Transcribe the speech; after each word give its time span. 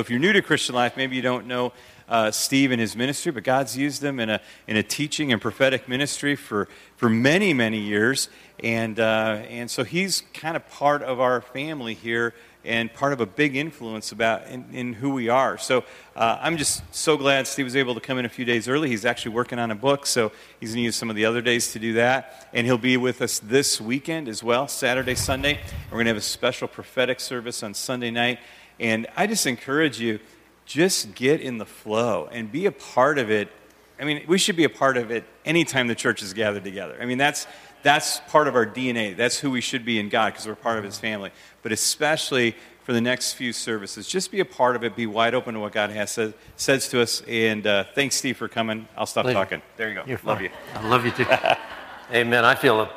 If 0.00 0.08
you're 0.08 0.18
new 0.18 0.32
to 0.32 0.42
Christian 0.42 0.74
life, 0.74 0.96
maybe 0.96 1.14
you 1.14 1.22
don't 1.22 1.46
know 1.46 1.72
uh, 2.08 2.30
Steve 2.30 2.72
and 2.72 2.80
his 2.80 2.96
ministry, 2.96 3.30
but 3.30 3.44
God's 3.44 3.76
used 3.76 4.02
him 4.02 4.18
in 4.18 4.30
a, 4.30 4.40
in 4.66 4.76
a 4.76 4.82
teaching 4.82 5.32
and 5.32 5.40
prophetic 5.40 5.88
ministry 5.88 6.34
for, 6.34 6.68
for 6.96 7.08
many, 7.08 7.52
many 7.52 7.78
years. 7.78 8.28
And, 8.64 8.98
uh, 8.98 9.42
and 9.48 9.70
so 9.70 9.84
he's 9.84 10.22
kind 10.34 10.56
of 10.56 10.68
part 10.70 11.02
of 11.02 11.20
our 11.20 11.40
family 11.40 11.94
here 11.94 12.34
and 12.64 12.92
part 12.92 13.12
of 13.12 13.20
a 13.20 13.26
big 13.26 13.56
influence 13.56 14.12
about 14.12 14.46
in, 14.48 14.64
in 14.72 14.92
who 14.92 15.10
we 15.10 15.28
are. 15.28 15.56
So 15.56 15.84
uh, 16.14 16.38
I'm 16.40 16.56
just 16.56 16.82
so 16.94 17.16
glad 17.16 17.46
Steve 17.46 17.64
was 17.64 17.76
able 17.76 17.94
to 17.94 18.00
come 18.00 18.18
in 18.18 18.24
a 18.24 18.28
few 18.28 18.44
days 18.44 18.68
early. 18.68 18.88
He's 18.88 19.04
actually 19.04 19.34
working 19.34 19.58
on 19.58 19.70
a 19.70 19.74
book, 19.74 20.04
so 20.04 20.32
he's 20.58 20.70
going 20.70 20.82
to 20.82 20.84
use 20.84 20.96
some 20.96 21.08
of 21.08 21.16
the 21.16 21.24
other 21.24 21.40
days 21.40 21.72
to 21.72 21.78
do 21.78 21.94
that. 21.94 22.48
And 22.52 22.66
he'll 22.66 22.76
be 22.76 22.96
with 22.96 23.22
us 23.22 23.38
this 23.38 23.80
weekend 23.80 24.28
as 24.28 24.42
well, 24.42 24.68
Saturday, 24.68 25.14
Sunday. 25.14 25.58
We're 25.90 25.96
going 25.96 26.06
to 26.06 26.10
have 26.10 26.16
a 26.16 26.20
special 26.20 26.68
prophetic 26.68 27.20
service 27.20 27.62
on 27.62 27.72
Sunday 27.72 28.10
night. 28.10 28.40
And 28.80 29.06
I 29.14 29.26
just 29.26 29.46
encourage 29.46 30.00
you, 30.00 30.18
just 30.64 31.14
get 31.14 31.40
in 31.42 31.58
the 31.58 31.66
flow 31.66 32.28
and 32.32 32.50
be 32.50 32.64
a 32.66 32.72
part 32.72 33.18
of 33.18 33.30
it. 33.30 33.52
I 34.00 34.04
mean, 34.04 34.24
we 34.26 34.38
should 34.38 34.56
be 34.56 34.64
a 34.64 34.70
part 34.70 34.96
of 34.96 35.10
it 35.10 35.24
anytime 35.44 35.86
the 35.86 35.94
church 35.94 36.22
is 36.22 36.32
gathered 36.32 36.64
together. 36.64 36.96
I 36.98 37.04
mean, 37.04 37.18
that's, 37.18 37.46
that's 37.82 38.20
part 38.28 38.48
of 38.48 38.56
our 38.56 38.64
DNA. 38.64 39.14
That's 39.14 39.38
who 39.38 39.50
we 39.50 39.60
should 39.60 39.84
be 39.84 40.00
in 40.00 40.08
God 40.08 40.32
because 40.32 40.46
we're 40.46 40.54
part 40.54 40.78
of 40.78 40.84
His 40.84 40.98
family. 40.98 41.30
But 41.62 41.72
especially 41.72 42.56
for 42.84 42.94
the 42.94 43.02
next 43.02 43.34
few 43.34 43.52
services, 43.52 44.08
just 44.08 44.30
be 44.30 44.40
a 44.40 44.44
part 44.46 44.76
of 44.76 44.82
it. 44.82 44.96
Be 44.96 45.06
wide 45.06 45.34
open 45.34 45.52
to 45.52 45.60
what 45.60 45.72
God 45.72 45.90
has 45.90 46.12
said, 46.12 46.32
says 46.56 46.88
to 46.88 47.02
us. 47.02 47.22
And 47.28 47.66
uh, 47.66 47.84
thanks, 47.94 48.16
Steve, 48.16 48.38
for 48.38 48.48
coming. 48.48 48.88
I'll 48.96 49.04
stop 49.04 49.26
Lady, 49.26 49.34
talking. 49.34 49.60
There 49.76 49.90
you 49.90 49.96
go. 49.96 50.04
You're 50.06 50.20
love 50.24 50.38
fine. 50.38 50.44
you. 50.44 50.50
I 50.74 50.88
love 50.88 51.04
you 51.04 51.10
too. 51.10 51.26
Amen. 52.14 52.46
I 52.46 52.54
feel 52.54 52.80
a, 52.80 52.90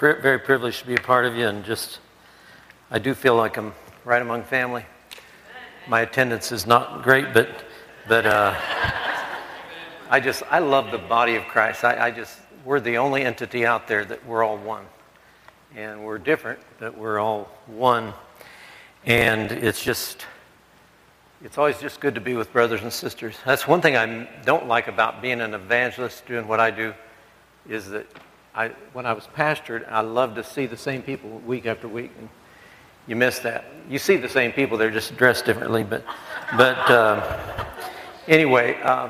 very 0.00 0.40
privileged 0.40 0.80
to 0.80 0.86
be 0.86 0.96
a 0.96 1.00
part 1.00 1.26
of 1.26 1.36
you, 1.36 1.46
and 1.46 1.64
just 1.64 2.00
I 2.90 2.98
do 2.98 3.14
feel 3.14 3.36
like 3.36 3.56
I'm 3.56 3.72
right 4.04 4.20
among 4.20 4.42
family 4.42 4.84
my 5.88 6.02
attendance 6.02 6.52
is 6.52 6.66
not 6.66 7.02
great, 7.02 7.32
but 7.32 7.48
but 8.06 8.26
uh, 8.26 8.54
I 10.10 10.20
just 10.20 10.42
I 10.50 10.58
love 10.58 10.90
the 10.90 10.98
body 10.98 11.36
of 11.36 11.44
Christ. 11.44 11.84
I, 11.84 12.08
I 12.08 12.10
just 12.10 12.38
we're 12.64 12.80
the 12.80 12.98
only 12.98 13.22
entity 13.22 13.64
out 13.64 13.88
there 13.88 14.04
that 14.04 14.24
we're 14.26 14.44
all 14.44 14.58
one, 14.58 14.84
and 15.74 16.04
we're 16.04 16.18
different, 16.18 16.60
but 16.78 16.96
we're 16.96 17.18
all 17.18 17.50
one. 17.66 18.12
And 19.06 19.50
it's 19.50 19.82
just 19.82 20.26
it's 21.42 21.56
always 21.56 21.78
just 21.78 22.00
good 22.00 22.14
to 22.16 22.20
be 22.20 22.34
with 22.34 22.52
brothers 22.52 22.82
and 22.82 22.92
sisters. 22.92 23.36
That's 23.46 23.66
one 23.66 23.80
thing 23.80 23.96
I 23.96 24.28
don't 24.44 24.66
like 24.66 24.88
about 24.88 25.22
being 25.22 25.40
an 25.40 25.54
evangelist, 25.54 26.26
doing 26.26 26.46
what 26.46 26.60
I 26.60 26.70
do, 26.70 26.92
is 27.68 27.88
that 27.90 28.06
I 28.54 28.68
when 28.92 29.06
I 29.06 29.14
was 29.14 29.26
pastored, 29.34 29.90
I 29.90 30.00
loved 30.02 30.36
to 30.36 30.44
see 30.44 30.66
the 30.66 30.76
same 30.76 31.00
people 31.00 31.30
week 31.46 31.64
after 31.64 31.88
week. 31.88 32.10
And, 32.18 32.28
you 33.08 33.16
miss 33.16 33.38
that. 33.38 33.64
You 33.88 33.98
see 33.98 34.16
the 34.16 34.28
same 34.28 34.52
people, 34.52 34.76
they're 34.76 34.90
just 34.90 35.16
dressed 35.16 35.46
differently. 35.46 35.82
But, 35.82 36.04
but 36.58 36.78
uh, 36.90 37.64
anyway, 38.28 38.78
uh, 38.82 39.08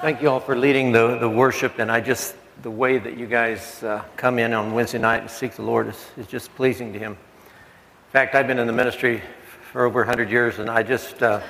thank 0.00 0.22
you 0.22 0.30
all 0.30 0.40
for 0.40 0.56
leading 0.56 0.90
the, 0.90 1.18
the 1.18 1.28
worship. 1.28 1.78
And 1.78 1.92
I 1.92 2.00
just, 2.00 2.34
the 2.62 2.70
way 2.70 2.96
that 2.96 3.18
you 3.18 3.26
guys 3.26 3.82
uh, 3.82 4.02
come 4.16 4.38
in 4.38 4.54
on 4.54 4.72
Wednesday 4.72 4.98
night 4.98 5.20
and 5.20 5.30
seek 5.30 5.52
the 5.52 5.62
Lord 5.62 5.88
is, 5.88 6.06
is 6.16 6.26
just 6.26 6.52
pleasing 6.54 6.94
to 6.94 6.98
Him. 6.98 7.12
In 7.12 8.12
fact, 8.12 8.34
I've 8.34 8.46
been 8.46 8.58
in 8.58 8.66
the 8.66 8.72
ministry 8.72 9.22
for 9.70 9.84
over 9.84 10.00
100 10.00 10.30
years, 10.30 10.58
and 10.58 10.70
I 10.70 10.82
just, 10.82 11.22
uh, 11.22 11.42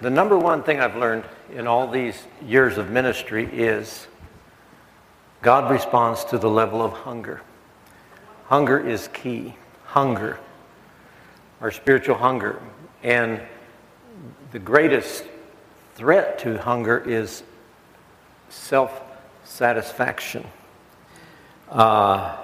the 0.00 0.10
number 0.10 0.36
one 0.36 0.64
thing 0.64 0.80
I've 0.80 0.96
learned 0.96 1.24
in 1.54 1.68
all 1.68 1.88
these 1.88 2.20
years 2.44 2.78
of 2.78 2.90
ministry 2.90 3.48
is 3.52 4.08
God 5.40 5.70
responds 5.70 6.24
to 6.26 6.38
the 6.38 6.50
level 6.50 6.82
of 6.82 6.92
hunger. 6.92 7.42
Hunger 8.46 8.78
is 8.78 9.08
key 9.08 9.54
hunger, 9.94 10.40
our 11.60 11.70
spiritual 11.70 12.16
hunger. 12.16 12.60
And 13.04 13.40
the 14.50 14.58
greatest 14.58 15.24
threat 15.94 16.40
to 16.40 16.58
hunger 16.58 16.98
is 16.98 17.44
self 18.48 19.00
satisfaction. 19.44 20.44
Uh, 21.70 22.36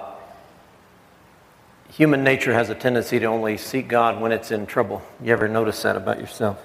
human 1.89 2.23
nature 2.23 2.53
has 2.53 2.69
a 2.69 2.75
tendency 2.75 3.19
to 3.19 3.25
only 3.25 3.57
seek 3.57 3.89
God 3.89 4.21
when 4.21 4.31
it's 4.31 4.51
in 4.51 4.65
trouble. 4.65 5.01
You 5.21 5.33
ever 5.33 5.49
notice 5.49 5.81
that 5.81 5.97
about 5.97 6.21
yourself? 6.21 6.57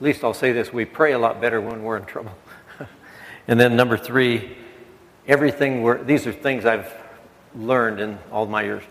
At 0.00 0.02
least 0.02 0.24
I'll 0.24 0.32
say 0.32 0.52
this 0.52 0.72
we 0.72 0.86
pray 0.86 1.12
a 1.12 1.18
lot 1.18 1.42
better 1.42 1.60
when 1.60 1.82
we're 1.82 1.98
in 1.98 2.06
trouble. 2.06 2.32
and 3.48 3.60
then, 3.60 3.76
number 3.76 3.98
three, 3.98 4.56
everything 5.26 5.82
we're, 5.82 6.02
these 6.02 6.26
are 6.26 6.32
things 6.32 6.64
I've 6.64 6.90
learned 7.54 8.00
in 8.00 8.18
all 8.32 8.46
my 8.46 8.62
years. 8.62 8.82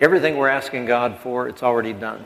Everything 0.00 0.38
we're 0.38 0.48
asking 0.48 0.86
God 0.86 1.18
for, 1.18 1.46
it's 1.46 1.62
already 1.62 1.92
done. 1.92 2.24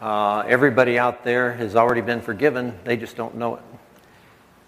Uh, 0.00 0.40
everybody 0.40 0.98
out 0.98 1.24
there 1.24 1.54
has 1.54 1.74
already 1.74 2.02
been 2.02 2.20
forgiven, 2.20 2.78
they 2.84 2.96
just 2.96 3.16
don't 3.16 3.34
know 3.34 3.54
it. 3.56 3.62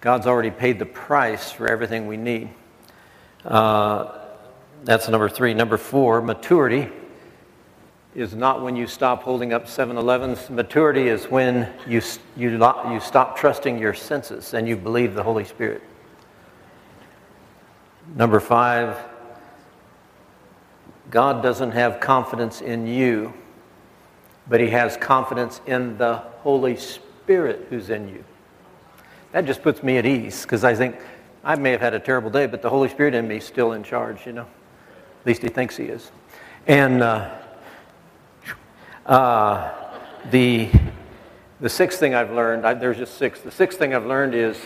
God's 0.01 0.27
already 0.27 0.51
paid 0.51 0.79
the 0.79 0.87
price 0.87 1.53
for 1.53 1.69
everything 1.69 2.07
we 2.07 2.17
need. 2.17 2.49
Uh, 3.45 4.19
that's 4.85 5.09
number 5.09 5.29
three. 5.29 5.53
Number 5.53 5.77
four, 5.77 6.23
maturity 6.23 6.89
is 8.15 8.35
not 8.35 8.63
when 8.63 8.75
you 8.75 8.87
stop 8.87 9.23
holding 9.23 9.53
up 9.53 9.69
7 9.69 9.97
Elevens. 9.99 10.49
Maturity 10.49 11.09
is 11.09 11.27
when 11.27 11.71
you, 11.87 12.01
you, 12.37 12.51
you 12.51 13.01
stop 13.01 13.37
trusting 13.37 13.79
your 13.79 13.93
senses 13.93 14.55
and 14.55 14.67
you 14.67 14.77
believe 14.77 15.15
the 15.15 15.23
Holy 15.23 15.45
Spirit. 15.45 15.83
Number 18.17 18.41
five, 18.41 18.97
God 21.11 21.43
doesn't 21.43 21.71
have 21.71 22.01
confidence 22.01 22.61
in 22.61 22.87
you, 22.87 23.33
but 24.49 24.61
He 24.61 24.69
has 24.69 24.97
confidence 24.97 25.61
in 25.67 25.97
the 25.97 26.17
Holy 26.17 26.77
Spirit 26.77 27.67
who's 27.71 27.89
in 27.89 28.09
you. 28.09 28.25
That 29.33 29.47
just 29.47 29.63
puts 29.63 29.83
me 29.83 29.97
at 29.97 30.07
ease 30.07 30.43
because 30.43 30.65
I 30.65 30.75
think 30.75 30.97
I 31.43 31.55
may 31.57 31.71
have 31.71 31.81
had 31.81 31.95
a 31.95 32.01
terrible 32.01 32.31
day, 32.31 32.47
but 32.47 32.61
the 32.61 32.69
Holy 32.69 32.89
Spirit 32.89 33.15
in 33.15 33.27
me 33.27 33.39
is 33.39 33.45
still 33.45 33.73
in 33.73 33.83
charge, 33.83 34.27
you 34.27 34.33
know. 34.33 34.47
At 35.21 35.27
least 35.27 35.43
He 35.43 35.49
thinks 35.49 35.77
He 35.77 35.85
is. 35.85 36.11
And 36.67 37.03
uh, 37.03 37.35
uh, 39.07 39.73
the, 40.31 40.69
the 41.61 41.71
sixth 41.71 41.99
thing 41.99 42.15
I've 42.15 42.33
learned, 42.33 42.67
I, 42.67 42.75
there's 42.75 42.99
just 42.99 43.17
six. 43.17 43.41
The 43.41 43.51
sixth 43.51 43.79
thing 43.79 43.95
I've 43.95 44.07
learned 44.07 44.35
is 44.35 44.59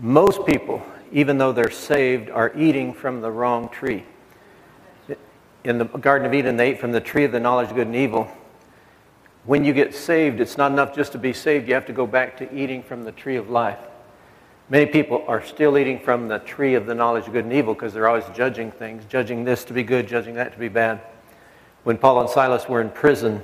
most 0.00 0.44
people, 0.46 0.82
even 1.12 1.38
though 1.38 1.52
they're 1.52 1.70
saved, 1.70 2.28
are 2.30 2.52
eating 2.56 2.92
from 2.92 3.20
the 3.20 3.30
wrong 3.30 3.68
tree 3.68 4.04
in 5.64 5.78
the 5.78 5.86
Garden 5.86 6.26
of 6.26 6.34
Eden, 6.34 6.56
they 6.56 6.70
ate 6.70 6.80
from 6.80 6.92
the 6.92 7.00
tree 7.00 7.24
of 7.24 7.32
the 7.32 7.40
knowledge 7.40 7.70
of 7.70 7.76
good 7.76 7.86
and 7.86 7.96
evil. 7.96 8.28
When 9.44 9.64
you 9.64 9.72
get 9.72 9.94
saved, 9.94 10.40
it's 10.40 10.58
not 10.58 10.70
enough 10.70 10.94
just 10.94 11.12
to 11.12 11.18
be 11.18 11.32
saved. 11.32 11.68
You 11.68 11.74
have 11.74 11.86
to 11.86 11.92
go 11.92 12.06
back 12.06 12.36
to 12.38 12.54
eating 12.54 12.82
from 12.82 13.02
the 13.02 13.12
tree 13.12 13.36
of 13.36 13.50
life. 13.50 13.78
Many 14.68 14.86
people 14.86 15.24
are 15.26 15.44
still 15.44 15.76
eating 15.76 15.98
from 15.98 16.28
the 16.28 16.38
tree 16.38 16.74
of 16.74 16.86
the 16.86 16.94
knowledge 16.94 17.26
of 17.26 17.32
good 17.32 17.44
and 17.44 17.52
evil 17.52 17.74
because 17.74 17.92
they're 17.92 18.08
always 18.08 18.24
judging 18.34 18.70
things, 18.70 19.04
judging 19.08 19.44
this 19.44 19.64
to 19.64 19.72
be 19.72 19.82
good, 19.82 20.06
judging 20.06 20.34
that 20.34 20.52
to 20.52 20.58
be 20.58 20.68
bad. 20.68 21.00
When 21.82 21.98
Paul 21.98 22.20
and 22.20 22.30
Silas 22.30 22.68
were 22.68 22.80
in 22.80 22.90
prison, 22.90 23.42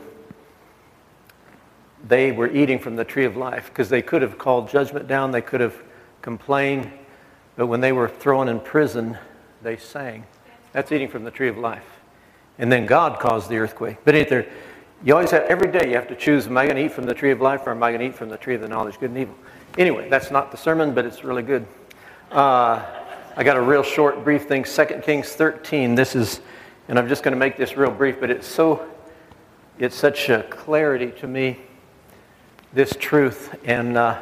they 2.07 2.33
were 2.33 2.51
eating 2.51 2.79
from 2.79 2.97
the 2.97 3.05
tree 3.05 3.27
of 3.27 3.37
life 3.37 3.67
because 3.69 3.91
they 3.91 4.01
could 4.01 4.23
have 4.23 4.39
called 4.39 4.71
judgment 4.71 5.07
down, 5.07 5.31
they 5.31 5.43
could 5.43 5.61
have 5.61 5.77
complained, 6.23 6.91
but 7.57 7.67
when 7.67 7.83
they 7.83 7.93
were 7.93 8.09
thrown 8.09 8.49
in 8.49 8.59
prison, 8.59 9.19
they 9.63 9.77
sang. 9.77 10.25
That's 10.73 10.91
eating 10.93 11.09
from 11.09 11.25
the 11.25 11.31
tree 11.31 11.49
of 11.49 11.59
life 11.59 12.00
and 12.61 12.71
then 12.71 12.87
God 12.87 13.19
caused 13.19 13.49
the 13.49 13.57
earthquake. 13.57 13.97
But 14.05 14.15
either 14.15 14.47
you 15.03 15.15
always 15.15 15.31
have 15.33 15.45
every 15.45 15.73
day 15.73 15.89
you 15.89 15.95
have 15.97 16.09
to 16.09 16.15
choose: 16.15 16.47
Am 16.47 16.57
I 16.57 16.67
going 16.67 16.77
to 16.77 16.85
eat 16.85 16.93
from 16.93 17.07
the 17.07 17.15
tree 17.15 17.33
of 17.33 17.41
life, 17.41 17.67
or 17.67 17.71
am 17.71 17.83
I 17.83 17.91
going 17.91 18.01
to 18.01 18.07
eat 18.07 18.15
from 18.15 18.29
the 18.29 18.37
tree 18.37 18.55
of 18.55 18.61
the 18.61 18.69
knowledge, 18.69 19.01
good 19.01 19.11
and 19.11 19.19
evil? 19.19 19.35
Anyway, 19.79 20.09
that's 20.09 20.31
not 20.31 20.51
the 20.51 20.57
sermon, 20.57 20.95
but 20.95 21.07
it's 21.07 21.25
really 21.25 21.43
good. 21.43 21.67
Uh, 22.31 22.85
I 23.35 23.43
got 23.43 23.57
a 23.57 23.63
real 23.63 23.83
short, 23.83 24.23
brief 24.25 24.47
thing. 24.47 24.65
2 24.65 24.85
Kings 25.03 25.31
13. 25.31 25.95
This 25.95 26.15
is, 26.15 26.41
and 26.89 26.99
I'm 26.99 27.09
just 27.09 27.23
going 27.23 27.33
to 27.33 27.39
make 27.39 27.57
this 27.57 27.77
real 27.77 27.91
brief, 27.91 28.21
but 28.21 28.31
it's 28.31 28.47
so, 28.47 28.87
it's 29.79 29.97
such 29.97 30.29
a 30.29 30.43
clarity 30.45 31.13
to 31.21 31.27
me. 31.27 31.61
This 32.73 32.95
truth 32.99 33.59
and 33.65 33.97
uh, 33.97 34.21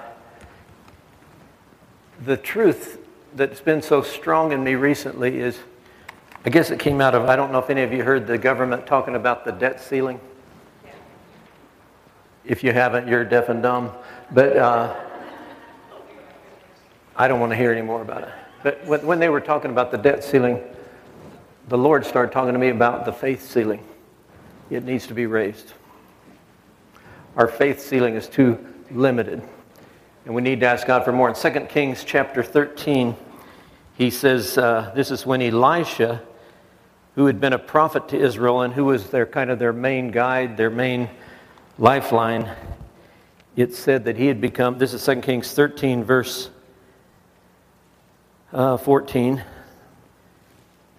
the 2.25 2.37
truth 2.37 2.99
that's 3.35 3.61
been 3.61 3.83
so 3.83 4.03
strong 4.03 4.53
in 4.53 4.63
me 4.63 4.75
recently 4.75 5.41
is 5.41 5.59
I 6.49 6.51
guess 6.51 6.71
it 6.71 6.79
came 6.79 7.03
out 7.03 7.15
of, 7.15 7.27
I 7.27 7.37
don't 7.37 7.53
know 7.53 7.59
if 7.59 7.69
any 7.69 7.83
of 7.83 7.93
you 7.93 8.03
heard 8.03 8.27
the 8.27 8.39
government 8.39 8.87
talking 8.87 9.17
about 9.17 9.45
the 9.45 9.53
debt 9.53 9.83
ceiling. 9.83 10.19
If 12.43 12.65
you 12.65 12.73
haven't, 12.73 13.07
you're 13.07 13.23
deaf 13.23 13.51
and 13.51 13.63
dumb. 13.63 13.93
But 14.31 14.57
uh, 14.57 14.97
I 17.17 17.29
don't 17.29 17.39
want 17.39 17.53
to 17.53 17.57
hear 17.57 17.71
any 17.71 17.83
more 17.83 18.01
about 18.01 18.23
it. 18.23 18.31
But 18.63 19.05
when 19.05 19.19
they 19.19 19.29
were 19.29 19.43
talking 19.43 19.71
about 19.71 19.91
the 19.91 19.99
debt 19.99 20.25
ceiling, 20.25 20.63
the 21.69 21.77
Lord 21.77 22.07
started 22.07 22.33
talking 22.33 22.55
to 22.55 22.59
me 22.59 22.71
about 22.71 23.05
the 23.05 23.13
faith 23.13 23.43
ceiling. 23.43 23.85
It 24.71 24.85
needs 24.85 25.07
to 25.09 25.15
be 25.15 25.27
raised. 25.27 25.75
Our 27.37 27.47
faith 27.47 27.79
ceiling 27.79 28.15
is 28.15 28.27
too 28.27 28.59
limited. 28.91 29.43
And 30.25 30.35
we 30.35 30.41
need 30.41 30.61
to 30.61 30.67
ask 30.67 30.87
God 30.87 31.05
for 31.05 31.13
more. 31.13 31.29
In 31.29 31.35
2 31.35 31.67
Kings 31.67 32.05
chapter 32.05 32.43
13, 32.43 33.15
he 33.99 34.09
says, 34.09 34.57
uh, 34.57 34.93
This 34.95 35.11
is 35.11 35.27
when 35.27 35.43
Elisha 35.43 36.23
who 37.19 37.27
had 37.27 37.41
been 37.41 37.53
a 37.53 37.59
prophet 37.59 38.07
to 38.07 38.17
Israel 38.17 38.61
and 38.61 38.73
who 38.73 38.85
was 38.85 39.11
their 39.11 39.27
kind 39.27 39.51
of 39.51 39.59
their 39.59 39.73
main 39.73 40.13
guide, 40.13 40.57
their 40.57 40.71
main 40.71 41.11
Lifeline, 41.77 42.49
it 43.57 43.75
said 43.75 44.05
that 44.05 44.17
he 44.17 44.27
had 44.27 44.41
become, 44.41 44.79
this 44.79 44.95
is 44.95 45.05
2 45.05 45.17
Kings 45.23 45.53
13, 45.53 46.05
verse 46.05 46.49
uh, 48.53 48.77
14. 48.77 49.43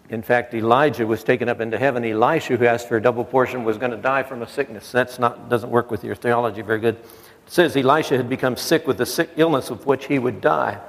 In 0.10 0.22
fact, 0.22 0.54
Elijah 0.54 1.08
was 1.08 1.24
taken 1.24 1.48
up 1.48 1.62
into 1.62 1.78
heaven. 1.78 2.04
Elisha, 2.04 2.58
who 2.58 2.66
asked 2.66 2.90
for 2.90 2.98
a 2.98 3.02
double 3.02 3.24
portion, 3.24 3.64
was 3.64 3.78
going 3.78 3.92
to 3.92 3.98
die 3.98 4.24
from 4.24 4.42
a 4.42 4.48
sickness. 4.48 4.92
That's 4.92 5.20
not 5.20 5.48
doesn't 5.48 5.70
work 5.70 5.90
with 5.90 6.04
your 6.04 6.16
theology 6.16 6.62
very 6.62 6.82
good. 6.82 6.96
It 6.96 7.06
says 7.46 7.78
Elisha 7.78 8.18
had 8.18 8.28
become 8.28 8.58
sick 8.58 8.86
with 8.86 8.98
the 8.98 9.06
sick 9.06 9.30
illness 9.38 9.70
of 9.70 9.86
which 9.86 10.08
he 10.08 10.20
would 10.20 10.42
die. 10.42 10.82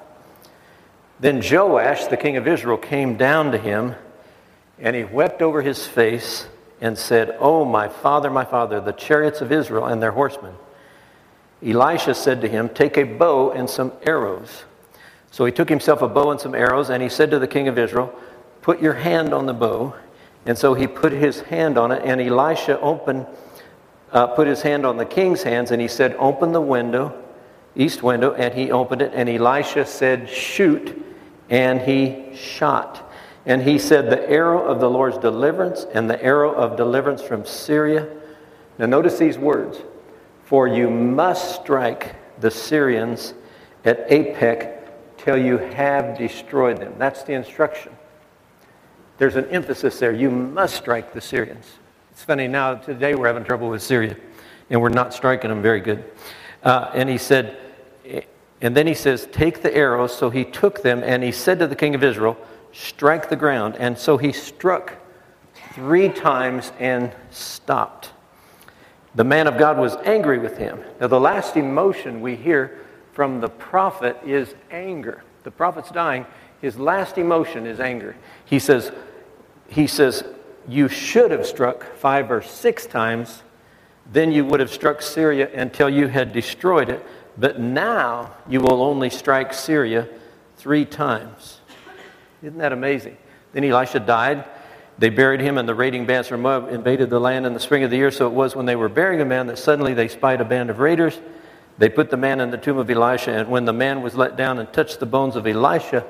Then 1.20 1.40
Joash, 1.40 2.06
the 2.06 2.16
king 2.16 2.36
of 2.36 2.48
Israel, 2.48 2.76
came 2.76 3.16
down 3.16 3.52
to 3.52 3.58
him, 3.58 3.94
and 4.80 4.96
he 4.96 5.04
wept 5.04 5.42
over 5.42 5.62
his 5.62 5.86
face 5.86 6.46
and 6.80 6.96
said, 6.96 7.36
Oh, 7.38 7.64
my 7.64 7.88
father, 7.88 8.30
my 8.30 8.44
father, 8.44 8.80
the 8.80 8.92
chariots 8.92 9.40
of 9.40 9.52
Israel 9.52 9.86
and 9.86 10.02
their 10.02 10.12
horsemen. 10.12 10.54
Elisha 11.64 12.14
said 12.14 12.40
to 12.40 12.48
him, 12.48 12.68
Take 12.68 12.96
a 12.96 13.02
bow 13.04 13.50
and 13.50 13.68
some 13.68 13.92
arrows. 14.02 14.64
So 15.30 15.44
he 15.44 15.52
took 15.52 15.68
himself 15.68 16.02
a 16.02 16.08
bow 16.08 16.30
and 16.30 16.40
some 16.40 16.54
arrows, 16.54 16.90
and 16.90 17.02
he 17.02 17.08
said 17.08 17.30
to 17.30 17.38
the 17.38 17.46
king 17.46 17.68
of 17.68 17.78
Israel, 17.78 18.12
Put 18.62 18.80
your 18.80 18.94
hand 18.94 19.32
on 19.32 19.46
the 19.46 19.54
bow. 19.54 19.94
And 20.46 20.56
so 20.56 20.72
he 20.74 20.86
put 20.86 21.12
his 21.12 21.40
hand 21.42 21.76
on 21.76 21.92
it, 21.92 22.02
and 22.04 22.20
Elisha 22.20 22.80
opened, 22.80 23.26
uh, 24.12 24.28
put 24.28 24.46
his 24.46 24.62
hand 24.62 24.86
on 24.86 24.96
the 24.96 25.04
king's 25.04 25.42
hands, 25.42 25.70
and 25.70 25.80
he 25.80 25.88
said, 25.88 26.16
Open 26.18 26.52
the 26.52 26.60
window, 26.60 27.22
east 27.76 28.02
window, 28.02 28.32
and 28.32 28.54
he 28.54 28.72
opened 28.72 29.02
it, 29.02 29.12
and 29.14 29.28
Elisha 29.28 29.84
said, 29.84 30.28
Shoot 30.28 31.04
and 31.50 31.80
he 31.80 32.34
shot. 32.34 33.09
And 33.46 33.62
he 33.62 33.78
said, 33.78 34.10
The 34.10 34.28
arrow 34.28 34.64
of 34.64 34.80
the 34.80 34.90
Lord's 34.90 35.18
deliverance 35.18 35.86
and 35.94 36.08
the 36.08 36.22
arrow 36.22 36.52
of 36.52 36.76
deliverance 36.76 37.22
from 37.22 37.44
Syria. 37.44 38.08
Now, 38.78 38.86
notice 38.86 39.18
these 39.18 39.38
words 39.38 39.78
For 40.44 40.68
you 40.68 40.90
must 40.90 41.60
strike 41.60 42.16
the 42.40 42.50
Syrians 42.50 43.34
at 43.84 44.08
Aphek 44.08 44.78
till 45.16 45.36
you 45.36 45.58
have 45.58 46.16
destroyed 46.16 46.78
them. 46.78 46.94
That's 46.98 47.22
the 47.22 47.32
instruction. 47.32 47.92
There's 49.18 49.36
an 49.36 49.46
emphasis 49.46 49.98
there. 49.98 50.12
You 50.12 50.30
must 50.30 50.76
strike 50.76 51.12
the 51.12 51.20
Syrians. 51.20 51.66
It's 52.10 52.22
funny 52.22 52.48
now, 52.48 52.74
today 52.74 53.14
we're 53.14 53.26
having 53.26 53.44
trouble 53.44 53.68
with 53.68 53.82
Syria, 53.82 54.16
and 54.70 54.80
we're 54.80 54.88
not 54.88 55.12
striking 55.12 55.50
them 55.50 55.60
very 55.60 55.80
good. 55.80 56.04
Uh, 56.62 56.90
and 56.94 57.08
he 57.08 57.18
said, 57.18 57.58
and 58.62 58.76
then 58.76 58.86
he 58.86 58.94
says, 58.94 59.26
Take 59.32 59.62
the 59.62 59.74
arrows. 59.74 60.16
So 60.16 60.30
he 60.30 60.44
took 60.44 60.82
them, 60.82 61.02
and 61.02 61.22
he 61.22 61.32
said 61.32 61.58
to 61.60 61.66
the 61.66 61.76
king 61.76 61.94
of 61.94 62.04
Israel, 62.04 62.36
Strike 62.72 63.28
the 63.28 63.36
ground. 63.36 63.76
And 63.76 63.98
so 63.98 64.16
he 64.16 64.32
struck 64.32 64.94
three 65.74 66.08
times 66.08 66.72
and 66.78 67.12
stopped. 67.30 68.10
The 69.14 69.24
man 69.24 69.46
of 69.46 69.58
God 69.58 69.78
was 69.78 69.96
angry 70.04 70.38
with 70.38 70.56
him. 70.56 70.80
Now, 71.00 71.08
the 71.08 71.20
last 71.20 71.56
emotion 71.56 72.20
we 72.20 72.36
hear 72.36 72.78
from 73.12 73.40
the 73.40 73.48
prophet 73.48 74.16
is 74.24 74.54
anger. 74.70 75.22
The 75.42 75.50
prophet's 75.50 75.90
dying. 75.90 76.26
His 76.60 76.78
last 76.78 77.18
emotion 77.18 77.66
is 77.66 77.80
anger. 77.80 78.16
He 78.44 78.58
says, 78.58 78.92
he 79.68 79.86
says, 79.86 80.24
You 80.68 80.88
should 80.88 81.30
have 81.30 81.46
struck 81.46 81.84
five 81.96 82.30
or 82.30 82.42
six 82.42 82.86
times, 82.86 83.42
then 84.12 84.32
you 84.32 84.44
would 84.44 84.60
have 84.60 84.70
struck 84.70 85.02
Syria 85.02 85.48
until 85.54 85.88
you 85.88 86.08
had 86.08 86.32
destroyed 86.32 86.88
it. 86.88 87.04
But 87.36 87.58
now 87.58 88.32
you 88.48 88.60
will 88.60 88.82
only 88.82 89.10
strike 89.10 89.54
Syria 89.54 90.08
three 90.56 90.84
times. 90.84 91.59
Isn't 92.42 92.58
that 92.58 92.72
amazing? 92.72 93.16
Then 93.52 93.64
Elisha 93.64 94.00
died. 94.00 94.44
They 94.98 95.08
buried 95.08 95.40
him, 95.40 95.58
and 95.58 95.68
the 95.68 95.74
raiding 95.74 96.06
bands 96.06 96.28
from 96.28 96.42
Moab 96.42 96.72
invaded 96.72 97.10
the 97.10 97.18
land 97.18 97.46
in 97.46 97.54
the 97.54 97.60
spring 97.60 97.84
of 97.84 97.90
the 97.90 97.96
year. 97.96 98.10
So 98.10 98.26
it 98.26 98.32
was 98.32 98.54
when 98.54 98.66
they 98.66 98.76
were 98.76 98.88
burying 98.88 99.20
a 99.20 99.24
man 99.24 99.46
that 99.46 99.58
suddenly 99.58 99.94
they 99.94 100.08
spied 100.08 100.40
a 100.40 100.44
band 100.44 100.70
of 100.70 100.78
raiders. 100.78 101.18
They 101.78 101.88
put 101.88 102.10
the 102.10 102.18
man 102.18 102.40
in 102.40 102.50
the 102.50 102.58
tomb 102.58 102.76
of 102.76 102.90
Elisha, 102.90 103.32
and 103.32 103.48
when 103.48 103.64
the 103.64 103.72
man 103.72 104.02
was 104.02 104.14
let 104.14 104.36
down 104.36 104.58
and 104.58 104.70
touched 104.72 105.00
the 105.00 105.06
bones 105.06 105.36
of 105.36 105.46
Elisha, 105.46 106.04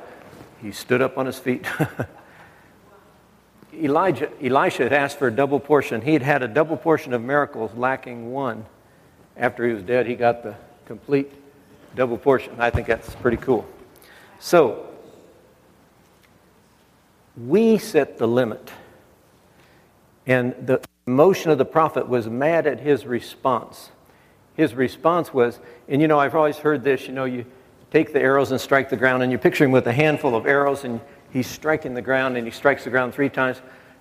he 0.61 0.73
stood 0.73 1.01
up 1.01 1.17
on 1.17 1.27
his 1.27 1.39
feet. 1.39 1.65
Elijah, 3.73 4.29
Elisha 4.43 4.83
had 4.83 4.93
asked 4.93 5.19
for 5.19 5.29
a 5.29 5.33
double 5.33 5.61
portion. 5.61 6.03
He 6.03 6.13
had 6.13 6.23
had 6.23 6.43
a 6.43 6.49
double 6.49 6.77
portion 6.77 7.13
of 7.13 7.23
miracles, 7.23 7.73
lacking 7.77 8.33
one. 8.33 8.67
After 9.37 9.67
he 9.67 9.73
was 9.73 9.83
dead, 9.85 10.07
he 10.07 10.17
got 10.17 10.43
the 10.43 10.57
complete 10.87 11.33
double 11.95 12.19
portion. 12.19 12.55
I 12.59 12.71
think 12.71 12.89
that's 12.89 13.15
pretty 13.17 13.37
cool. 13.37 13.67
So, 14.41 14.90
we 17.37 17.79
set 17.79 18.19
the 18.19 18.27
limit. 18.27 18.71
And 20.27 20.55
the 20.67 20.81
emotion 21.07 21.51
of 21.51 21.59
the 21.59 21.65
prophet 21.65 22.09
was 22.09 22.29
mad 22.29 22.67
at 22.67 22.81
his 22.81 23.07
response. 23.07 23.91
His 24.55 24.75
response 24.75 25.33
was, 25.33 25.59
and 25.89 26.01
you 26.01 26.09
know, 26.09 26.19
I've 26.19 26.35
always 26.35 26.59
heard 26.59 26.85
this, 26.85 27.07
you 27.07 27.15
know, 27.15 27.25
you 27.25 27.45
take 27.91 28.13
the 28.13 28.21
arrows 28.21 28.51
and 28.51 28.61
strike 28.61 28.91
the 28.91 28.97
ground, 28.97 29.23
and 29.23 29.33
you 29.33 29.39
picture 29.39 29.65
him 29.65 29.73
with 29.73 29.87
a 29.87 29.93
handful 29.93 30.37
of 30.37 30.47
arrows, 30.47 30.85
and 30.85 31.01
he's 31.33 31.47
striking 31.47 31.95
the 31.95 32.03
ground, 32.03 32.37
and 32.37 32.47
he 32.47 32.53
strikes 32.53 32.85
the 32.85 32.91
ground 32.91 33.13
three 33.13 33.29
times. 33.29 33.61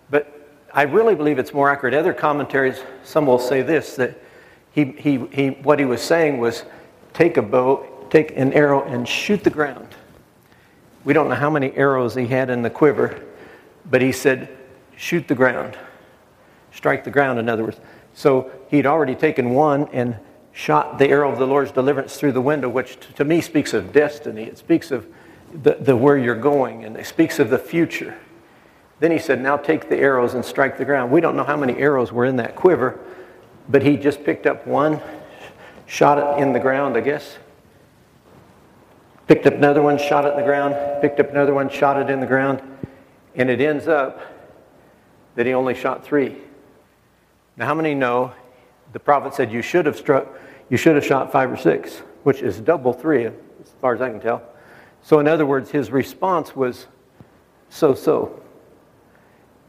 But 0.09 0.47
I 0.73 0.83
really 0.83 1.15
believe 1.15 1.39
it's 1.39 1.53
more 1.53 1.69
accurate. 1.69 1.93
Other 1.93 2.13
commentaries, 2.13 2.81
some 3.03 3.25
will 3.25 3.39
say 3.39 3.61
this, 3.61 3.95
that 3.95 4.19
he, 4.71 4.85
he, 4.85 5.25
he, 5.27 5.49
what 5.49 5.79
he 5.79 5.85
was 5.85 6.01
saying 6.01 6.37
was, 6.37 6.65
take 7.13 7.37
a 7.37 7.41
bow, 7.41 7.87
take 8.09 8.37
an 8.37 8.53
arrow, 8.53 8.83
and 8.83 9.07
shoot 9.07 9.43
the 9.43 9.49
ground. 9.49 9.95
We 11.09 11.13
don't 11.15 11.27
know 11.27 11.33
how 11.33 11.49
many 11.49 11.75
arrows 11.75 12.13
he 12.13 12.27
had 12.27 12.51
in 12.51 12.61
the 12.61 12.69
quiver, 12.69 13.19
but 13.83 13.99
he 13.99 14.11
said, 14.11 14.55
shoot 14.95 15.27
the 15.27 15.33
ground. 15.33 15.75
Strike 16.71 17.03
the 17.03 17.09
ground, 17.09 17.39
in 17.39 17.49
other 17.49 17.63
words. 17.63 17.79
So 18.13 18.51
he'd 18.67 18.85
already 18.85 19.15
taken 19.15 19.49
one 19.55 19.87
and 19.91 20.19
shot 20.51 20.99
the 20.99 21.07
arrow 21.09 21.31
of 21.31 21.39
the 21.39 21.47
Lord's 21.47 21.71
deliverance 21.71 22.17
through 22.17 22.33
the 22.33 22.41
window, 22.41 22.69
which 22.69 22.99
to 23.15 23.25
me 23.25 23.41
speaks 23.41 23.73
of 23.73 23.91
destiny. 23.91 24.43
It 24.43 24.59
speaks 24.59 24.91
of 24.91 25.07
the, 25.51 25.77
the 25.79 25.97
where 25.97 26.15
you're 26.15 26.35
going, 26.35 26.85
and 26.85 26.95
it 26.95 27.07
speaks 27.07 27.39
of 27.39 27.49
the 27.49 27.57
future. 27.57 28.15
Then 28.99 29.09
he 29.09 29.17
said, 29.17 29.41
Now 29.41 29.57
take 29.57 29.89
the 29.89 29.97
arrows 29.97 30.35
and 30.35 30.45
strike 30.45 30.77
the 30.77 30.85
ground. 30.85 31.11
We 31.11 31.21
don't 31.21 31.35
know 31.35 31.43
how 31.43 31.57
many 31.57 31.75
arrows 31.77 32.11
were 32.11 32.25
in 32.25 32.35
that 32.35 32.55
quiver, 32.55 32.99
but 33.67 33.81
he 33.81 33.97
just 33.97 34.23
picked 34.23 34.45
up 34.45 34.67
one 34.67 35.01
shot 35.87 36.19
it 36.19 36.43
in 36.43 36.53
the 36.53 36.59
ground, 36.59 36.95
I 36.95 36.99
guess. 36.99 37.39
Picked 39.29 39.45
up 39.45 39.53
another 39.53 39.83
one, 39.83 39.99
shot 39.99 40.25
it 40.25 40.29
in 40.29 40.37
the 40.37 40.43
ground, 40.43 40.73
picked 41.03 41.19
up 41.19 41.29
another 41.29 41.53
one, 41.53 41.69
shot 41.69 42.01
it 42.01 42.09
in 42.09 42.19
the 42.19 42.25
ground, 42.25 42.63
and 43.35 43.47
it 43.47 43.61
ends 43.61 43.87
up 43.87 44.19
that 45.35 45.45
he 45.45 45.53
only 45.53 45.75
shot 45.75 46.03
three. 46.03 46.35
Now, 47.55 47.67
how 47.67 47.75
many 47.75 47.93
know 47.93 48.33
the 48.91 48.99
prophet 48.99 49.35
said 49.35 49.51
you 49.51 49.61
should 49.61 49.85
have 49.85 49.95
struck, 49.95 50.27
you 50.71 50.77
should 50.77 50.95
have 50.95 51.05
shot 51.05 51.31
five 51.31 51.51
or 51.51 51.57
six, 51.57 51.97
which 52.23 52.41
is 52.41 52.59
double 52.59 52.91
three, 52.91 53.27
as 53.27 53.35
far 53.79 53.93
as 53.93 54.01
I 54.01 54.09
can 54.09 54.19
tell. 54.19 54.41
So, 55.03 55.19
in 55.19 55.27
other 55.27 55.45
words, 55.45 55.69
his 55.69 55.91
response 55.91 56.55
was 56.55 56.87
so 57.69 57.93
so. 57.93 58.41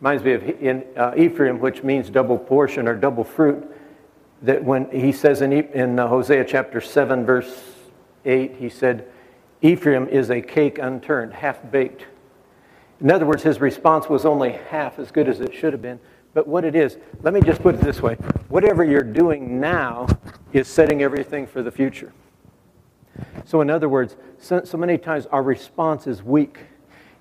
Reminds 0.00 0.24
me 0.24 0.32
of 0.32 0.42
in, 0.42 0.86
uh, 0.96 1.12
Ephraim, 1.18 1.60
which 1.60 1.82
means 1.82 2.08
double 2.08 2.38
portion 2.38 2.88
or 2.88 2.96
double 2.96 3.24
fruit 3.24 3.62
that 4.40 4.64
when 4.64 4.90
he 4.90 5.12
says 5.12 5.42
in, 5.42 5.52
in 5.52 5.98
uh, 5.98 6.08
Hosea 6.08 6.46
chapter 6.46 6.80
7, 6.80 7.26
verse 7.26 7.74
8, 8.24 8.54
he 8.56 8.70
said, 8.70 9.06
Ephraim 9.62 10.08
is 10.08 10.30
a 10.30 10.40
cake 10.40 10.78
unturned, 10.78 11.34
half 11.34 11.58
baked. 11.70 12.06
In 13.00 13.10
other 13.10 13.26
words, 13.26 13.42
his 13.42 13.60
response 13.60 14.08
was 14.08 14.24
only 14.24 14.52
half 14.52 14.98
as 14.98 15.10
good 15.10 15.28
as 15.28 15.40
it 15.40 15.54
should 15.54 15.72
have 15.72 15.82
been. 15.82 16.00
But 16.32 16.46
what 16.46 16.64
it 16.64 16.74
is, 16.74 16.96
let 17.22 17.34
me 17.34 17.40
just 17.40 17.60
put 17.62 17.74
it 17.74 17.80
this 17.80 18.00
way 18.00 18.14
whatever 18.48 18.84
you're 18.84 19.02
doing 19.02 19.60
now 19.60 20.06
is 20.52 20.68
setting 20.68 21.02
everything 21.02 21.46
for 21.46 21.62
the 21.62 21.70
future. 21.70 22.12
So, 23.44 23.60
in 23.60 23.70
other 23.70 23.88
words, 23.88 24.16
so, 24.38 24.64
so 24.64 24.78
many 24.78 24.96
times 24.96 25.26
our 25.26 25.42
response 25.42 26.06
is 26.06 26.22
weak. 26.22 26.58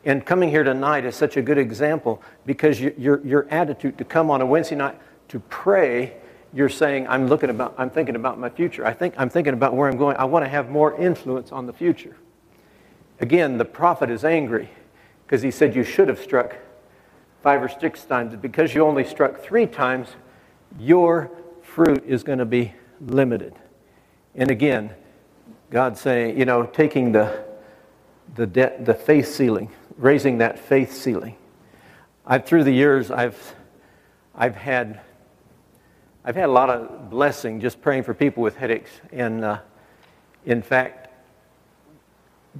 And 0.05 0.25
coming 0.25 0.49
here 0.49 0.63
tonight 0.63 1.05
is 1.05 1.15
such 1.15 1.35
a 1.37 1.41
good 1.41 1.57
example 1.57 2.21
because 2.45 2.79
your, 2.79 2.93
your, 2.97 3.25
your 3.25 3.47
attitude 3.49 3.97
to 3.97 4.05
come 4.05 4.31
on 4.31 4.41
a 4.41 4.45
Wednesday 4.45 4.75
night 4.75 4.97
to 5.29 5.39
pray 5.49 6.15
you're 6.53 6.69
saying 6.69 7.07
i'm 7.07 7.27
looking 7.27 7.49
about 7.49 7.75
i'm 7.77 7.89
thinking 7.89 8.15
about 8.15 8.39
my 8.39 8.49
future 8.49 8.85
i 8.85 8.91
think 8.93 9.13
i'm 9.17 9.29
thinking 9.29 9.53
about 9.53 9.75
where 9.75 9.87
i'm 9.87 9.97
going 9.97 10.17
i 10.17 10.23
want 10.23 10.43
to 10.43 10.49
have 10.49 10.69
more 10.69 10.99
influence 10.99 11.51
on 11.51 11.65
the 11.65 11.73
future 11.73 12.15
again 13.19 13.57
the 13.57 13.65
prophet 13.65 14.09
is 14.09 14.23
angry 14.23 14.69
because 15.25 15.41
he 15.41 15.51
said 15.51 15.75
you 15.75 15.83
should 15.83 16.07
have 16.07 16.19
struck 16.19 16.55
five 17.43 17.61
or 17.61 17.69
six 17.69 18.03
times. 18.03 18.35
Because 18.35 18.73
you 18.73 18.85
only 18.85 19.03
struck 19.03 19.41
three 19.41 19.65
times 19.65 20.09
your 20.79 21.31
fruit 21.61 22.03
is 22.05 22.23
going 22.23 22.39
to 22.39 22.45
be 22.45 22.73
limited. 23.01 23.53
And 24.35 24.51
again 24.51 24.93
god 25.71 25.97
saying 25.97 26.37
you 26.37 26.45
know 26.45 26.65
taking 26.65 27.11
the 27.11 27.43
the 28.35 28.45
the 28.79 28.93
faith 28.93 29.27
ceiling 29.27 29.69
raising 29.97 30.39
that 30.39 30.57
faith 30.57 30.93
ceiling. 30.93 31.35
I've 32.25 32.45
through 32.45 32.63
the 32.63 32.71
years 32.71 33.11
i've 33.11 33.55
i've 34.35 34.55
had 34.55 35.01
I've 36.25 36.35
had 36.35 36.49
a 36.49 36.51
lot 36.51 36.69
of 36.69 37.09
blessing 37.09 37.61
just 37.61 37.81
praying 37.81 38.03
for 38.03 38.13
people 38.13 38.43
with 38.43 38.57
headaches. 38.57 38.91
And 39.11 39.43
uh, 39.43 39.59
in 40.45 40.61
fact, 40.61 40.98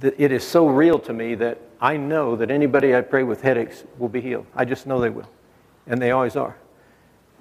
it 0.02 0.32
is 0.32 0.46
so 0.46 0.68
real 0.68 0.98
to 1.00 1.12
me 1.12 1.34
that 1.36 1.60
I 1.80 1.96
know 1.96 2.36
that 2.36 2.50
anybody 2.50 2.94
I 2.94 3.00
pray 3.00 3.22
with 3.22 3.42
headaches 3.42 3.84
will 3.98 4.08
be 4.08 4.20
healed. 4.20 4.46
I 4.54 4.64
just 4.64 4.86
know 4.86 5.00
they 5.00 5.10
will. 5.10 5.28
And 5.86 6.00
they 6.00 6.10
always 6.10 6.36
are. 6.36 6.56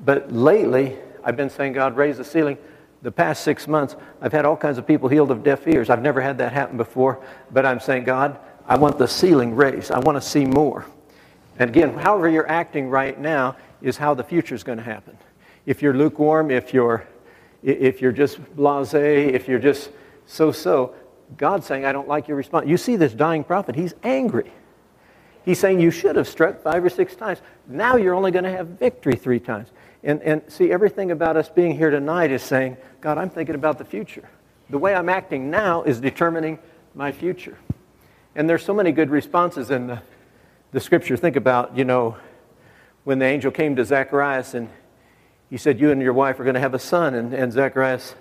But 0.03 0.31
lately, 0.31 0.97
I've 1.23 1.35
been 1.35 1.49
saying, 1.49 1.73
God, 1.73 1.95
raise 1.97 2.17
the 2.17 2.23
ceiling. 2.23 2.57
the 3.01 3.11
past 3.11 3.43
six 3.43 3.67
months, 3.67 3.95
I've 4.21 4.31
had 4.31 4.45
all 4.45 4.57
kinds 4.57 4.77
of 4.77 4.85
people 4.85 5.09
healed 5.09 5.31
of 5.31 5.43
deaf 5.43 5.67
ears. 5.67 5.89
I've 5.89 6.01
never 6.01 6.21
had 6.21 6.37
that 6.39 6.51
happen 6.51 6.77
before, 6.77 7.23
but 7.51 7.65
I'm 7.65 7.79
saying, 7.79 8.03
God, 8.03 8.37
I 8.67 8.77
want 8.77 8.97
the 8.97 9.07
ceiling 9.07 9.55
raised. 9.55 9.91
I 9.91 9.99
want 9.99 10.15
to 10.17 10.21
see 10.21 10.45
more. 10.45 10.85
And 11.57 11.69
again, 11.69 11.93
however 11.93 12.29
you're 12.29 12.49
acting 12.49 12.89
right 12.89 13.19
now 13.19 13.55
is 13.81 13.97
how 13.97 14.13
the 14.13 14.23
future 14.23 14.55
is 14.55 14.63
going 14.63 14.77
to 14.77 14.83
happen. 14.83 15.17
If 15.65 15.81
you're 15.81 15.93
lukewarm, 15.93 16.51
if 16.51 16.73
you're, 16.73 17.05
if 17.63 18.01
you're 18.01 18.11
just 18.11 18.39
blase, 18.55 18.93
if 18.93 19.47
you're 19.47 19.59
just 19.59 19.91
so 20.25 20.51
so, 20.51 20.93
God's 21.37 21.65
saying, 21.65 21.85
I 21.85 21.91
don't 21.91 22.07
like 22.07 22.27
your 22.27 22.37
response. 22.37 22.67
You 22.67 22.77
see 22.77 22.95
this 22.95 23.13
dying 23.13 23.43
prophet, 23.43 23.75
he's 23.75 23.93
angry. 24.03 24.51
He's 25.45 25.59
saying 25.59 25.79
you 25.79 25.91
should 25.91 26.15
have 26.15 26.27
struck 26.27 26.61
five 26.61 26.83
or 26.83 26.89
six 26.89 27.15
times. 27.15 27.39
Now 27.67 27.95
you're 27.95 28.13
only 28.13 28.31
going 28.31 28.43
to 28.43 28.51
have 28.51 28.67
victory 28.67 29.15
three 29.15 29.39
times. 29.39 29.69
And, 30.03 30.21
and 30.21 30.41
see, 30.47 30.71
everything 30.71 31.11
about 31.11 31.37
us 31.37 31.49
being 31.49 31.75
here 31.75 31.89
tonight 31.89 32.31
is 32.31 32.43
saying, 32.43 32.77
God, 33.01 33.17
I'm 33.17 33.29
thinking 33.29 33.55
about 33.55 33.77
the 33.77 33.85
future. 33.85 34.29
The 34.69 34.77
way 34.77 34.93
I'm 34.93 35.09
acting 35.09 35.49
now 35.49 35.83
is 35.83 35.99
determining 35.99 36.59
my 36.93 37.11
future. 37.11 37.57
And 38.35 38.49
there's 38.49 38.63
so 38.63 38.73
many 38.73 38.91
good 38.91 39.09
responses 39.09 39.71
in 39.71 39.87
the, 39.87 40.01
the 40.71 40.79
scripture. 40.79 41.17
Think 41.17 41.35
about, 41.35 41.75
you 41.75 41.83
know, 41.83 42.17
when 43.03 43.19
the 43.19 43.25
angel 43.25 43.51
came 43.51 43.75
to 43.75 43.85
Zacharias 43.85 44.53
and 44.53 44.69
he 45.49 45.57
said, 45.57 45.79
You 45.79 45.91
and 45.91 46.01
your 46.01 46.13
wife 46.13 46.39
are 46.39 46.43
going 46.43 46.53
to 46.53 46.59
have 46.59 46.73
a 46.73 46.79
son. 46.79 47.15
And, 47.15 47.33
and 47.33 47.51
Zacharias, 47.51 48.15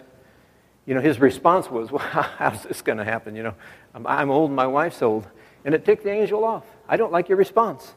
you 0.88 0.95
know, 0.95 1.02
his 1.02 1.21
response 1.21 1.71
was, 1.71 1.92
Well, 1.92 2.02
how's 2.02 2.62
this 2.62 2.80
going 2.80 2.97
to 2.97 3.04
happen? 3.04 3.37
You 3.37 3.42
know, 3.42 3.54
I'm, 3.95 4.07
I'm 4.07 4.30
old 4.30 4.50
my 4.50 4.66
wife's 4.66 5.02
old. 5.02 5.28
And 5.64 5.75
it 5.75 5.85
ticked 5.85 6.02
the 6.02 6.11
angel 6.11 6.45
off. 6.45 6.64
I 6.88 6.97
don't 6.97 7.12
like 7.12 7.28
your 7.28 7.37
response. 7.37 7.95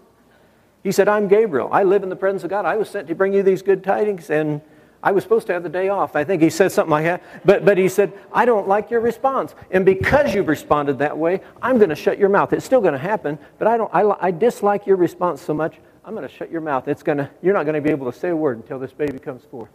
He 0.84 0.92
said, 0.92 1.08
I'm 1.08 1.30
Gabriel. 1.30 1.70
I 1.72 1.84
live 1.84 2.04
in 2.04 2.10
the 2.10 2.18
presence 2.18 2.44
of 2.44 2.50
God. 2.50 2.66
I 2.66 2.76
was 2.76 2.90
sent 2.90 3.08
to 3.08 3.16
bring 3.16 3.34
you 3.34 3.44
these 3.44 3.62
good 3.62 3.82
tidings, 3.84 4.30
and 4.30 4.60
I 5.02 5.14
was 5.14 5.24
supposed 5.24 5.48
to 5.48 5.54
have 5.54 5.64
the 5.64 5.70
day 5.70 5.88
off. 5.88 6.18
I 6.18 6.26
think 6.26 6.42
he 6.42 6.50
said 6.50 6.72
something 6.72 6.92
like 6.92 7.06
that. 7.06 7.24
But, 7.46 7.64
but 7.64 7.78
he 7.78 7.88
said, 7.88 8.12
I 8.34 8.44
don't 8.44 8.68
like 8.68 8.92
your 8.92 9.00
response. 9.00 9.56
And 9.70 9.86
because 9.86 10.36
you've 10.36 10.50
responded 10.50 11.00
that 11.00 11.18
way, 11.18 11.42
I'm 11.62 11.78
going 11.78 11.92
to 11.92 11.96
shut 11.96 12.18
your 12.18 12.30
mouth. 12.30 12.52
It's 12.52 12.66
still 12.66 12.82
going 12.82 12.94
to 12.94 13.00
happen, 13.00 13.40
but 13.58 13.68
I, 13.68 13.78
don't, 13.78 13.94
I, 13.94 14.02
I 14.20 14.32
dislike 14.32 14.86
your 14.86 14.98
response 14.98 15.42
so 15.42 15.54
much, 15.54 15.78
I'm 16.04 16.14
going 16.14 16.28
to 16.28 16.34
shut 16.34 16.52
your 16.52 16.62
mouth. 16.62 16.90
It's 16.90 17.04
gonna, 17.04 17.30
you're 17.42 17.54
not 17.54 17.64
going 17.64 17.76
to 17.76 17.82
be 17.82 17.92
able 17.92 18.12
to 18.12 18.18
say 18.18 18.30
a 18.30 18.36
word 18.36 18.58
until 18.58 18.80
this 18.80 18.92
baby 18.92 19.20
comes 19.20 19.44
forth. 19.44 19.70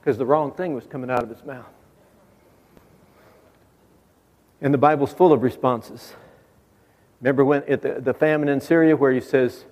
Because 0.00 0.16
the 0.16 0.26
wrong 0.26 0.52
thing 0.52 0.74
was 0.74 0.86
coming 0.86 1.10
out 1.10 1.22
of 1.22 1.28
his 1.28 1.44
mouth. 1.44 1.66
And 4.60 4.72
the 4.72 4.78
Bible's 4.78 5.12
full 5.12 5.32
of 5.32 5.42
responses. 5.42 6.14
Remember 7.20 7.44
when 7.44 7.62
at 7.64 7.82
the, 7.82 8.00
the 8.00 8.14
famine 8.14 8.48
in 8.48 8.60
Syria 8.60 8.96
where 8.96 9.12
he 9.12 9.20
says, 9.20 9.64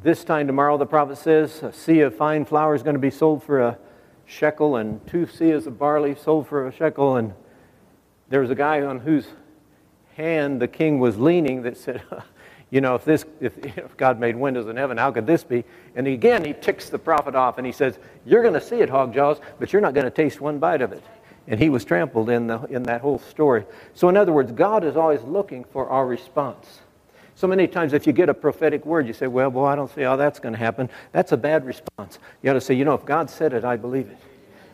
this 0.00 0.22
time 0.24 0.46
tomorrow, 0.46 0.78
the 0.78 0.86
prophet 0.86 1.18
says, 1.18 1.62
a 1.62 1.70
seah 1.70 2.06
of 2.06 2.16
fine 2.16 2.44
flour 2.44 2.74
is 2.74 2.82
going 2.82 2.94
to 2.94 3.00
be 3.00 3.10
sold 3.10 3.42
for 3.42 3.60
a 3.60 3.78
shekel, 4.26 4.76
and 4.76 5.04
two 5.06 5.26
seahs 5.26 5.66
of 5.66 5.78
barley 5.78 6.14
sold 6.14 6.46
for 6.46 6.68
a 6.68 6.72
shekel. 6.72 7.16
And 7.16 7.32
there 8.28 8.40
was 8.40 8.50
a 8.50 8.54
guy 8.54 8.82
on 8.82 9.00
whose 9.00 9.26
hand 10.14 10.60
the 10.60 10.68
king 10.68 11.00
was 11.00 11.18
leaning 11.18 11.62
that 11.62 11.76
said, 11.76 12.02
You 12.70 12.82
know, 12.82 12.94
if, 12.96 13.04
this, 13.06 13.24
if, 13.40 13.56
if 13.64 13.96
God 13.96 14.20
made 14.20 14.36
windows 14.36 14.66
in 14.66 14.76
heaven, 14.76 14.98
how 14.98 15.10
could 15.10 15.26
this 15.26 15.42
be? 15.42 15.64
And 15.96 16.06
again, 16.06 16.44
he 16.44 16.52
ticks 16.52 16.90
the 16.90 16.98
prophet 16.98 17.34
off 17.34 17.56
and 17.56 17.66
he 17.66 17.72
says, 17.72 17.98
You're 18.26 18.42
going 18.42 18.54
to 18.54 18.60
see 18.60 18.82
it, 18.82 18.90
hog 18.90 19.14
jaws, 19.14 19.40
but 19.58 19.72
you're 19.72 19.80
not 19.80 19.94
going 19.94 20.04
to 20.04 20.10
taste 20.10 20.38
one 20.38 20.58
bite 20.58 20.82
of 20.82 20.92
it. 20.92 21.02
And 21.48 21.58
he 21.58 21.70
was 21.70 21.84
trampled 21.84 22.28
in, 22.28 22.46
the, 22.46 22.62
in 22.64 22.82
that 22.84 23.00
whole 23.00 23.18
story. 23.18 23.64
So, 23.94 24.08
in 24.10 24.16
other 24.16 24.32
words, 24.32 24.52
God 24.52 24.84
is 24.84 24.96
always 24.96 25.22
looking 25.22 25.64
for 25.64 25.88
our 25.88 26.06
response. 26.06 26.80
So 27.34 27.46
many 27.46 27.66
times, 27.66 27.94
if 27.94 28.06
you 28.06 28.12
get 28.12 28.28
a 28.28 28.34
prophetic 28.34 28.84
word, 28.84 29.06
you 29.06 29.14
say, 29.14 29.28
Well, 29.28 29.50
boy, 29.50 29.64
I 29.64 29.74
don't 29.74 29.92
see 29.94 30.02
how 30.02 30.16
that's 30.16 30.40
going 30.40 30.52
to 30.52 30.58
happen. 30.58 30.90
That's 31.12 31.32
a 31.32 31.36
bad 31.36 31.64
response. 31.64 32.18
You 32.42 32.48
got 32.48 32.54
to 32.54 32.60
say, 32.60 32.74
You 32.74 32.84
know, 32.84 32.94
if 32.94 33.04
God 33.06 33.30
said 33.30 33.54
it, 33.54 33.64
I 33.64 33.76
believe 33.76 34.10
it. 34.10 34.18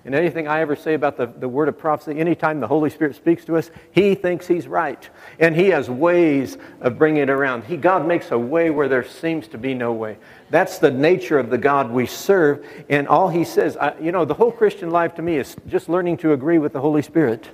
And 0.07 0.15
anything 0.15 0.49
I 0.49 0.61
ever 0.61 0.77
say 0.77 0.95
about 0.95 1.17
the, 1.17 1.27
the 1.27 1.49
word 1.49 1.69
of 1.69 1.79
prophecy, 1.79 2.19
anytime 2.19 2.61
the 2.61 2.67
Holy 2.67 2.91
Spirit 2.91 3.17
speaks 3.17 3.45
to 3.47 3.57
us, 3.57 3.71
He 3.93 4.15
thinks 4.15 4.47
He's 4.47 4.67
right. 4.67 5.09
And 5.39 5.55
He 5.55 5.69
has 5.69 5.89
ways 5.89 6.59
of 6.81 6.99
bringing 6.99 7.23
it 7.23 7.31
around. 7.31 7.65
He, 7.65 7.77
God 7.77 8.07
makes 8.07 8.31
a 8.31 8.39
way 8.39 8.71
where 8.71 8.89
there 8.89 9.05
seems 9.05 9.47
to 9.49 9.59
be 9.59 9.75
no 9.75 9.93
way. 9.93 10.19
That's 10.55 10.79
the 10.79 10.93
nature 10.93 11.37
of 11.37 11.51
the 11.51 11.59
God 11.59 11.91
we 11.91 12.07
serve. 12.07 12.65
And 12.89 13.09
all 13.09 13.29
He 13.29 13.43
says, 13.43 13.77
I, 13.77 13.99
you 13.99 14.13
know, 14.13 14.25
the 14.25 14.35
whole 14.35 14.53
Christian 14.53 14.89
life 14.89 15.17
to 15.17 15.23
me 15.23 15.37
is 15.37 15.57
just 15.67 15.89
learning 15.89 16.19
to 16.19 16.33
agree 16.33 16.59
with 16.59 16.73
the 16.73 16.81
Holy 16.81 17.03
Spirit. 17.03 17.49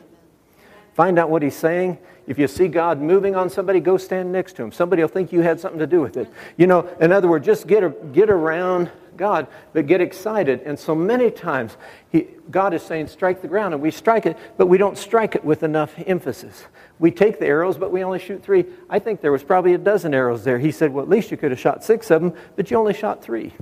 Find 0.92 1.18
out 1.18 1.30
what 1.30 1.40
He's 1.40 1.56
saying 1.56 1.96
if 2.26 2.38
you 2.38 2.46
see 2.46 2.68
God 2.68 3.00
moving 3.00 3.34
on 3.34 3.48
somebody, 3.48 3.80
go 3.80 3.96
stand 3.96 4.30
next 4.30 4.52
to 4.56 4.62
him. 4.62 4.70
Somebody 4.70 5.02
will 5.02 5.08
think 5.08 5.32
you 5.32 5.40
had 5.40 5.58
something 5.58 5.80
to 5.80 5.86
do 5.86 6.00
with 6.00 6.16
it. 6.16 6.30
You 6.56 6.66
know, 6.66 6.88
in 7.00 7.10
other 7.10 7.26
words, 7.26 7.44
just 7.44 7.66
get, 7.66 7.82
a, 7.82 7.88
get 7.88 8.30
around 8.30 8.90
God, 9.20 9.46
but 9.74 9.86
get 9.86 10.00
excited. 10.00 10.62
And 10.64 10.78
so 10.78 10.94
many 10.94 11.30
times, 11.30 11.76
he, 12.10 12.26
God 12.50 12.72
is 12.72 12.82
saying, 12.82 13.08
strike 13.08 13.42
the 13.42 13.48
ground, 13.48 13.74
and 13.74 13.82
we 13.82 13.90
strike 13.90 14.24
it, 14.24 14.36
but 14.56 14.66
we 14.66 14.78
don't 14.78 14.96
strike 14.96 15.36
it 15.36 15.44
with 15.44 15.62
enough 15.62 15.94
emphasis. 16.06 16.64
We 16.98 17.10
take 17.10 17.38
the 17.38 17.46
arrows, 17.46 17.76
but 17.76 17.92
we 17.92 18.02
only 18.02 18.18
shoot 18.18 18.42
three. 18.42 18.64
I 18.88 18.98
think 18.98 19.20
there 19.20 19.30
was 19.30 19.44
probably 19.44 19.74
a 19.74 19.78
dozen 19.78 20.14
arrows 20.14 20.42
there. 20.42 20.58
He 20.58 20.72
said, 20.72 20.90
well, 20.90 21.04
at 21.04 21.10
least 21.10 21.30
you 21.30 21.36
could 21.36 21.50
have 21.50 21.60
shot 21.60 21.84
six 21.84 22.10
of 22.10 22.22
them, 22.22 22.32
but 22.56 22.70
you 22.70 22.78
only 22.78 22.94
shot 22.94 23.22
three. 23.22 23.52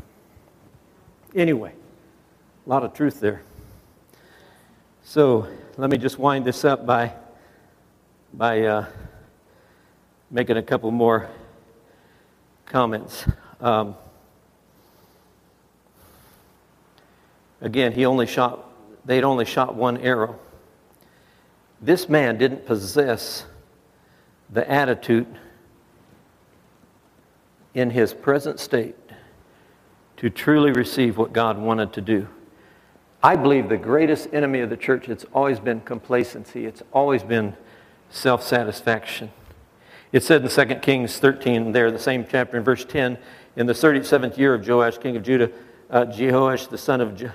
Anyway, 1.35 1.73
a 2.65 2.69
lot 2.69 2.85
of 2.85 2.95
truth 2.95 3.19
there. 3.19 3.43
So 5.03 5.49
let 5.77 5.91
me 5.91 5.99
just 5.99 6.19
wind 6.19 6.45
this 6.45 6.65
up 6.65 6.87
by 6.87 7.12
by 8.33 8.62
uh, 8.62 8.87
making 10.31 10.57
a 10.57 10.62
couple 10.62 10.91
more 10.93 11.29
comments. 12.67 13.25
Um, 13.61 13.97
again, 17.61 17.93
he 17.93 18.05
only 18.05 18.27
shot, 18.27 18.71
they'd 19.05 19.25
only 19.25 19.45
shot 19.45 19.75
one 19.75 19.99
arrow. 19.99 20.38
This 21.81 22.09
man 22.09 22.38
didn't 22.38 22.67
possess 22.67 23.47
the 24.50 24.69
attitude 24.71 25.27
in 27.75 27.91
his 27.91 28.12
present 28.12 28.59
state 28.59 28.97
to 30.17 30.29
truly 30.31 30.73
receive 30.73 31.17
what 31.17 31.33
God 31.33 31.59
wanted 31.59 31.93
to 31.93 32.00
do. 32.00 32.29
I 33.23 33.37
believe 33.37 33.69
the 33.69 33.77
greatest 33.77 34.29
enemy 34.33 34.61
of 34.61 34.71
the 34.71 34.77
church, 34.77 35.09
it's 35.09 35.25
always 35.33 35.61
been 35.61 35.81
complacency. 35.81 36.67
It's 36.67 36.83
always 36.93 37.23
been 37.23 37.57
self 38.11 38.43
satisfaction. 38.43 39.31
It 40.12 40.23
said 40.23 40.43
in 40.43 40.49
2 40.49 40.75
Kings 40.77 41.19
13, 41.19 41.73
there, 41.73 41.91
the 41.91 41.99
same 41.99 42.25
chapter, 42.29 42.57
in 42.57 42.65
verse 42.65 42.85
10, 42.85 43.19
in 43.57 43.67
the 43.67 43.73
37th 43.73 44.38
year 44.38 44.55
of 44.55 44.67
Joash, 44.67 44.99
king 44.99 45.17
of 45.17 45.23
Judah, 45.23 45.50
uh, 45.91 46.07
Jehoash, 46.07 46.69
the 46.69 46.79
son 46.79 47.00
of 47.00 47.17
Je- 47.17 47.31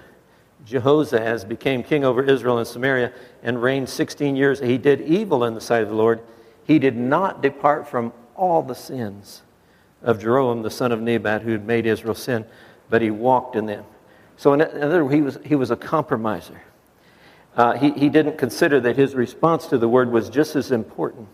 Jehoahaz, 0.65 1.46
became 1.46 1.84
king 1.84 2.05
over 2.05 2.24
Israel 2.24 2.58
and 2.58 2.67
Samaria 2.67 3.12
and 3.41 3.62
reigned 3.62 3.89
16 3.89 4.36
years. 4.36 4.60
He 4.60 4.77
did 4.77 5.01
evil 5.01 5.43
in 5.43 5.53
the 5.53 5.62
sight 5.62 5.84
of 5.84 5.89
the 5.89 5.96
Lord. 5.96 6.22
He 6.65 6.79
did 6.79 6.96
not 6.96 7.41
depart 7.41 7.88
from 7.88 8.13
all 8.36 8.63
the 8.63 8.75
sins 8.75 9.41
of 10.01 10.20
Jeroboam, 10.20 10.62
the 10.62 10.72
son 10.72 10.91
of 10.91 11.01
Nebat, 11.01 11.41
who 11.41 11.51
had 11.51 11.65
made 11.65 11.86
Israel 11.86 12.15
sin, 12.15 12.46
but 12.89 13.01
he 13.01 13.12
walked 13.12 13.55
in 13.55 13.65
them. 13.65 13.86
So, 14.38 14.53
in 14.53 14.62
other 14.62 15.03
words, 15.03 15.15
he 15.15 15.22
was, 15.22 15.39
he 15.46 15.55
was 15.55 15.72
a 15.72 15.75
compromiser 15.75 16.62
uh, 17.55 17.74
he, 17.74 17.91
he 17.91 18.10
didn't 18.10 18.38
consider 18.38 18.79
that 18.79 18.98
his 18.98 19.13
response 19.13 19.67
to 19.67 19.77
the 19.77 19.88
word 19.88 20.12
was 20.12 20.29
just 20.29 20.55
as 20.55 20.72
important 20.72 21.27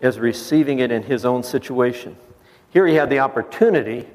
as 0.00 0.18
receiving 0.18 0.78
it 0.78 0.92
in 0.92 1.02
his 1.02 1.24
own 1.24 1.42
situation. 1.42 2.16
Here 2.70 2.86
he 2.86 2.94
had 2.94 3.10
the 3.10 3.18
opportunity 3.18 4.06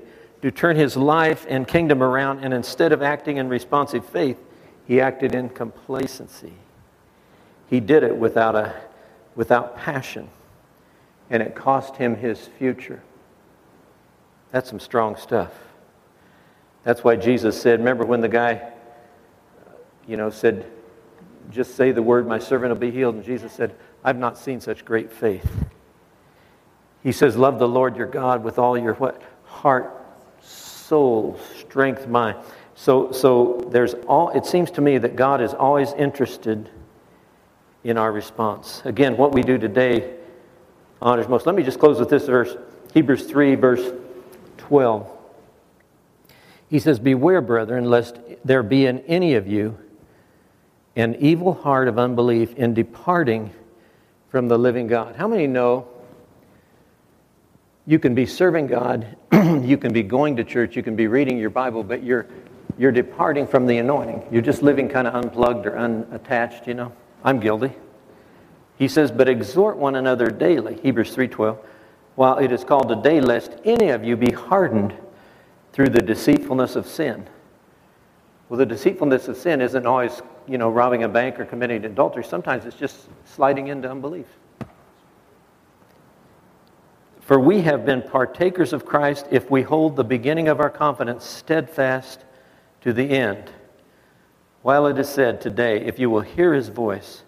to 0.44 0.52
turn 0.52 0.76
his 0.76 0.98
life 0.98 1.46
and 1.48 1.66
kingdom 1.66 2.04
around, 2.04 2.44
and 2.44 2.54
instead 2.54 2.92
of 2.92 3.02
acting 3.02 3.38
in 3.38 3.48
responsive 3.48 4.06
faith, 4.06 4.38
he 4.86 5.00
acted 5.00 5.34
in 5.34 5.48
complacency. 5.48 6.52
He 7.70 7.80
did 7.80 8.04
it 8.04 8.14
without, 8.14 8.54
a, 8.54 8.76
without 9.38 9.78
passion, 9.78 10.28
and 11.30 11.42
it 11.42 11.56
cost 11.56 11.96
him 11.96 12.18
his 12.18 12.50
future. 12.60 13.02
That's 14.52 14.70
some 14.70 14.82
strong 14.82 15.16
stuff. 15.16 15.54
That's 16.84 17.06
why 17.06 17.16
Jesus 17.16 17.60
said, 17.60 17.80
remember 17.80 18.06
when 18.06 18.20
the 18.20 18.28
guy, 18.28 18.70
you 20.06 20.18
know, 20.18 20.30
said, 20.30 20.70
just 21.52 21.76
say 21.76 21.94
the 21.94 22.04
word, 22.04 22.28
my 22.28 22.40
servant 22.40 22.74
will 22.74 22.82
be 22.82 22.92
healed. 22.92 23.16
And 23.16 23.24
Jesus 23.24 23.54
said, 23.54 23.74
I've 24.04 24.18
not 24.18 24.38
seen 24.38 24.60
such 24.60 24.84
great 24.84 25.10
faith. 25.10 25.50
He 27.02 27.14
says, 27.14 27.38
Love 27.38 27.60
the 27.60 27.68
Lord 27.68 27.96
your 27.96 28.08
God 28.08 28.44
with 28.44 28.60
all 28.60 28.78
your 28.78 28.96
what? 28.96 29.22
Heart, 29.46 30.03
soul, 30.94 31.36
strength, 31.58 32.08
mind. 32.08 32.38
So, 32.76 33.12
so 33.12 33.68
there's 33.72 33.96
all, 34.08 34.30
it 34.30 34.46
seems 34.46 34.70
to 34.70 34.82
me 34.82 35.00
that 35.00 35.16
God 35.16 35.42
is 35.42 35.56
always 35.56 35.92
interested 35.94 36.70
in 37.84 37.98
our 37.98 38.12
response. 38.12 38.84
Again, 38.86 39.18
what 39.18 39.32
we 39.32 39.42
do 39.42 39.58
today 39.58 40.14
honors 41.02 41.28
most. 41.28 41.48
Let 41.48 41.56
me 41.56 41.64
just 41.64 41.80
close 41.80 42.00
with 42.00 42.10
this 42.10 42.28
verse 42.28 42.56
Hebrews 42.94 43.26
3, 43.26 43.56
verse 43.56 43.92
12. 44.58 45.10
He 46.70 46.78
says, 46.78 47.00
Beware, 47.00 47.42
brethren, 47.42 47.86
lest 47.86 48.20
there 48.46 48.62
be 48.62 48.86
in 48.86 49.00
any 49.00 49.34
of 49.34 49.48
you 49.48 49.76
an 50.96 51.16
evil 51.16 51.56
heart 51.56 51.88
of 51.88 51.98
unbelief 51.98 52.54
in 52.54 52.76
departing 52.76 53.52
from 54.30 54.48
the 54.48 54.60
living 54.60 54.86
God. 54.86 55.16
How 55.16 55.28
many 55.28 55.48
know 55.48 55.88
you 57.86 58.00
can 58.00 58.16
be 58.16 58.26
serving 58.26 58.68
God, 58.68 59.18
you 59.34 59.78
can 59.78 59.92
be 59.94 60.04
going 60.04 60.36
to 60.38 60.44
church, 60.44 60.76
you 60.76 60.84
can 60.84 60.96
be 60.96 61.08
reading 61.08 61.38
your 61.38 61.50
Bible, 61.50 61.84
but 61.84 62.04
you're 62.04 62.28
you're 62.78 62.92
departing 62.92 63.46
from 63.46 63.68
the 63.68 63.78
anointing. 63.78 64.28
You're 64.32 64.42
just 64.42 64.64
living 64.64 64.90
kind 64.90 65.08
of 65.08 65.14
unplugged 65.14 65.66
or 65.66 65.78
unattached, 65.78 66.68
you 66.68 66.74
know. 66.74 66.92
I'm 67.24 67.40
guilty. 67.40 67.72
He 68.78 68.88
says, 68.88 69.12
but 69.12 69.30
exhort 69.30 69.78
one 69.78 69.96
another 69.96 70.28
daily, 70.28 70.80
Hebrews 70.82 71.16
3.12, 71.16 71.58
while 72.16 72.38
it 72.40 72.52
is 72.52 72.64
called 72.64 72.90
today, 72.90 73.22
lest 73.22 73.52
any 73.64 73.90
of 73.90 74.04
you 74.04 74.18
be 74.18 74.32
hardened 74.32 74.94
through 75.72 75.90
the 75.90 76.02
deceitfulness 76.02 76.76
of 76.76 76.88
sin. 76.88 77.28
Well, 78.50 78.58
the 78.58 78.66
deceitfulness 78.66 79.28
of 79.28 79.38
sin 79.38 79.62
isn't 79.62 79.86
always, 79.86 80.22
you 80.48 80.58
know, 80.58 80.70
robbing 80.70 81.04
a 81.04 81.10
bank 81.10 81.40
or 81.40 81.46
committing 81.46 81.86
adultery. 81.86 82.24
Sometimes 82.24 82.66
it's 82.66 82.76
just 82.76 83.08
sliding 83.26 83.68
into 83.68 83.90
unbelief. 83.90 84.28
For 87.26 87.40
we 87.40 87.62
have 87.62 87.86
been 87.86 88.02
partakers 88.02 88.74
of 88.74 88.86
Christ 88.86 89.28
if 89.32 89.50
we 89.50 89.62
hold 89.62 89.96
the 89.96 90.04
beginning 90.04 90.50
of 90.50 90.60
our 90.60 90.70
confidence 90.70 91.24
steadfast 91.24 92.20
to 92.82 92.92
the 92.92 93.10
end. 93.10 93.50
While 94.62 94.88
it 94.88 94.98
is 95.00 95.08
said 95.08 95.40
today, 95.40 95.86
if 95.86 96.00
you 96.00 96.10
will 96.10 96.22
hear 96.22 96.54
his 96.54 96.68
voice, 96.68 97.24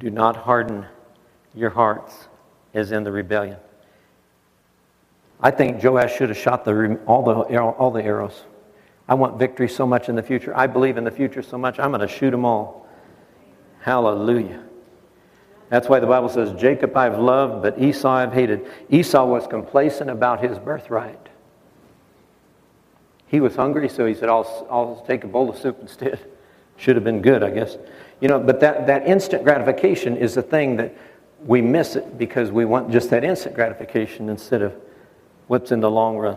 do 0.00 0.10
not 0.10 0.36
harden 0.36 0.86
your 1.54 1.70
hearts 1.70 2.28
as 2.74 2.90
in 2.90 3.04
the 3.04 3.12
rebellion. 3.12 3.58
I 5.40 5.50
think 5.50 5.82
Joash 5.82 6.16
should 6.16 6.28
have 6.28 6.38
shot 6.38 6.64
the, 6.64 6.98
all, 7.06 7.22
the, 7.24 7.58
all 7.60 7.90
the 7.90 8.02
arrows. 8.02 8.42
I 9.08 9.14
want 9.14 9.38
victory 9.38 9.68
so 9.68 9.86
much 9.86 10.08
in 10.08 10.16
the 10.16 10.22
future. 10.22 10.56
I 10.56 10.66
believe 10.66 10.96
in 10.96 11.04
the 11.04 11.10
future 11.10 11.42
so 11.42 11.58
much, 11.58 11.78
I'm 11.78 11.90
going 11.90 12.00
to 12.00 12.08
shoot 12.08 12.30
them 12.30 12.44
all. 12.44 12.88
Hallelujah. 13.80 14.62
That's 15.72 15.88
why 15.88 16.00
the 16.00 16.06
Bible 16.06 16.28
says, 16.28 16.52
Jacob 16.60 16.94
I've 16.94 17.18
loved, 17.18 17.62
but 17.62 17.80
Esau 17.80 18.10
I've 18.10 18.34
hated. 18.34 18.70
Esau 18.90 19.24
was 19.24 19.46
complacent 19.46 20.10
about 20.10 20.44
his 20.44 20.58
birthright. 20.58 21.30
He 23.28 23.40
was 23.40 23.56
hungry, 23.56 23.88
so 23.88 24.04
he 24.04 24.12
said, 24.12 24.28
I'll, 24.28 24.66
I'll 24.70 25.02
take 25.06 25.24
a 25.24 25.26
bowl 25.26 25.48
of 25.48 25.56
soup 25.56 25.78
instead. 25.80 26.20
Should 26.76 26.96
have 26.96 27.04
been 27.04 27.22
good, 27.22 27.42
I 27.42 27.48
guess. 27.48 27.78
You 28.20 28.28
know, 28.28 28.38
but 28.38 28.60
that, 28.60 28.86
that 28.86 29.06
instant 29.08 29.44
gratification 29.44 30.14
is 30.14 30.34
the 30.34 30.42
thing 30.42 30.76
that 30.76 30.94
we 31.42 31.62
miss 31.62 31.96
it 31.96 32.18
because 32.18 32.50
we 32.50 32.66
want 32.66 32.92
just 32.92 33.08
that 33.08 33.24
instant 33.24 33.54
gratification 33.54 34.28
instead 34.28 34.60
of 34.60 34.74
what's 35.46 35.72
in 35.72 35.80
the 35.80 35.90
long 35.90 36.18
run. 36.18 36.36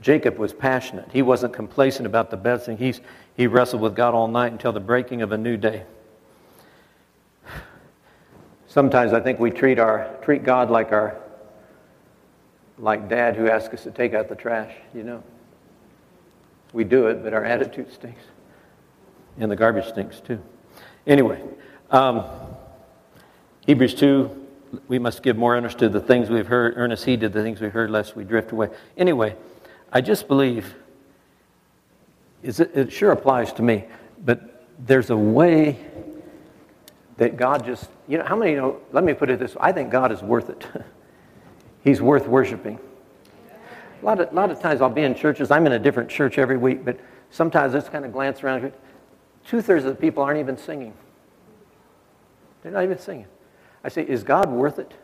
Jacob 0.00 0.38
was 0.38 0.54
passionate. 0.54 1.10
He 1.12 1.20
wasn't 1.20 1.52
complacent 1.52 2.06
about 2.06 2.30
the 2.30 2.38
best 2.38 2.64
thing. 2.64 2.78
He's, 2.78 3.02
he 3.36 3.46
wrestled 3.46 3.82
with 3.82 3.94
God 3.94 4.14
all 4.14 4.26
night 4.26 4.52
until 4.52 4.72
the 4.72 4.80
breaking 4.80 5.20
of 5.20 5.32
a 5.32 5.36
new 5.36 5.58
day. 5.58 5.84
Sometimes 8.70 9.12
I 9.12 9.18
think 9.18 9.40
we 9.40 9.50
treat, 9.50 9.80
our, 9.80 10.16
treat 10.22 10.44
God 10.44 10.70
like, 10.70 10.92
our, 10.92 11.16
like 12.78 13.08
dad 13.08 13.34
who 13.34 13.50
asks 13.50 13.74
us 13.74 13.82
to 13.82 13.90
take 13.90 14.14
out 14.14 14.28
the 14.28 14.36
trash, 14.36 14.72
you 14.94 15.02
know. 15.02 15.24
We 16.72 16.84
do 16.84 17.08
it, 17.08 17.24
but 17.24 17.34
our 17.34 17.44
attitude 17.44 17.92
stinks. 17.92 18.22
And 19.38 19.50
the 19.50 19.56
garbage 19.56 19.88
stinks 19.88 20.20
too. 20.20 20.40
Anyway, 21.04 21.42
um, 21.90 22.24
Hebrews 23.66 23.94
2, 23.94 24.46
we 24.86 25.00
must 25.00 25.24
give 25.24 25.36
more 25.36 25.56
earnest 25.56 25.80
to 25.80 25.88
the 25.88 26.00
things 26.00 26.30
we've 26.30 26.46
heard, 26.46 26.74
earnest 26.76 27.04
heed 27.04 27.22
to 27.22 27.28
the 27.28 27.42
things 27.42 27.60
we've 27.60 27.72
heard, 27.72 27.90
lest 27.90 28.14
we 28.14 28.22
drift 28.22 28.52
away. 28.52 28.68
Anyway, 28.96 29.34
I 29.92 30.00
just 30.00 30.28
believe 30.28 30.76
it, 32.44 32.60
it 32.60 32.92
sure 32.92 33.10
applies 33.10 33.52
to 33.54 33.62
me, 33.62 33.86
but 34.24 34.68
there's 34.78 35.10
a 35.10 35.16
way 35.16 35.89
that 37.20 37.36
God 37.36 37.66
just, 37.66 37.90
you 38.08 38.16
know, 38.16 38.24
how 38.24 38.34
many 38.34 38.54
know, 38.54 38.80
let 38.92 39.04
me 39.04 39.12
put 39.12 39.28
it 39.28 39.38
this 39.38 39.54
way 39.54 39.60
I 39.60 39.72
think 39.72 39.90
God 39.90 40.10
is 40.10 40.22
worth 40.22 40.48
it. 40.48 40.66
He's 41.84 42.00
worth 42.00 42.26
worshiping. 42.26 42.80
A 44.00 44.04
lot, 44.06 44.18
of, 44.20 44.32
a 44.32 44.34
lot 44.34 44.50
of 44.50 44.58
times 44.58 44.80
I'll 44.80 44.88
be 44.88 45.02
in 45.02 45.14
churches, 45.14 45.50
I'm 45.50 45.66
in 45.66 45.72
a 45.72 45.78
different 45.78 46.08
church 46.08 46.38
every 46.38 46.56
week, 46.56 46.82
but 46.82 46.98
sometimes 47.30 47.74
I 47.74 47.78
just 47.78 47.92
kind 47.92 48.06
of 48.06 48.12
glance 48.14 48.42
around. 48.42 48.72
Two 49.46 49.60
thirds 49.60 49.84
of 49.84 49.94
the 49.94 50.00
people 50.00 50.22
aren't 50.22 50.40
even 50.40 50.56
singing. 50.56 50.94
They're 52.62 52.72
not 52.72 52.84
even 52.84 52.98
singing. 52.98 53.26
I 53.84 53.90
say, 53.90 54.02
Is 54.02 54.24
God 54.24 54.50
worth 54.50 54.78
it? 54.78 54.94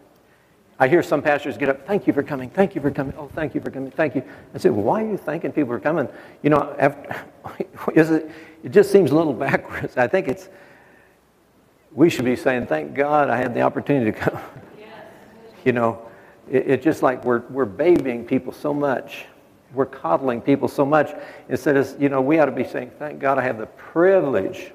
I 0.79 0.89
hear 0.89 1.03
some 1.03 1.21
pastors 1.21 1.59
get 1.59 1.69
up, 1.69 1.87
thank 1.87 2.07
you 2.07 2.15
for 2.15 2.23
coming, 2.23 2.49
thank 2.49 2.75
you 2.75 2.81
for 2.81 2.91
coming, 2.91 3.13
oh, 3.19 3.29
thank 3.29 3.55
you 3.55 3.61
for 3.61 3.71
coming, 3.71 3.91
thank 3.91 4.15
you. 4.15 4.23
I 4.55 4.59
say, 4.59 4.71
well, 4.71 4.83
why 4.83 5.03
are 5.03 5.11
you 5.11 5.17
thanking 5.19 5.53
people 5.53 5.75
for 5.75 5.81
coming? 5.81 6.09
You 6.43 6.51
know, 6.51 6.75
after, 6.79 7.25
it, 7.95 8.31
it 8.63 8.73
just 8.73 8.91
seems 8.91 9.11
a 9.11 9.15
little 9.15 9.33
backwards. 9.49 9.99
I 9.99 10.07
think 10.07 10.29
it's, 10.29 10.49
we 11.97 12.11
should 12.11 12.27
be 12.27 12.37
saying, 12.37 12.67
thank 12.67 12.95
God 12.95 13.31
I 13.31 13.39
had 13.39 13.55
the 13.55 13.63
opportunity 13.63 14.13
to 14.13 14.17
come. 14.17 14.39
You 15.65 15.73
know, 15.73 16.07
it, 16.49 16.69
it's 16.69 16.85
just 16.85 17.03
like 17.03 17.25
we're, 17.25 17.41
we're 17.51 17.65
babying 17.65 18.25
people 18.25 18.53
so 18.53 18.73
much. 18.73 19.25
We're 19.75 19.87
coddling 19.87 20.41
people 20.41 20.69
so 20.69 20.87
much. 20.87 21.11
Instead 21.49 21.77
of, 21.77 22.01
you 22.01 22.09
know, 22.09 22.21
we 22.21 22.39
ought 22.39 22.45
to 22.45 22.53
be 22.53 22.63
saying, 22.63 22.93
thank 23.01 23.19
God 23.19 23.37
I 23.37 23.43
have 23.43 23.59
the 23.59 23.67
privilege 23.67 24.71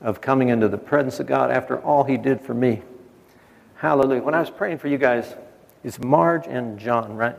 of 0.00 0.22
coming 0.22 0.48
into 0.48 0.68
the 0.68 0.78
presence 0.78 1.20
of 1.20 1.26
God 1.26 1.50
after 1.50 1.80
all 1.80 2.02
He 2.02 2.16
did 2.16 2.40
for 2.40 2.54
me. 2.54 2.80
Hallelujah. 3.74 4.22
When 4.22 4.32
I 4.32 4.40
was 4.40 4.48
praying 4.48 4.78
for 4.78 4.88
you 4.88 4.96
guys, 4.96 5.34
it's 5.84 5.98
Marge 5.98 6.46
and 6.46 6.78
John, 6.78 7.14
right? 7.14 7.36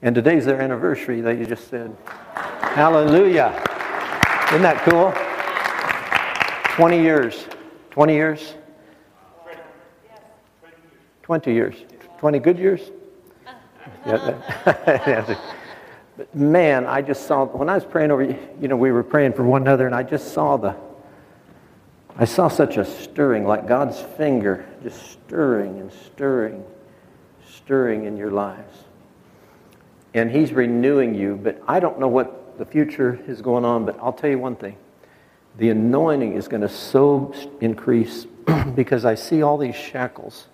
And 0.00 0.14
today's 0.14 0.46
their 0.46 0.62
anniversary 0.62 1.20
that 1.20 1.36
you 1.36 1.44
just 1.44 1.68
said. 1.68 1.94
Hallelujah. 2.34 3.48
Isn't 4.48 4.62
that 4.62 4.80
cool? 4.86 5.12
20 6.74 7.02
years. 7.02 7.44
20 7.92 8.14
years? 8.14 8.54
20 11.22 11.52
years. 11.52 11.76
20 12.18 12.38
good 12.40 12.58
years? 12.58 12.90
But 16.16 16.34
man, 16.34 16.86
I 16.86 17.00
just 17.00 17.26
saw, 17.26 17.46
when 17.46 17.70
I 17.70 17.74
was 17.74 17.84
praying 17.84 18.10
over, 18.10 18.22
you, 18.22 18.38
you 18.60 18.68
know, 18.68 18.76
we 18.76 18.92
were 18.92 19.02
praying 19.02 19.32
for 19.32 19.44
one 19.44 19.62
another, 19.62 19.86
and 19.86 19.94
I 19.94 20.02
just 20.02 20.34
saw 20.34 20.56
the, 20.58 20.76
I 22.18 22.26
saw 22.26 22.48
such 22.48 22.76
a 22.76 22.84
stirring, 22.84 23.46
like 23.46 23.66
God's 23.66 24.00
finger 24.00 24.66
just 24.82 25.12
stirring 25.12 25.80
and 25.80 25.90
stirring, 25.90 26.62
stirring 27.48 28.04
in 28.04 28.18
your 28.18 28.30
lives. 28.30 28.84
And 30.12 30.30
He's 30.30 30.52
renewing 30.52 31.14
you, 31.14 31.36
but 31.42 31.62
I 31.66 31.80
don't 31.80 31.98
know 31.98 32.08
what 32.08 32.58
the 32.58 32.66
future 32.66 33.18
is 33.26 33.40
going 33.40 33.64
on, 33.64 33.86
but 33.86 33.98
I'll 33.98 34.12
tell 34.12 34.28
you 34.28 34.38
one 34.38 34.56
thing. 34.56 34.76
The 35.58 35.70
anointing 35.70 36.34
is 36.34 36.48
going 36.48 36.62
to 36.62 36.68
so 36.68 37.34
increase 37.60 38.26
because 38.74 39.04
I 39.04 39.14
see 39.14 39.42
all 39.42 39.58
these 39.58 39.76
shackles 39.76 40.46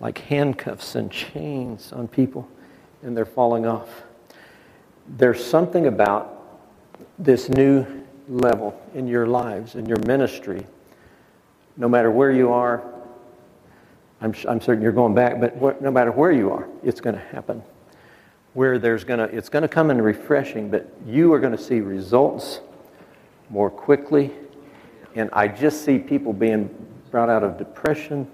like 0.00 0.18
handcuffs 0.18 0.94
and 0.94 1.10
chains 1.10 1.92
on 1.92 2.08
people, 2.08 2.48
and 3.02 3.16
they're 3.16 3.24
falling 3.24 3.66
off. 3.66 4.02
There's 5.08 5.44
something 5.44 5.86
about 5.86 6.32
this 7.18 7.48
new 7.48 7.86
level 8.28 8.78
in 8.94 9.06
your 9.06 9.26
lives, 9.26 9.74
in 9.74 9.86
your 9.86 9.98
ministry, 10.00 10.66
no 11.76 11.88
matter 11.88 12.10
where 12.10 12.32
you 12.32 12.52
are. 12.52 12.82
I'm, 14.20 14.34
I'm 14.48 14.60
certain 14.60 14.82
you're 14.82 14.92
going 14.92 15.14
back, 15.14 15.40
but 15.40 15.56
wh- 15.56 15.80
no 15.80 15.90
matter 15.90 16.10
where 16.10 16.32
you 16.32 16.50
are, 16.50 16.68
it's 16.82 17.00
going 17.00 17.14
to 17.14 17.22
happen. 17.22 17.62
Where 18.54 18.78
there's 18.78 19.04
going 19.04 19.20
to, 19.20 19.34
it's 19.34 19.48
going 19.48 19.62
to 19.62 19.68
come 19.68 19.90
in 19.90 20.00
refreshing, 20.00 20.70
but 20.70 20.92
you 21.06 21.32
are 21.32 21.38
going 21.40 21.56
to 21.56 21.62
see 21.62 21.80
results 21.80 22.60
more 23.50 23.70
quickly. 23.70 24.32
And 25.14 25.30
I 25.32 25.48
just 25.48 25.84
see 25.84 25.98
people 25.98 26.32
being 26.32 26.70
brought 27.10 27.30
out 27.30 27.42
of 27.42 27.56
depression, 27.56 28.30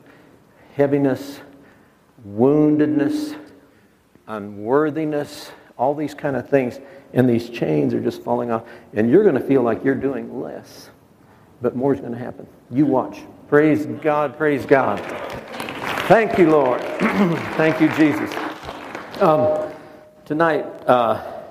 heaviness, 0.75 1.41
woundedness, 2.29 3.39
unworthiness, 4.27 5.53
all 5.77 5.95
these 5.95 6.15
kind 6.15 6.37
of 6.37 6.49
things. 6.49 6.81
And 7.13 7.29
these 7.29 7.51
chains 7.51 7.95
are 7.95 8.01
just 8.01 8.23
falling 8.23 8.51
off. 8.51 8.65
And 8.95 9.11
you're 9.11 9.23
going 9.23 9.35
to 9.35 9.47
feel 9.47 9.63
like 9.63 9.85
you're 9.85 9.95
doing 9.95 10.41
less. 10.41 10.91
But 11.61 11.77
more 11.77 11.95
is 11.95 12.01
going 12.01 12.13
to 12.13 12.19
happen. 12.19 12.47
You 12.71 12.87
watch. 12.87 13.21
Praise 13.49 13.87
God, 13.87 14.37
praise 14.37 14.65
God. 14.67 14.99
Thank 16.09 16.39
you, 16.39 16.51
Lord. 16.51 16.81
Thank 17.57 17.81
you, 17.81 17.89
Jesus. 17.91 18.35
Um, 19.21 19.71
tonight, 20.25 20.65
uh, 20.87 21.43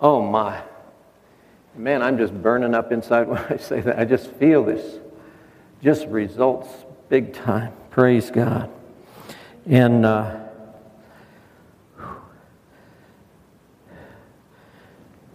oh 0.00 0.22
my. 0.22 0.60
Man, 1.76 2.02
I'm 2.02 2.18
just 2.18 2.32
burning 2.40 2.74
up 2.74 2.92
inside 2.92 3.26
when 3.28 3.38
I 3.50 3.56
say 3.56 3.80
that. 3.80 3.98
I 3.98 4.04
just 4.04 4.30
feel 4.32 4.64
this. 4.64 5.00
Just 5.82 6.06
results 6.06 6.68
big 7.08 7.32
time. 7.32 7.72
Praise 7.90 8.30
God. 8.30 8.70
And 9.66 10.06
uh, 10.06 10.36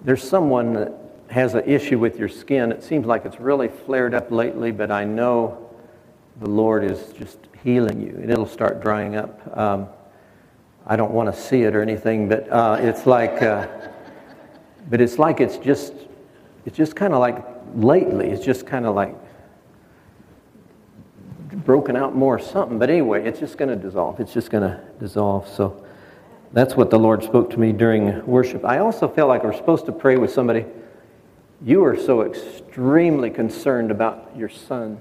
there's 0.03 0.23
someone 0.23 0.73
that 0.73 0.93
has 1.29 1.53
an 1.55 1.63
issue 1.65 1.99
with 1.99 2.17
your 2.17 2.29
skin. 2.29 2.71
It 2.71 2.83
seems 2.83 3.05
like 3.05 3.25
it's 3.25 3.39
really 3.39 3.67
flared 3.67 4.13
up 4.13 4.31
lately, 4.31 4.71
but 4.71 4.91
I 4.91 5.03
know 5.03 5.69
the 6.39 6.49
Lord 6.49 6.83
is 6.83 7.13
just 7.13 7.37
healing 7.63 8.01
you, 8.01 8.15
and 8.15 8.31
it'll 8.31 8.47
start 8.47 8.81
drying 8.81 9.15
up. 9.15 9.57
Um, 9.57 9.87
I 10.85 10.95
don't 10.95 11.11
want 11.11 11.33
to 11.33 11.39
see 11.39 11.63
it 11.63 11.75
or 11.75 11.81
anything, 11.81 12.29
but 12.29 12.49
uh, 12.49 12.77
it's 12.79 13.05
like, 13.05 13.41
uh, 13.41 13.67
but 14.89 15.01
it's 15.01 15.19
like 15.19 15.39
it's 15.39 15.57
just, 15.57 15.93
it's 16.69 16.77
just 16.77 16.95
kind 16.95 17.15
of 17.15 17.19
like 17.19 17.43
lately. 17.73 18.29
It's 18.29 18.45
just 18.45 18.67
kind 18.67 18.85
of 18.85 18.93
like 18.93 19.15
broken 21.65 21.95
out 21.95 22.15
more 22.15 22.35
or 22.35 22.39
something. 22.39 22.77
But 22.77 22.91
anyway, 22.91 23.25
it's 23.25 23.39
just 23.39 23.57
going 23.57 23.69
to 23.69 23.75
dissolve. 23.75 24.19
It's 24.19 24.31
just 24.31 24.51
going 24.51 24.61
to 24.61 24.79
dissolve. 24.99 25.47
So 25.47 25.83
That's 26.51 26.75
what 26.75 26.89
the 26.89 26.97
Lord 26.97 27.23
spoke 27.23 27.51
to 27.51 27.59
me 27.59 27.71
during 27.71 28.25
worship. 28.25 28.65
I 28.65 28.79
also 28.79 29.07
feel 29.07 29.27
like 29.27 29.43
we're 29.43 29.53
supposed 29.53 29.85
to 29.85 29.91
pray 29.91 30.17
with 30.17 30.31
somebody. 30.31 30.65
You 31.63 31.83
are 31.83 31.95
so 31.95 32.21
extremely 32.21 33.29
concerned 33.29 33.91
about 33.91 34.31
your 34.35 34.49
son. 34.49 34.99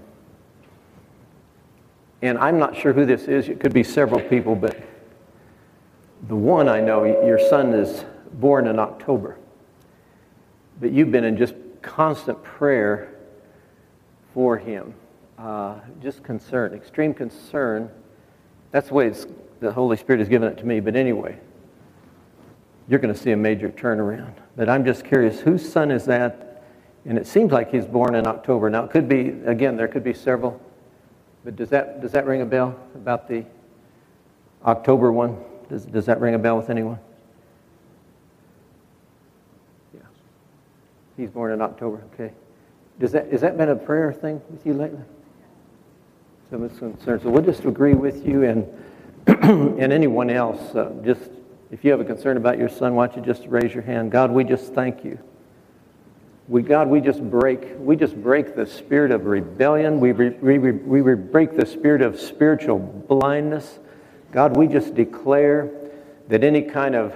And 2.21 2.37
I'm 2.37 2.59
not 2.59 2.77
sure 2.77 2.93
who 2.93 3.07
this 3.07 3.23
is. 3.23 3.49
It 3.49 3.61
could 3.61 3.73
be 3.73 3.83
several 3.85 4.21
people, 4.21 4.55
but 4.55 4.77
the 6.27 6.37
one 6.37 6.69
I 6.69 6.81
know, 6.81 7.05
your 7.05 7.39
son 7.39 7.73
is 7.73 8.05
born 8.35 8.67
in 8.67 8.79
October. 8.79 9.39
But 10.81 10.93
you've 10.93 11.11
been 11.11 11.25
in 11.25 11.37
just 11.37 11.55
constant 11.83 12.43
prayer 12.43 13.15
for 14.35 14.57
him. 14.57 14.95
Uh, 15.39 15.81
just 16.03 16.23
concern, 16.23 16.75
extreme 16.75 17.15
concern. 17.15 17.91
That's 18.71 18.89
the 18.89 18.95
way 18.95 19.13
the 19.61 19.73
Holy 19.73 19.97
Spirit 19.97 20.19
has 20.19 20.29
given 20.29 20.49
it 20.49 20.59
to 20.59 20.67
me. 20.67 20.81
But 20.81 20.97
anyway, 20.97 21.39
you're 22.89 22.99
going 22.99 23.15
to 23.15 23.21
see 23.21 23.31
a 23.33 23.37
major 23.37 23.69
turnaround. 23.69 24.35
But 24.57 24.69
I'm 24.69 24.85
just 24.85 25.05
curious, 25.05 25.41
whose 25.41 25.71
son 25.71 25.91
is 25.91 26.05
that? 26.07 26.65
And 27.05 27.17
it 27.17 27.27
seems 27.27 27.53
like 27.53 27.71
he's 27.71 27.87
born 27.87 28.15
in 28.15 28.27
October. 28.27 28.69
Now, 28.69 28.85
it 28.85 28.91
could 28.91 29.09
be, 29.09 29.29
again, 29.47 29.77
there 29.77 29.89
could 29.89 30.05
be 30.05 30.15
several. 30.15 30.61
But 31.45 31.57
does 31.57 31.71
that, 31.71 32.01
does 32.01 32.13
that 32.13 32.27
ring 32.27 32.43
a 32.43 32.47
bell 32.47 32.79
about 32.95 33.29
the 33.29 33.45
October 34.65 35.13
one? 35.13 35.43
Does, 35.69 35.85
does 35.87 36.07
that 36.07 36.21
ring 36.21 36.35
a 36.35 36.39
bell 36.39 36.57
with 36.57 36.71
anyone? 36.71 36.99
He's 41.19 41.31
born 41.31 41.51
in 41.51 41.61
October, 41.61 42.05
okay. 42.15 42.33
Does 43.01 43.11
that, 43.11 43.33
has 43.33 43.41
that 43.41 43.59
been 43.59 43.71
a 43.71 43.77
prayer 43.77 44.13
thing 44.13 44.41
with 44.49 44.65
you 44.65 44.73
lately? 44.73 45.01
Some 46.49 46.69
concern. 46.69 47.21
So 47.21 47.29
we'll 47.29 47.43
just 47.43 47.65
agree 47.65 47.95
with 47.95 48.25
you 48.25 48.45
and, 48.45 48.67
and 49.27 49.93
anyone 49.93 50.31
else. 50.31 50.77
Uh, 50.77 50.93
just 51.05 51.31
if 51.73 51.85
you 51.85 51.91
have 51.91 51.99
a 51.99 52.05
concern 52.05 52.37
about 52.37 52.57
your 52.57 52.69
son, 52.69 52.95
why 52.95 53.09
don't 53.09 53.17
you 53.17 53.23
just 53.35 53.49
raise 53.49 53.75
your 53.75 53.83
hand? 53.83 54.13
God, 54.13 54.31
we 54.31 54.45
just 54.45 54.75
thank 54.75 55.05
you. 55.05 55.19
We, 56.47 56.63
God, 56.63 56.89
we 56.89 57.01
just 57.01 57.21
break, 57.29 57.67
we 57.79 57.97
just 57.97 58.15
break 58.23 58.55
the 58.55 58.65
spirit 58.65 59.11
of 59.11 59.27
rebellion. 59.27 59.99
We, 59.99 60.13
we, 60.13 60.31
we, 60.31 61.03
we 61.03 61.15
break 61.15 61.57
the 61.57 61.67
spirit 61.67 62.01
of 62.01 62.19
spiritual 62.19 62.79
blindness. 62.79 63.81
God, 64.31 64.57
we 64.57 64.69
just 64.69 64.95
declare 64.95 65.69
that 66.29 66.45
any 66.45 66.63
kind 66.63 66.95
of 66.95 67.13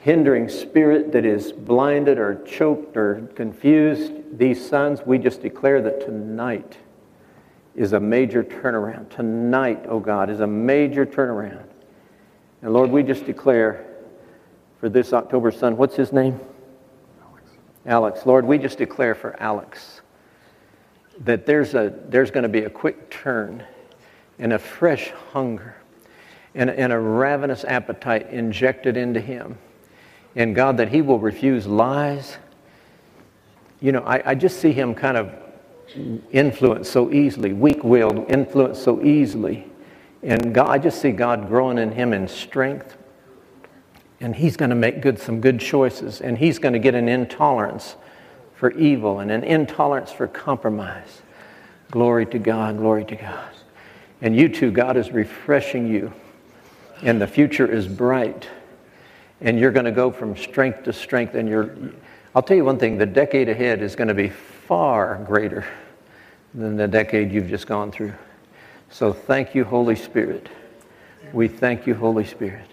hindering 0.00 0.48
spirit 0.48 1.12
that 1.12 1.26
is 1.26 1.52
blinded 1.52 2.18
or 2.18 2.42
choked 2.44 2.96
or 2.96 3.28
confused 3.34 4.12
these 4.38 4.66
sons, 4.66 5.02
we 5.04 5.18
just 5.18 5.42
declare 5.42 5.82
that 5.82 6.00
tonight 6.00 6.78
is 7.76 7.92
a 7.92 8.00
major 8.00 8.42
turnaround. 8.42 9.10
Tonight, 9.10 9.84
oh 9.88 10.00
God, 10.00 10.30
is 10.30 10.40
a 10.40 10.46
major 10.46 11.04
turnaround. 11.04 11.66
And 12.62 12.72
Lord, 12.72 12.90
we 12.90 13.02
just 13.02 13.26
declare 13.26 13.86
for 14.78 14.88
this 14.88 15.12
October 15.12 15.50
son, 15.50 15.76
what's 15.76 15.96
his 15.96 16.12
name? 16.12 16.40
Alex. 17.22 17.50
Alex. 17.86 18.26
Lord, 18.26 18.46
we 18.46 18.56
just 18.56 18.78
declare 18.78 19.14
for 19.14 19.40
Alex 19.40 20.00
that 21.20 21.44
there's, 21.44 21.74
a, 21.74 21.92
there's 22.08 22.30
going 22.30 22.44
to 22.44 22.48
be 22.48 22.64
a 22.64 22.70
quick 22.70 23.10
turn 23.10 23.62
and 24.38 24.54
a 24.54 24.58
fresh 24.58 25.10
hunger 25.32 25.76
and, 26.54 26.70
and 26.70 26.90
a 26.90 26.98
ravenous 26.98 27.64
appetite 27.64 28.30
injected 28.30 28.96
into 28.96 29.20
him. 29.20 29.58
And 30.36 30.54
God, 30.54 30.76
that 30.76 30.88
he 30.88 31.02
will 31.02 31.18
refuse 31.18 31.66
lies. 31.66 32.38
You 33.80 33.92
know, 33.92 34.00
I, 34.00 34.30
I 34.30 34.34
just 34.34 34.60
see 34.60 34.72
him 34.72 34.94
kind 34.94 35.16
of 35.16 35.32
influenced 36.30 36.92
so 36.92 37.12
easily, 37.12 37.52
weak 37.52 37.82
willed, 37.82 38.30
influenced 38.30 38.82
so 38.82 39.02
easily. 39.02 39.66
And 40.22 40.54
God, 40.54 40.68
I 40.68 40.78
just 40.78 41.00
see 41.00 41.10
God 41.10 41.48
growing 41.48 41.78
in 41.78 41.92
him 41.92 42.12
in 42.12 42.28
strength. 42.28 42.96
And 44.20 44.36
he's 44.36 44.56
going 44.56 44.70
to 44.70 44.76
make 44.76 45.00
good, 45.00 45.18
some 45.18 45.40
good 45.40 45.58
choices. 45.58 46.20
And 46.20 46.36
he's 46.36 46.58
going 46.58 46.74
to 46.74 46.78
get 46.78 46.94
an 46.94 47.08
intolerance 47.08 47.96
for 48.54 48.70
evil 48.72 49.20
and 49.20 49.30
an 49.30 49.42
intolerance 49.42 50.12
for 50.12 50.28
compromise. 50.28 51.22
Glory 51.90 52.26
to 52.26 52.38
God, 52.38 52.76
glory 52.76 53.04
to 53.06 53.16
God. 53.16 53.50
And 54.20 54.36
you 54.36 54.48
too, 54.48 54.70
God 54.70 54.96
is 54.96 55.10
refreshing 55.10 55.88
you 55.88 56.12
and 57.02 57.20
the 57.20 57.26
future 57.26 57.66
is 57.66 57.88
bright. 57.88 58.48
And 59.40 59.58
you're 59.58 59.70
going 59.70 59.86
to 59.86 59.92
go 59.92 60.10
from 60.10 60.36
strength 60.36 60.84
to 60.84 60.92
strength. 60.92 61.34
And 61.34 61.48
you're, 61.48 61.74
I'll 62.34 62.42
tell 62.42 62.56
you 62.56 62.64
one 62.64 62.78
thing 62.78 62.98
the 62.98 63.06
decade 63.06 63.48
ahead 63.48 63.82
is 63.82 63.96
going 63.96 64.08
to 64.08 64.14
be 64.14 64.28
far 64.28 65.22
greater 65.26 65.66
than 66.54 66.76
the 66.76 66.88
decade 66.88 67.32
you've 67.32 67.48
just 67.48 67.66
gone 67.66 67.90
through. 67.90 68.12
So 68.90 69.12
thank 69.12 69.54
you, 69.54 69.64
Holy 69.64 69.96
Spirit. 69.96 70.48
We 71.32 71.48
thank 71.48 71.86
you, 71.86 71.94
Holy 71.94 72.24
Spirit. 72.24 72.66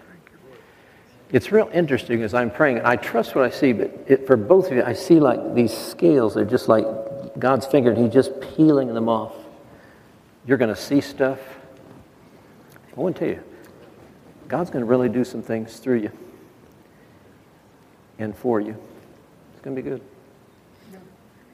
It's 1.30 1.52
real 1.52 1.70
interesting 1.72 2.22
as 2.22 2.34
I'm 2.34 2.50
praying, 2.50 2.78
and 2.78 2.86
I 2.86 2.96
trust 2.96 3.34
what 3.34 3.44
I 3.44 3.50
see, 3.50 3.72
but 3.72 3.92
it, 4.06 4.26
for 4.26 4.36
both 4.36 4.70
of 4.70 4.76
you, 4.76 4.82
I 4.82 4.94
see 4.94 5.20
like 5.20 5.54
these 5.54 5.76
scales 5.76 6.34
they're 6.34 6.44
just 6.44 6.68
like 6.68 6.86
God's 7.38 7.66
finger, 7.66 7.90
and 7.90 8.02
He's 8.02 8.12
just 8.12 8.32
peeling 8.40 8.94
them 8.94 9.08
off. 9.08 9.34
You're 10.46 10.56
going 10.56 10.74
to 10.74 10.80
see 10.80 11.00
stuff. 11.00 11.38
I 12.96 13.00
want 13.00 13.16
to 13.16 13.20
tell 13.20 13.28
you, 13.28 13.42
God's 14.48 14.70
going 14.70 14.80
to 14.80 14.90
really 14.90 15.10
do 15.10 15.22
some 15.22 15.42
things 15.42 15.78
through 15.78 15.98
you 15.98 16.12
and 18.18 18.36
for 18.36 18.60
you. 18.60 18.76
It's 19.52 19.62
going 19.62 19.76
to 19.76 19.82
be 19.82 19.88
good. 19.88 20.00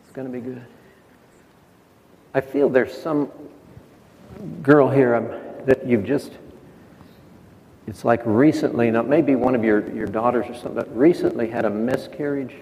It's 0.03 0.13
going 0.13 0.27
to 0.27 0.33
be 0.33 0.41
good. 0.41 0.65
I 2.35 2.41
feel 2.41 2.69
there's 2.69 2.97
some 2.97 3.31
girl 4.63 4.89
here 4.89 5.15
um, 5.15 5.29
that 5.67 5.87
you've 5.87 6.05
just, 6.05 6.33
it's 7.87 8.05
like 8.05 8.23
recently, 8.25 8.91
now 8.91 9.03
maybe 9.03 9.35
one 9.35 9.55
of 9.55 9.65
your, 9.65 9.89
your 9.95 10.07
daughters 10.07 10.47
or 10.49 10.55
something, 10.55 10.75
but 10.75 10.97
recently 10.97 11.49
had 11.49 11.65
a 11.65 11.71
miscarriage. 11.71 12.55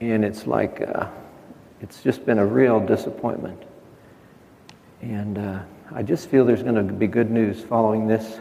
And 0.00 0.24
it's 0.24 0.46
like, 0.46 0.80
uh, 0.80 1.08
it's 1.80 2.02
just 2.02 2.26
been 2.26 2.38
a 2.38 2.46
real 2.46 2.80
disappointment. 2.80 3.62
And 5.02 5.38
uh, 5.38 5.62
I 5.92 6.02
just 6.02 6.28
feel 6.28 6.44
there's 6.44 6.62
going 6.62 6.74
to 6.74 6.92
be 6.92 7.06
good 7.06 7.30
news 7.30 7.62
following 7.62 8.06
this 8.06 8.40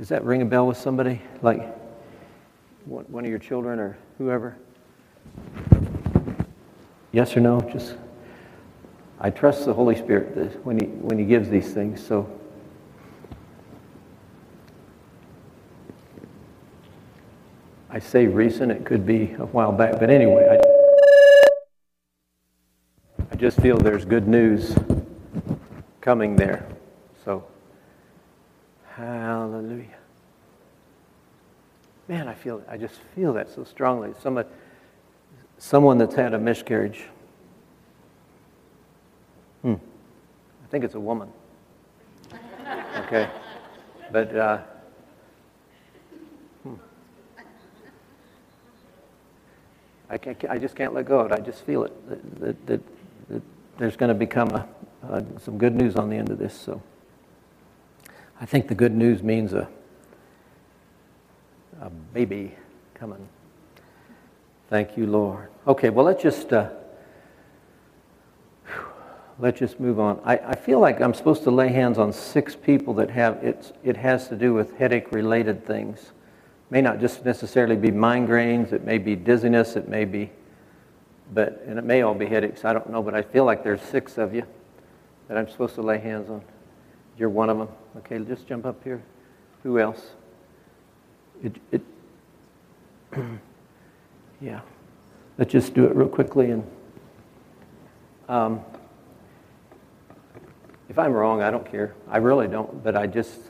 does 0.00 0.08
that 0.08 0.24
ring 0.24 0.40
a 0.40 0.46
bell 0.46 0.66
with 0.66 0.78
somebody? 0.78 1.20
Like 1.42 1.60
one 2.86 3.24
of 3.24 3.30
your 3.30 3.38
children 3.38 3.78
or 3.78 3.96
whoever? 4.18 4.56
Yes 7.12 7.36
or 7.36 7.40
no? 7.40 7.60
Just 7.60 7.96
I 9.20 9.30
trust 9.30 9.64
the 9.64 9.74
Holy 9.74 9.96
Spirit 9.96 10.64
when 10.64 10.78
he 10.78 10.86
when 10.86 11.18
he 11.18 11.24
gives 11.24 11.48
these 11.48 11.72
things. 11.72 12.04
So 12.04 12.30
I 17.88 17.98
say 17.98 18.26
recent, 18.26 18.70
it 18.70 18.84
could 18.84 19.04
be 19.04 19.32
a 19.38 19.46
while 19.46 19.72
back, 19.72 19.98
but 19.98 20.10
anyway, 20.10 20.58
I, 20.58 21.54
I 23.32 23.36
just 23.36 23.60
feel 23.60 23.76
there's 23.76 24.04
good 24.04 24.28
news 24.28 24.76
coming 26.00 26.36
there. 26.36 26.66
So 27.24 27.44
Hallelujah. 29.00 29.99
Man, 32.10 32.26
I 32.26 32.34
feel 32.34 32.60
I 32.68 32.76
just 32.76 32.96
feel 33.14 33.32
that 33.34 33.48
so 33.48 33.62
strongly. 33.62 34.12
Someone, 34.20 34.44
someone 35.58 35.96
that's 35.96 36.16
had 36.16 36.34
a 36.34 36.38
miscarriage. 36.40 37.04
Hmm. 39.62 39.74
I 39.74 40.66
think 40.72 40.82
it's 40.82 40.96
a 40.96 41.00
woman. 41.00 41.28
Okay. 43.06 43.30
But 44.10 44.34
uh, 44.34 44.58
hmm. 46.64 46.74
I, 50.10 50.18
can't, 50.18 50.44
I 50.50 50.58
just 50.58 50.74
can't 50.74 50.92
let 50.92 51.06
go 51.06 51.20
of 51.20 51.30
it. 51.30 51.38
I 51.38 51.40
just 51.40 51.64
feel 51.64 51.84
it. 51.84 52.08
That, 52.08 52.40
that, 52.40 52.66
that, 52.66 52.80
that 53.28 53.42
there's 53.78 53.96
going 53.96 54.08
to 54.08 54.16
become 54.16 54.48
a, 54.48 54.68
uh, 55.08 55.22
some 55.38 55.58
good 55.58 55.76
news 55.76 55.94
on 55.94 56.10
the 56.10 56.16
end 56.16 56.30
of 56.30 56.38
this. 56.38 56.60
So. 56.60 56.82
I 58.40 58.46
think 58.46 58.66
the 58.66 58.74
good 58.74 58.96
news 58.96 59.22
means 59.22 59.52
a, 59.52 59.68
a 61.80 61.90
baby 61.90 62.54
coming. 62.94 63.28
Thank 64.68 64.96
you, 64.96 65.06
Lord. 65.06 65.48
Okay, 65.66 65.90
well, 65.90 66.04
let's 66.04 66.22
just, 66.22 66.52
uh, 66.52 66.70
let's 69.38 69.58
just 69.58 69.80
move 69.80 69.98
on. 69.98 70.20
I, 70.24 70.36
I 70.36 70.54
feel 70.54 70.78
like 70.78 71.00
I'm 71.00 71.14
supposed 71.14 71.42
to 71.44 71.50
lay 71.50 71.68
hands 71.68 71.98
on 71.98 72.12
six 72.12 72.54
people 72.54 72.94
that 72.94 73.10
have, 73.10 73.42
it's, 73.42 73.72
it 73.82 73.96
has 73.96 74.28
to 74.28 74.36
do 74.36 74.54
with 74.54 74.76
headache 74.76 75.10
related 75.10 75.66
things. 75.66 76.12
may 76.70 76.80
not 76.80 77.00
just 77.00 77.24
necessarily 77.24 77.76
be 77.76 77.88
migraines, 77.88 78.72
it 78.72 78.84
may 78.84 78.98
be 78.98 79.16
dizziness, 79.16 79.74
it 79.74 79.88
may 79.88 80.04
be, 80.04 80.30
but, 81.34 81.62
and 81.66 81.78
it 81.78 81.84
may 81.84 82.02
all 82.02 82.14
be 82.14 82.26
headaches, 82.26 82.64
I 82.64 82.72
don't 82.72 82.90
know, 82.90 83.02
but 83.02 83.14
I 83.14 83.22
feel 83.22 83.44
like 83.44 83.64
there's 83.64 83.82
six 83.82 84.18
of 84.18 84.34
you 84.34 84.44
that 85.28 85.36
I'm 85.36 85.48
supposed 85.48 85.74
to 85.76 85.82
lay 85.82 85.98
hands 85.98 86.30
on. 86.30 86.42
You're 87.18 87.28
one 87.28 87.50
of 87.50 87.58
them. 87.58 87.68
Okay, 87.98 88.18
just 88.20 88.46
jump 88.46 88.66
up 88.66 88.82
here. 88.84 89.02
Who 89.62 89.78
else? 89.78 90.12
It, 91.42 91.56
it 91.72 91.82
yeah. 94.40 94.60
Let's 95.38 95.52
just 95.52 95.74
do 95.74 95.84
it 95.86 95.94
real 95.94 96.08
quickly. 96.08 96.50
And 96.50 96.64
um, 98.28 98.60
if 100.88 100.98
I'm 100.98 101.12
wrong, 101.12 101.42
I 101.42 101.50
don't 101.50 101.64
care. 101.70 101.94
I 102.08 102.18
really 102.18 102.46
don't. 102.46 102.82
But 102.84 102.96
I 102.96 103.06
just, 103.06 103.40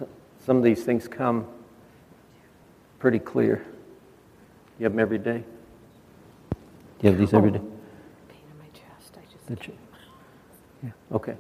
some 0.45 0.57
of 0.57 0.63
these 0.63 0.85
things 0.85 1.09
come 1.09 1.47
pretty 2.99 3.19
clear. 3.19 3.65
You 4.79 4.85
have 4.85 4.93
them 4.93 5.01
every 5.01 5.19
day? 5.19 5.43
You 7.03 7.11
have 7.11 7.19
these 7.19 7.35
every 7.35 7.51
day? 7.51 7.59
Pain 7.59 8.43
in 8.51 8.59
my 8.59 8.67
chest, 8.73 9.17
I 9.17 9.33
just, 9.33 9.47
That 9.47 9.67
you- 9.67 9.77
Yeah, 10.85 10.91
okay. 11.13 11.35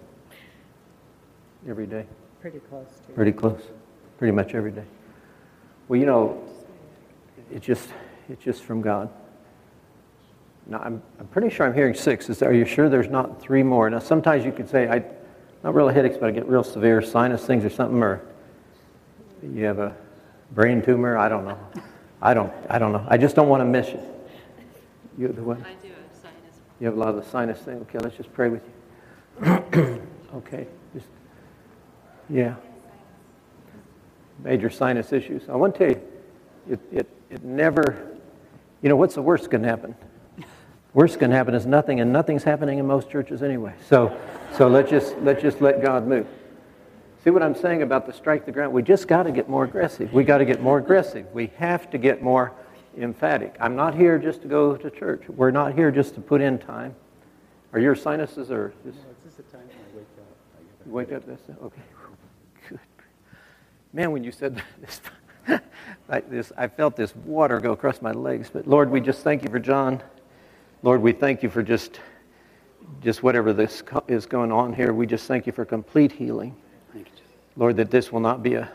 Every 1.68 1.86
day? 1.86 2.06
pretty 2.40 2.58
close 2.58 2.88
to. 3.06 3.12
Pretty 3.12 3.32
close. 3.32 3.60
Pretty 4.18 4.32
much 4.32 4.54
every 4.54 4.70
day. 4.70 4.84
Well, 5.90 5.98
you 5.98 6.06
know, 6.06 6.40
it's 7.50 7.66
just, 7.66 7.88
it's 8.28 8.44
just 8.44 8.62
from 8.62 8.80
God. 8.80 9.10
Now, 10.68 10.78
I'm, 10.78 11.02
I'm 11.18 11.26
pretty 11.26 11.50
sure 11.50 11.66
I'm 11.66 11.74
hearing 11.74 11.94
six. 11.94 12.30
Is, 12.30 12.42
are 12.42 12.52
you 12.52 12.64
sure 12.64 12.88
there's 12.88 13.08
not 13.08 13.42
three 13.42 13.64
more? 13.64 13.90
Now, 13.90 13.98
sometimes 13.98 14.44
you 14.44 14.52
could 14.52 14.68
say, 14.68 14.88
I, 14.88 15.02
not 15.64 15.74
really 15.74 15.92
headaches, 15.92 16.16
but 16.16 16.28
I 16.28 16.30
get 16.30 16.46
real 16.46 16.62
severe 16.62 17.02
sinus 17.02 17.44
things 17.44 17.64
or 17.64 17.70
something, 17.70 18.00
or 18.00 18.22
you 19.42 19.64
have 19.64 19.80
a 19.80 19.96
brain 20.52 20.80
tumor. 20.80 21.18
I 21.18 21.28
don't 21.28 21.44
know. 21.44 21.58
I 22.22 22.34
don't, 22.34 22.52
I 22.68 22.78
don't 22.78 22.92
know. 22.92 23.04
I 23.08 23.16
just 23.16 23.34
don't 23.34 23.48
want 23.48 23.60
to 23.60 23.64
miss 23.64 23.88
you. 23.88 24.00
You 25.18 25.26
the 25.26 25.42
what? 25.42 25.58
I 25.58 25.72
do 25.82 25.88
have 25.88 25.96
sinus. 26.22 26.54
You 26.78 26.86
have 26.86 26.96
a 26.96 27.00
lot 27.00 27.08
of 27.08 27.16
the 27.16 27.28
sinus 27.28 27.58
thing. 27.58 27.78
Okay, 27.78 27.98
let's 27.98 28.16
just 28.16 28.32
pray 28.32 28.48
with 28.48 28.62
you. 29.42 30.00
okay, 30.36 30.68
just 30.94 31.08
yeah. 32.28 32.54
Major 34.42 34.70
sinus 34.70 35.12
issues. 35.12 35.48
I 35.48 35.56
want 35.56 35.74
to 35.74 35.78
tell 35.78 35.96
you, 35.96 36.08
it, 36.70 36.80
it, 36.92 37.10
it 37.30 37.44
never. 37.44 38.16
You 38.82 38.88
know 38.88 38.96
what's 38.96 39.14
the 39.14 39.22
worst 39.22 39.50
can 39.50 39.64
happen? 39.64 39.94
Worst 40.92 41.20
can 41.20 41.30
happen 41.30 41.54
is 41.54 41.66
nothing, 41.66 42.00
and 42.00 42.12
nothing's 42.12 42.42
happening 42.42 42.78
in 42.78 42.86
most 42.86 43.10
churches 43.10 43.42
anyway. 43.42 43.74
So, 43.88 44.16
so 44.56 44.66
let's 44.66 44.90
just 44.90 45.16
let's 45.18 45.40
just 45.40 45.60
let 45.60 45.82
God 45.82 46.06
move. 46.06 46.26
See 47.22 47.30
what 47.30 47.42
I'm 47.42 47.54
saying 47.54 47.82
about 47.82 48.06
the 48.06 48.12
strike 48.12 48.46
the 48.46 48.52
ground? 48.52 48.72
We 48.72 48.82
just 48.82 49.06
got 49.06 49.24
to 49.24 49.30
get 49.30 49.48
more 49.48 49.64
aggressive. 49.64 50.12
We 50.12 50.24
got 50.24 50.38
to 50.38 50.44
get 50.44 50.62
more 50.62 50.78
aggressive. 50.78 51.26
We 51.32 51.52
have 51.58 51.90
to 51.90 51.98
get 51.98 52.22
more 52.22 52.52
emphatic. 52.98 53.54
I'm 53.60 53.76
not 53.76 53.94
here 53.94 54.18
just 54.18 54.42
to 54.42 54.48
go 54.48 54.76
to 54.76 54.90
church. 54.90 55.28
We're 55.28 55.50
not 55.50 55.74
here 55.74 55.90
just 55.90 56.14
to 56.14 56.20
put 56.20 56.40
in 56.40 56.58
time. 56.58 56.94
Are 57.72 57.78
your 57.78 57.94
sinuses 57.94 58.50
or 58.50 58.72
just, 58.84 58.98
It's 58.98 59.24
just 59.24 59.36
the 59.36 59.42
time 59.44 59.68
when 59.68 59.76
I 59.76 59.96
wake 59.96 60.06
up. 60.18 60.26
I 60.86 60.90
wake 60.90 61.12
up? 61.12 61.26
That's 61.26 61.62
okay. 61.62 61.82
Man, 63.92 64.12
when 64.12 64.24
you 64.24 64.32
said 64.32 64.62
this, 64.80 65.00
like 66.08 66.30
this, 66.30 66.52
I 66.56 66.68
felt 66.68 66.96
this 66.96 67.14
water 67.16 67.60
go 67.60 67.72
across 67.72 68.00
my 68.02 68.12
legs. 68.12 68.50
But 68.52 68.66
Lord, 68.66 68.90
we 68.90 69.00
just 69.00 69.22
thank 69.22 69.42
you 69.42 69.50
for 69.50 69.58
John. 69.58 70.02
Lord, 70.82 71.02
we 71.02 71.12
thank 71.12 71.42
you 71.42 71.50
for 71.50 71.62
just, 71.62 72.00
just 73.02 73.22
whatever 73.22 73.52
this 73.52 73.82
co- 73.82 74.04
is 74.08 74.26
going 74.26 74.52
on 74.52 74.72
here. 74.72 74.92
We 74.92 75.06
just 75.06 75.26
thank 75.26 75.46
you 75.46 75.52
for 75.52 75.64
complete 75.64 76.12
healing. 76.12 76.56
Thank 76.92 77.06
you, 77.06 77.12
Jesus. 77.12 77.32
Lord, 77.56 77.76
that 77.76 77.90
this 77.90 78.10
will 78.10 78.20
not 78.20 78.42
be 78.42 78.54
a 78.54 78.70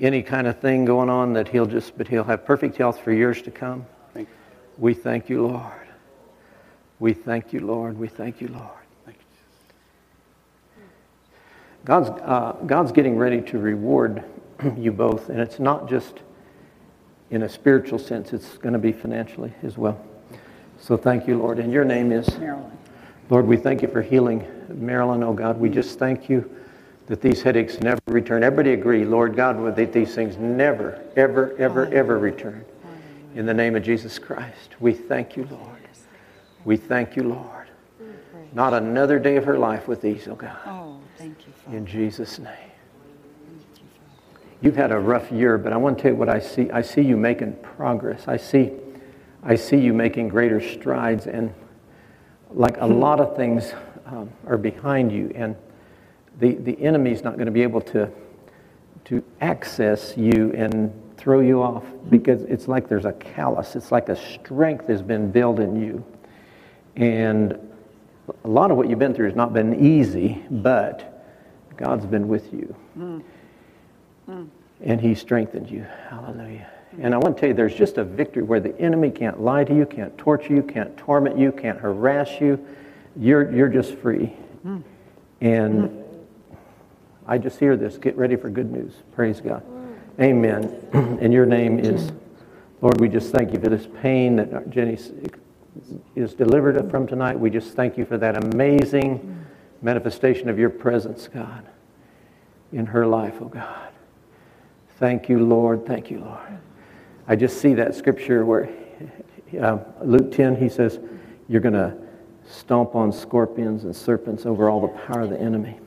any 0.00 0.22
kind 0.22 0.46
of 0.46 0.58
thing 0.58 0.84
going 0.84 1.08
on 1.08 1.32
that 1.34 1.48
he'll 1.48 1.66
just, 1.66 1.96
but 1.96 2.08
he'll 2.08 2.24
have 2.24 2.44
perfect 2.44 2.76
health 2.76 3.00
for 3.00 3.12
years 3.12 3.40
to 3.42 3.50
come. 3.50 3.86
Thank 4.14 4.28
you. 4.28 4.34
We 4.78 4.94
thank 4.94 5.28
you, 5.28 5.46
Lord. 5.46 5.72
We 6.98 7.12
thank 7.12 7.52
you, 7.52 7.60
Lord. 7.60 7.98
We 7.98 8.08
thank 8.08 8.40
you, 8.40 8.48
Lord. 8.48 8.68
Thank 9.04 9.18
you, 9.18 9.24
Jesus. 9.30 9.74
God's, 11.84 12.08
uh, 12.08 12.56
God's 12.66 12.92
getting 12.92 13.16
ready 13.16 13.40
to 13.42 13.58
reward 13.58 14.24
you 14.76 14.92
both, 14.92 15.28
and 15.28 15.40
it's 15.40 15.58
not 15.58 15.88
just 15.88 16.20
in 17.30 17.42
a 17.42 17.48
spiritual 17.48 17.98
sense, 17.98 18.32
it's 18.32 18.58
going 18.58 18.74
to 18.74 18.78
be 18.78 18.92
financially 18.92 19.52
as 19.62 19.78
well. 19.78 20.00
So 20.78 20.96
thank 20.96 21.26
you, 21.26 21.38
Lord. 21.38 21.58
And 21.58 21.72
your 21.72 21.84
name 21.84 22.12
is? 22.12 22.38
Marilyn. 22.38 22.70
Lord, 23.30 23.46
we 23.46 23.56
thank 23.56 23.82
you 23.82 23.88
for 23.88 24.02
healing 24.02 24.46
Marilyn, 24.68 25.22
oh 25.22 25.32
God. 25.32 25.58
We 25.58 25.70
just 25.70 25.98
thank 25.98 26.28
you 26.28 26.48
that 27.06 27.20
these 27.20 27.42
headaches 27.42 27.80
never 27.80 28.00
return. 28.06 28.44
Everybody 28.44 28.74
agree, 28.74 29.04
Lord 29.04 29.34
God, 29.34 29.74
that 29.74 29.92
these 29.92 30.14
things 30.14 30.36
never, 30.36 31.02
ever, 31.16 31.56
ever, 31.58 31.86
ever 31.92 32.18
return. 32.18 32.64
In 33.34 33.46
the 33.46 33.54
name 33.54 33.74
of 33.74 33.82
Jesus 33.82 34.18
Christ, 34.18 34.76
we 34.80 34.92
thank 34.92 35.36
you, 35.36 35.48
Lord. 35.50 35.78
We 36.64 36.76
thank 36.76 37.16
you, 37.16 37.22
Lord. 37.24 37.68
Not 38.52 38.74
another 38.74 39.18
day 39.18 39.36
of 39.36 39.44
her 39.44 39.58
life 39.58 39.88
with 39.88 40.02
these, 40.02 40.28
oh 40.28 40.34
God. 40.34 40.58
Oh, 40.66 41.00
thank 41.16 41.46
you. 41.46 41.51
In 41.70 41.86
Jesus' 41.86 42.38
name. 42.38 42.52
You've 44.60 44.76
had 44.76 44.92
a 44.92 44.98
rough 44.98 45.30
year, 45.30 45.58
but 45.58 45.72
I 45.72 45.76
want 45.76 45.98
to 45.98 46.02
tell 46.02 46.12
you 46.12 46.16
what 46.16 46.28
I 46.28 46.38
see. 46.38 46.70
I 46.70 46.82
see 46.82 47.02
you 47.02 47.16
making 47.16 47.56
progress. 47.62 48.28
I 48.28 48.36
see, 48.36 48.70
I 49.42 49.56
see 49.56 49.76
you 49.76 49.92
making 49.92 50.28
greater 50.28 50.60
strides, 50.60 51.26
and 51.26 51.52
like 52.50 52.76
a 52.80 52.86
lot 52.86 53.20
of 53.20 53.36
things 53.36 53.74
um, 54.06 54.30
are 54.46 54.56
behind 54.56 55.10
you, 55.10 55.32
and 55.34 55.56
the 56.38 56.54
the 56.54 56.80
enemy's 56.80 57.24
not 57.24 57.34
going 57.34 57.46
to 57.46 57.52
be 57.52 57.62
able 57.62 57.80
to 57.80 58.10
to 59.06 59.24
access 59.40 60.16
you 60.16 60.52
and 60.52 60.92
throw 61.16 61.40
you 61.40 61.60
off 61.60 61.84
because 62.08 62.42
it's 62.42 62.68
like 62.68 62.88
there's 62.88 63.04
a 63.04 63.12
callus. 63.12 63.74
It's 63.74 63.90
like 63.90 64.08
a 64.08 64.16
strength 64.16 64.86
has 64.88 65.02
been 65.02 65.32
built 65.32 65.58
in 65.58 65.80
you, 65.80 66.04
and 66.94 67.58
a 68.44 68.48
lot 68.48 68.70
of 68.70 68.76
what 68.76 68.88
you've 68.88 69.00
been 69.00 69.14
through 69.14 69.26
has 69.26 69.36
not 69.36 69.52
been 69.52 69.84
easy, 69.84 70.44
but 70.50 71.11
God's 71.76 72.06
been 72.06 72.28
with 72.28 72.52
you. 72.52 72.74
Mm. 72.98 73.22
Mm. 74.28 74.48
And 74.82 75.00
He 75.00 75.14
strengthened 75.14 75.70
you. 75.70 75.86
Hallelujah. 76.08 76.68
And 77.00 77.14
I 77.14 77.18
want 77.18 77.36
to 77.36 77.40
tell 77.40 77.48
you, 77.48 77.54
there's 77.54 77.74
just 77.74 77.96
a 77.96 78.04
victory 78.04 78.42
where 78.42 78.60
the 78.60 78.78
enemy 78.78 79.10
can't 79.10 79.40
lie 79.40 79.64
to 79.64 79.74
you, 79.74 79.86
can't 79.86 80.16
torture 80.18 80.54
you, 80.54 80.62
can't 80.62 80.94
torment 80.96 81.38
you, 81.38 81.50
can't 81.50 81.78
harass 81.78 82.40
you. 82.40 82.64
You're, 83.16 83.50
you're 83.54 83.68
just 83.68 83.94
free. 83.96 84.32
Mm. 84.66 84.82
And 85.40 86.04
I 87.26 87.38
just 87.38 87.58
hear 87.58 87.76
this. 87.76 87.96
Get 87.96 88.16
ready 88.16 88.36
for 88.36 88.50
good 88.50 88.70
news. 88.70 88.92
Praise 89.14 89.40
God. 89.40 89.62
Amen. 90.20 90.78
And 91.22 91.32
your 91.32 91.46
name 91.46 91.78
is, 91.78 92.12
Lord, 92.80 93.00
we 93.00 93.08
just 93.08 93.32
thank 93.32 93.52
you 93.52 93.60
for 93.60 93.68
this 93.68 93.86
pain 94.02 94.36
that 94.36 94.70
Jenny 94.70 94.98
is 96.16 96.34
delivered 96.34 96.90
from 96.90 97.06
tonight. 97.06 97.38
We 97.38 97.48
just 97.48 97.74
thank 97.74 97.96
you 97.96 98.04
for 98.04 98.18
that 98.18 98.36
amazing 98.36 99.46
manifestation 99.82 100.48
of 100.48 100.58
your 100.58 100.70
presence, 100.70 101.28
God, 101.28 101.66
in 102.72 102.86
her 102.86 103.06
life, 103.06 103.34
oh 103.40 103.46
God. 103.46 103.92
Thank 104.98 105.28
you, 105.28 105.44
Lord. 105.44 105.84
Thank 105.84 106.10
you, 106.10 106.20
Lord. 106.20 106.58
I 107.26 107.36
just 107.36 107.60
see 107.60 107.74
that 107.74 107.94
scripture 107.94 108.44
where 108.44 108.70
uh, 109.60 109.78
Luke 110.02 110.32
10, 110.32 110.56
he 110.56 110.68
says, 110.68 111.00
You're 111.48 111.60
going 111.60 111.74
to 111.74 111.96
stomp 112.48 112.94
on 112.94 113.12
scorpions 113.12 113.84
and 113.84 113.94
serpents 113.94 114.46
over 114.46 114.70
all 114.70 114.80
the 114.80 114.88
power 114.88 115.22
of 115.22 115.30
the 115.30 115.40
enemy. 115.40 115.78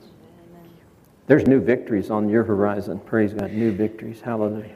There's 1.26 1.46
new 1.46 1.60
victories 1.60 2.10
on 2.10 2.28
your 2.28 2.44
horizon. 2.44 3.00
Praise 3.00 3.32
God. 3.32 3.52
New 3.52 3.72
victories. 3.72 4.20
Hallelujah. 4.20 4.70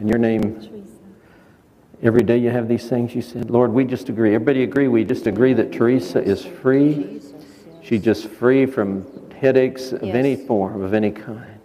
In 0.00 0.08
your 0.08 0.18
name, 0.18 0.86
every 2.02 2.22
day 2.22 2.38
you 2.38 2.50
have 2.50 2.68
these 2.68 2.88
things, 2.88 3.14
you 3.14 3.22
said, 3.22 3.50
Lord, 3.50 3.72
we 3.72 3.84
just 3.84 4.08
agree. 4.08 4.34
Everybody 4.34 4.62
agree? 4.62 4.88
We 4.88 5.04
just 5.04 5.26
agree 5.26 5.52
that 5.54 5.72
Teresa 5.72 6.22
is 6.22 6.44
free. 6.44 7.20
She's 7.86 8.02
just 8.02 8.26
free 8.26 8.66
from 8.66 9.30
headaches 9.30 9.92
of 9.92 10.02
any 10.02 10.34
form, 10.34 10.82
of 10.82 10.92
any 10.92 11.12
kind. 11.12 11.60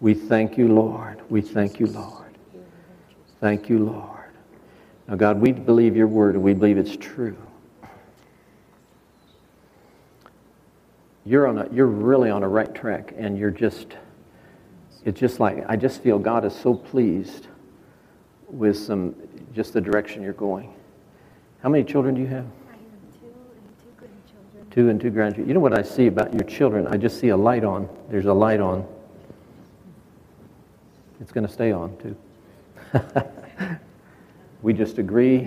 We 0.00 0.12
thank 0.12 0.58
you, 0.58 0.66
Lord. 0.66 1.22
We 1.30 1.40
thank 1.40 1.78
you, 1.78 1.86
Lord. 1.86 2.36
Thank 3.40 3.68
you, 3.68 3.78
Lord. 3.78 4.32
Now, 5.06 5.14
God, 5.14 5.40
we 5.40 5.52
believe 5.52 5.94
your 5.94 6.08
word 6.08 6.34
and 6.34 6.42
we 6.42 6.52
believe 6.52 6.78
it's 6.78 6.96
true. 6.96 7.36
You're 11.24 11.46
on 11.46 11.58
a, 11.58 11.68
you're 11.72 11.86
really 11.86 12.28
on 12.28 12.42
a 12.42 12.48
right 12.48 12.74
track 12.74 13.14
and 13.16 13.38
you're 13.38 13.52
just, 13.52 13.96
it's 15.04 15.20
just 15.20 15.38
like, 15.38 15.64
I 15.68 15.76
just 15.76 16.02
feel 16.02 16.18
God 16.18 16.44
is 16.44 16.56
so 16.56 16.74
pleased 16.74 17.46
with 18.48 18.76
some, 18.76 19.14
just 19.54 19.74
the 19.74 19.80
direction 19.80 20.22
you're 20.22 20.32
going. 20.32 20.74
How 21.62 21.68
many 21.68 21.84
children 21.84 22.16
do 22.16 22.20
you 22.20 22.26
have? 22.26 22.46
I 22.68 22.72
have 22.72 22.80
two 23.20 23.26
and 23.28 23.78
two 23.78 23.92
grandchildren. 23.96 24.65
Two 24.76 24.90
and 24.90 25.00
two 25.00 25.10
grandchildren. 25.10 25.48
You 25.48 25.54
know 25.54 25.60
what 25.60 25.76
I 25.76 25.82
see 25.82 26.06
about 26.06 26.34
your 26.34 26.44
children? 26.44 26.86
I 26.86 26.98
just 26.98 27.18
see 27.18 27.30
a 27.30 27.36
light 27.36 27.64
on. 27.64 27.88
There's 28.10 28.26
a 28.26 28.34
light 28.34 28.60
on. 28.60 28.86
It's 31.18 31.32
going 31.32 31.46
to 31.46 31.52
stay 31.52 31.72
on, 31.72 31.96
too. 31.96 32.16
we 34.62 34.74
just 34.74 34.98
agree 34.98 35.38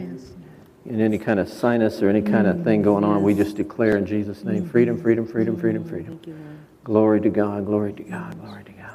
in 0.89 0.99
any 0.99 1.19
kind 1.19 1.39
of 1.39 1.47
sinus 1.47 2.01
or 2.01 2.09
any 2.09 2.23
kind 2.23 2.47
of 2.47 2.63
thing 2.63 2.81
going 2.81 3.03
on, 3.03 3.21
we 3.21 3.35
just 3.35 3.55
declare 3.55 3.97
in 3.97 4.05
Jesus' 4.07 4.43
name 4.43 4.67
freedom, 4.67 4.99
freedom, 4.99 5.27
freedom, 5.27 5.55
freedom, 5.55 5.87
freedom. 5.87 6.19
Glory 6.83 7.21
to 7.21 7.29
God, 7.29 7.67
glory 7.67 7.93
to 7.93 8.03
God, 8.03 8.41
glory 8.41 8.63
to 8.63 8.71
God. 8.71 8.89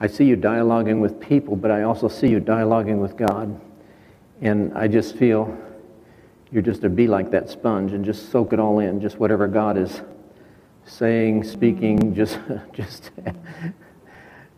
I 0.00 0.06
see 0.06 0.24
you 0.24 0.36
dialoguing 0.36 1.00
with 1.00 1.20
people, 1.20 1.56
but 1.56 1.70
I 1.70 1.82
also 1.82 2.08
see 2.08 2.28
you 2.28 2.40
dialoguing 2.40 2.98
with 2.98 3.18
God. 3.18 3.60
And 4.40 4.72
I 4.72 4.88
just 4.88 5.16
feel 5.16 5.54
you're 6.50 6.62
just 6.62 6.82
to 6.82 6.88
be 6.88 7.06
like 7.06 7.30
that 7.30 7.50
sponge 7.50 7.92
and 7.92 8.04
just 8.04 8.30
soak 8.30 8.52
it 8.52 8.58
all 8.58 8.78
in, 8.78 9.00
just 9.00 9.18
whatever 9.18 9.46
God 9.46 9.76
is 9.76 10.00
saying, 10.86 11.44
speaking, 11.44 12.14
just, 12.14 12.38
just, 12.72 13.10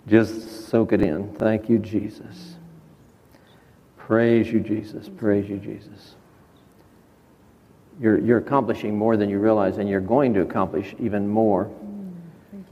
just 0.07 0.69
soak 0.69 0.93
it 0.93 1.03
in. 1.03 1.33
Thank 1.35 1.69
you, 1.69 1.79
Jesus. 1.79 2.55
Praise 3.97 4.51
you, 4.51 4.61
Jesus. 4.61 5.09
Praise 5.09 5.49
you, 5.49 5.59
Jesus. 5.59 6.15
You're, 8.01 8.19
you're 8.19 8.39
accomplishing 8.39 8.97
more 8.97 9.17
than 9.17 9.29
you 9.29 9.39
realize, 9.39 9.79
and 9.79 9.89
you're 9.89 10.01
going 10.01 10.33
to 10.35 10.41
accomplish 10.41 10.95
even 10.99 11.29
more. 11.29 11.71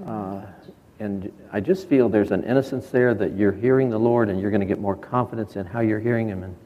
Uh, 0.06 0.42
and 1.00 1.30
I 1.52 1.60
just 1.60 1.88
feel 1.88 2.08
there's 2.08 2.32
an 2.32 2.44
innocence 2.44 2.88
there 2.90 3.14
that 3.14 3.36
you're 3.36 3.52
hearing 3.52 3.90
the 3.90 3.98
Lord 3.98 4.28
and 4.28 4.40
you're 4.40 4.50
going 4.50 4.60
to 4.60 4.66
get 4.66 4.80
more 4.80 4.96
confidence 4.96 5.54
in 5.56 5.66
how 5.66 5.80
you're 5.80 6.00
hearing 6.00 6.28
Him 6.28 6.42
and 6.42 6.56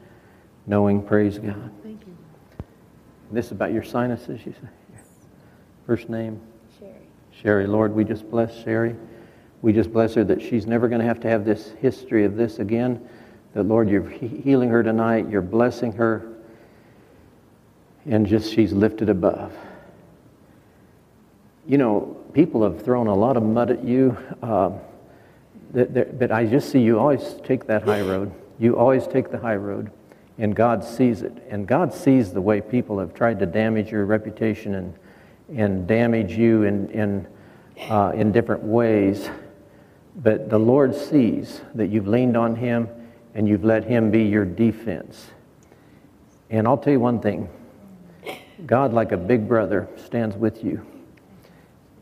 knowing, 0.66 1.02
praise 1.02 1.38
God. 1.38 1.70
This 3.32 3.46
is 3.46 3.52
about 3.52 3.72
your 3.72 3.82
sinuses, 3.82 4.40
you 4.44 4.52
say? 4.52 4.68
First 5.86 6.08
name? 6.08 6.40
Sherry. 6.78 6.92
Sherry. 7.32 7.66
Lord, 7.66 7.94
we 7.94 8.04
just 8.04 8.30
bless 8.30 8.62
Sherry. 8.62 8.94
We 9.62 9.72
just 9.72 9.92
bless 9.92 10.14
her 10.14 10.24
that 10.24 10.42
she's 10.42 10.66
never 10.66 10.86
going 10.88 11.00
to 11.00 11.06
have 11.06 11.20
to 11.20 11.28
have 11.28 11.44
this 11.44 11.70
history 11.80 12.24
of 12.24 12.36
this 12.36 12.58
again. 12.58 13.08
That, 13.54 13.64
Lord, 13.64 13.88
you're 13.88 14.08
healing 14.08 14.68
her 14.70 14.82
tonight, 14.82 15.28
you're 15.28 15.42
blessing 15.42 15.92
her, 15.92 16.28
and 18.06 18.26
just 18.26 18.52
she's 18.52 18.72
lifted 18.72 19.08
above. 19.08 19.52
You 21.66 21.78
know, 21.78 22.16
people 22.32 22.62
have 22.64 22.82
thrown 22.82 23.06
a 23.06 23.14
lot 23.14 23.36
of 23.36 23.42
mud 23.42 23.70
at 23.70 23.84
you, 23.84 24.16
um, 24.42 24.80
that, 25.72 25.94
that, 25.94 26.18
but 26.18 26.32
I 26.32 26.44
just 26.44 26.70
see 26.70 26.80
you 26.80 26.98
always 26.98 27.36
take 27.44 27.66
that 27.66 27.84
high 27.84 28.00
road. 28.00 28.32
You 28.58 28.76
always 28.76 29.06
take 29.06 29.30
the 29.30 29.38
high 29.38 29.56
road, 29.56 29.90
and 30.42 30.56
God 30.56 30.82
sees 30.82 31.22
it. 31.22 31.40
And 31.48 31.68
God 31.68 31.94
sees 31.94 32.32
the 32.32 32.40
way 32.40 32.60
people 32.60 32.98
have 32.98 33.14
tried 33.14 33.38
to 33.38 33.46
damage 33.46 33.92
your 33.92 34.04
reputation 34.04 34.74
and, 34.74 34.94
and 35.56 35.86
damage 35.86 36.32
you 36.32 36.64
in, 36.64 36.90
in, 36.90 37.28
uh, 37.88 38.10
in 38.12 38.32
different 38.32 38.64
ways. 38.64 39.30
But 40.16 40.50
the 40.50 40.58
Lord 40.58 40.96
sees 40.96 41.60
that 41.76 41.90
you've 41.90 42.08
leaned 42.08 42.36
on 42.36 42.56
Him 42.56 42.88
and 43.36 43.48
you've 43.48 43.62
let 43.62 43.84
Him 43.84 44.10
be 44.10 44.24
your 44.24 44.44
defense. 44.44 45.28
And 46.50 46.66
I'll 46.66 46.76
tell 46.76 46.92
you 46.92 47.00
one 47.00 47.20
thing 47.20 47.48
God, 48.66 48.92
like 48.92 49.12
a 49.12 49.16
big 49.16 49.46
brother, 49.46 49.88
stands 49.94 50.36
with 50.36 50.64
you. 50.64 50.84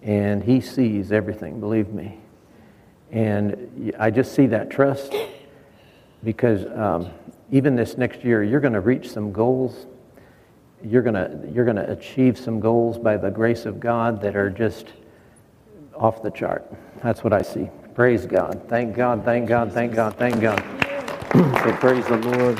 And 0.00 0.42
He 0.42 0.62
sees 0.62 1.12
everything, 1.12 1.60
believe 1.60 1.90
me. 1.90 2.18
And 3.10 3.92
I 3.98 4.10
just 4.10 4.34
see 4.34 4.46
that 4.46 4.70
trust 4.70 5.14
because 6.24 6.64
um, 6.74 7.10
even 7.52 7.74
this 7.74 7.96
next 7.96 8.24
year, 8.24 8.42
you're 8.42 8.60
going 8.60 8.74
to 8.74 8.80
reach 8.80 9.10
some 9.10 9.32
goals. 9.32 9.86
You're 10.82 11.02
going 11.02 11.14
to 11.14 11.48
you're 11.52 11.64
going 11.64 11.76
to 11.76 11.90
achieve 11.90 12.38
some 12.38 12.60
goals 12.60 12.98
by 12.98 13.16
the 13.16 13.30
grace 13.30 13.66
of 13.66 13.80
God 13.80 14.22
that 14.22 14.36
are 14.36 14.48
just 14.48 14.86
off 15.94 16.22
the 16.22 16.30
chart. 16.30 16.72
That's 17.02 17.22
what 17.22 17.32
I 17.32 17.42
see. 17.42 17.68
Praise 17.94 18.24
God. 18.24 18.62
Thank 18.68 18.96
God. 18.96 19.24
Thank 19.24 19.48
God. 19.48 19.72
Thank 19.72 19.94
God. 19.94 20.16
Thank 20.16 20.40
God. 20.40 20.58
so 21.32 21.72
praise 21.76 22.06
the 22.06 22.16
Lord. 22.16 22.56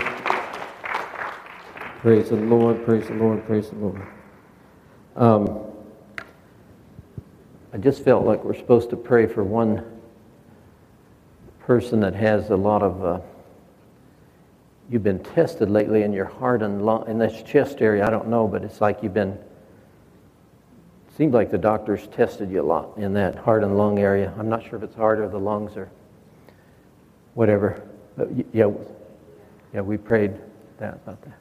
Praise 2.01 2.29
the 2.31 2.37
Lord. 2.37 2.85
Praise 2.85 3.07
the 3.07 3.15
Lord. 3.15 3.47
Praise 3.47 3.71
the 3.71 3.77
Lord. 3.77 4.07
Um, 5.17 5.67
I 7.73 7.79
just 7.79 8.05
felt 8.05 8.27
like 8.27 8.43
we're 8.45 8.57
supposed 8.57 8.91
to 8.91 8.97
pray 8.97 9.27
for 9.27 9.45
one 9.45 9.85
person 11.61 12.01
that 12.01 12.15
has 12.15 12.51
a 12.51 12.57
lot 12.57 12.83
of. 12.83 13.05
Uh, 13.05 13.21
you've 14.91 15.05
been 15.05 15.23
tested 15.23 15.71
lately 15.71 16.03
in 16.03 16.13
your 16.13 16.25
heart 16.25 16.63
and 16.63 16.85
lung, 16.85 17.09
in 17.09 17.19
this 17.19 17.43
chest 17.43 17.81
area. 17.81 18.05
I 18.05 18.11
don't 18.11 18.29
know, 18.29 18.49
but 18.49 18.65
it's 18.65 18.81
like 18.81 19.03
you've 19.03 19.15
been. 19.15 19.39
Seems 21.17 21.35
like 21.35 21.51
the 21.51 21.59
doctors 21.59 22.07
tested 22.09 22.51
you 22.51 22.63
a 22.63 22.65
lot 22.65 22.97
in 22.97 23.13
that 23.15 23.37
heart 23.37 23.63
and 23.63 23.77
lung 23.77 23.99
area. 23.99 24.33
I'm 24.39 24.49
not 24.49 24.65
sure 24.65 24.77
if 24.77 24.83
it's 24.83 24.97
heart 24.97 25.19
or 25.19 25.29
the 25.29 25.39
lungs 25.39 25.77
or 25.77 25.91
whatever. 27.35 27.87
But 28.17 28.31
yeah, 28.53 28.71
yeah, 29.75 29.81
we 29.81 29.97
prayed 29.97 30.33
that 30.79 30.95
about 30.95 31.23
that. 31.23 31.39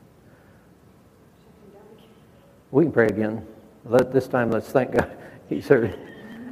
We 2.71 2.83
can 2.83 2.91
pray 2.91 3.07
again. 3.07 3.45
Let 3.85 4.13
this 4.13 4.27
time. 4.27 4.51
Let's 4.51 4.69
thank 4.69 4.91
God. 4.91 5.11
He's 5.49 5.67
heard. 5.67 5.97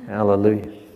Hallelujah. 0.07 0.86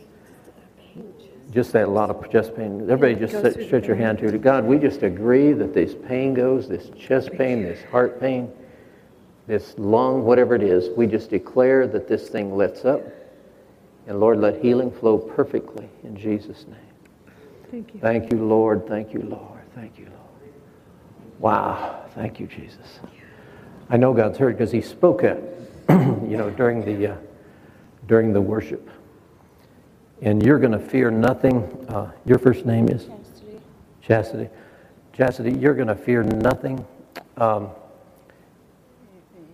Just 1.51 1.73
that 1.73 1.87
a 1.87 1.91
lot 1.91 2.09
of 2.09 2.31
chest 2.31 2.55
pain. 2.55 2.89
Everybody 2.89 3.15
just 3.15 3.41
sit, 3.41 3.65
stretch 3.65 3.85
your 3.85 3.97
hand 3.97 4.19
to. 4.19 4.37
God, 4.37 4.63
we 4.63 4.77
just 4.77 5.03
agree 5.03 5.51
that 5.53 5.73
this 5.73 5.93
pain 6.07 6.33
goes, 6.33 6.67
this 6.67 6.89
chest 6.97 7.31
pain, 7.33 7.61
this 7.63 7.83
heart 7.91 8.21
pain, 8.21 8.49
this 9.47 9.75
lung, 9.77 10.23
whatever 10.23 10.55
it 10.55 10.63
is. 10.63 10.89
We 10.95 11.07
just 11.07 11.29
declare 11.29 11.87
that 11.87 12.07
this 12.07 12.29
thing 12.29 12.55
lifts 12.55 12.85
up. 12.85 13.01
And 14.07 14.19
Lord, 14.19 14.39
let 14.39 14.61
healing 14.61 14.91
flow 14.91 15.17
perfectly 15.17 15.89
in 16.03 16.15
Jesus' 16.15 16.65
name. 16.67 17.33
Thank 17.69 17.93
you. 17.93 17.99
Thank 17.99 18.31
you, 18.31 18.45
Lord. 18.45 18.87
Thank 18.87 19.13
you, 19.13 19.21
Lord. 19.21 19.61
Thank 19.75 19.97
you, 19.99 20.05
Lord. 20.05 20.53
Wow. 21.39 22.05
Thank 22.15 22.39
you, 22.39 22.47
Jesus. 22.47 22.99
I 23.89 23.97
know 23.97 24.13
God's 24.13 24.37
heard 24.37 24.57
because 24.57 24.71
He 24.71 24.81
spoke 24.81 25.23
it, 25.23 25.37
you 25.89 26.37
know, 26.37 26.49
during 26.49 26.83
the 26.85 27.13
uh, 27.13 27.15
during 28.07 28.31
the 28.31 28.41
worship. 28.41 28.89
And 30.21 30.43
you're 30.45 30.59
going 30.59 30.71
to 30.71 30.79
fear 30.79 31.09
nothing. 31.09 31.63
Uh, 31.89 32.11
your 32.25 32.37
first 32.37 32.65
name 32.65 32.87
is 32.87 33.05
Chastity. 33.05 33.59
Chastity. 34.01 34.49
Chastity, 35.13 35.51
you're 35.53 35.73
going 35.73 35.87
to 35.87 35.95
fear 35.95 36.23
nothing. 36.23 36.85
Um, 37.37 37.69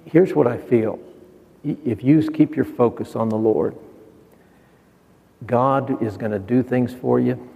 here's 0.05 0.33
what 0.33 0.47
I 0.47 0.57
feel. 0.57 0.99
If 1.63 2.03
you 2.03 2.29
keep 2.29 2.55
your 2.55 2.65
focus 2.65 3.15
on 3.15 3.29
the 3.29 3.37
Lord, 3.37 3.75
God 5.45 6.01
is 6.03 6.17
going 6.17 6.31
to 6.31 6.39
do 6.39 6.63
things 6.63 6.93
for 6.93 7.19
you. 7.19 7.49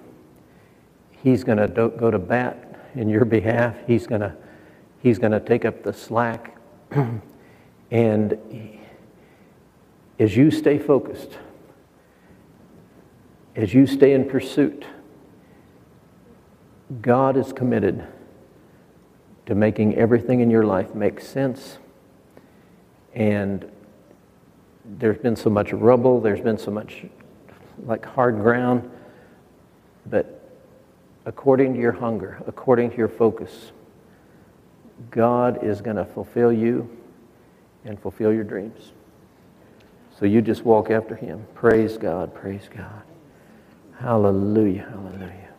He's 1.24 1.43
going 1.43 1.58
to 1.58 1.67
do, 1.67 1.89
go 1.89 2.12
to 2.12 2.19
bat 2.19 2.89
in 2.95 3.10
your 3.10 3.26
behalf. 3.26 3.76
He's 3.88 4.08
going 4.08 4.21
to 4.21 4.36
He's 5.02 5.17
going 5.17 5.32
to 5.32 5.39
take 5.39 5.65
up 5.65 5.84
the 5.84 5.93
slack. 5.93 6.58
and 7.91 8.38
as 10.19 10.38
you 10.38 10.52
stay 10.52 10.78
focused, 10.78 11.38
as 13.56 13.74
you 13.74 13.86
stay 13.86 14.14
in 14.14 14.28
pursuit, 14.28 14.86
God 17.02 17.38
is 17.38 17.54
committed 17.54 18.06
to 19.46 19.56
making 19.56 19.96
everything 19.96 20.40
in 20.40 20.50
your 20.50 20.64
life 20.64 20.94
make 20.96 21.20
sense. 21.20 21.78
And 23.14 23.70
there's 24.86 25.18
been 25.18 25.36
so 25.36 25.50
much 25.50 25.74
rubble, 25.74 26.22
there's 26.22 26.42
been 26.42 26.58
so 26.58 26.72
much 26.72 27.06
like 27.86 28.06
hard 28.06 28.36
ground. 28.36 28.90
But 30.06 30.50
according 31.26 31.74
to 31.74 31.80
your 31.80 31.92
hunger, 31.92 32.42
according 32.48 32.92
to 32.92 32.98
your 32.98 33.10
focus, 33.10 33.72
God 35.10 35.64
is 35.64 35.82
going 35.82 35.96
to 35.96 36.06
fulfill 36.06 36.54
you 36.54 36.90
and 37.86 38.00
fulfill 38.00 38.32
your 38.32 38.44
dreams. 38.44 38.92
So 40.20 40.26
you 40.26 40.42
just 40.42 40.64
walk 40.64 40.92
after 40.92 41.16
Him. 41.16 41.46
Praise 41.56 41.98
God, 41.98 42.34
praise 42.34 42.70
God. 42.76 43.02
Hallelujah, 44.02 44.88
hallelujah. 44.90 45.50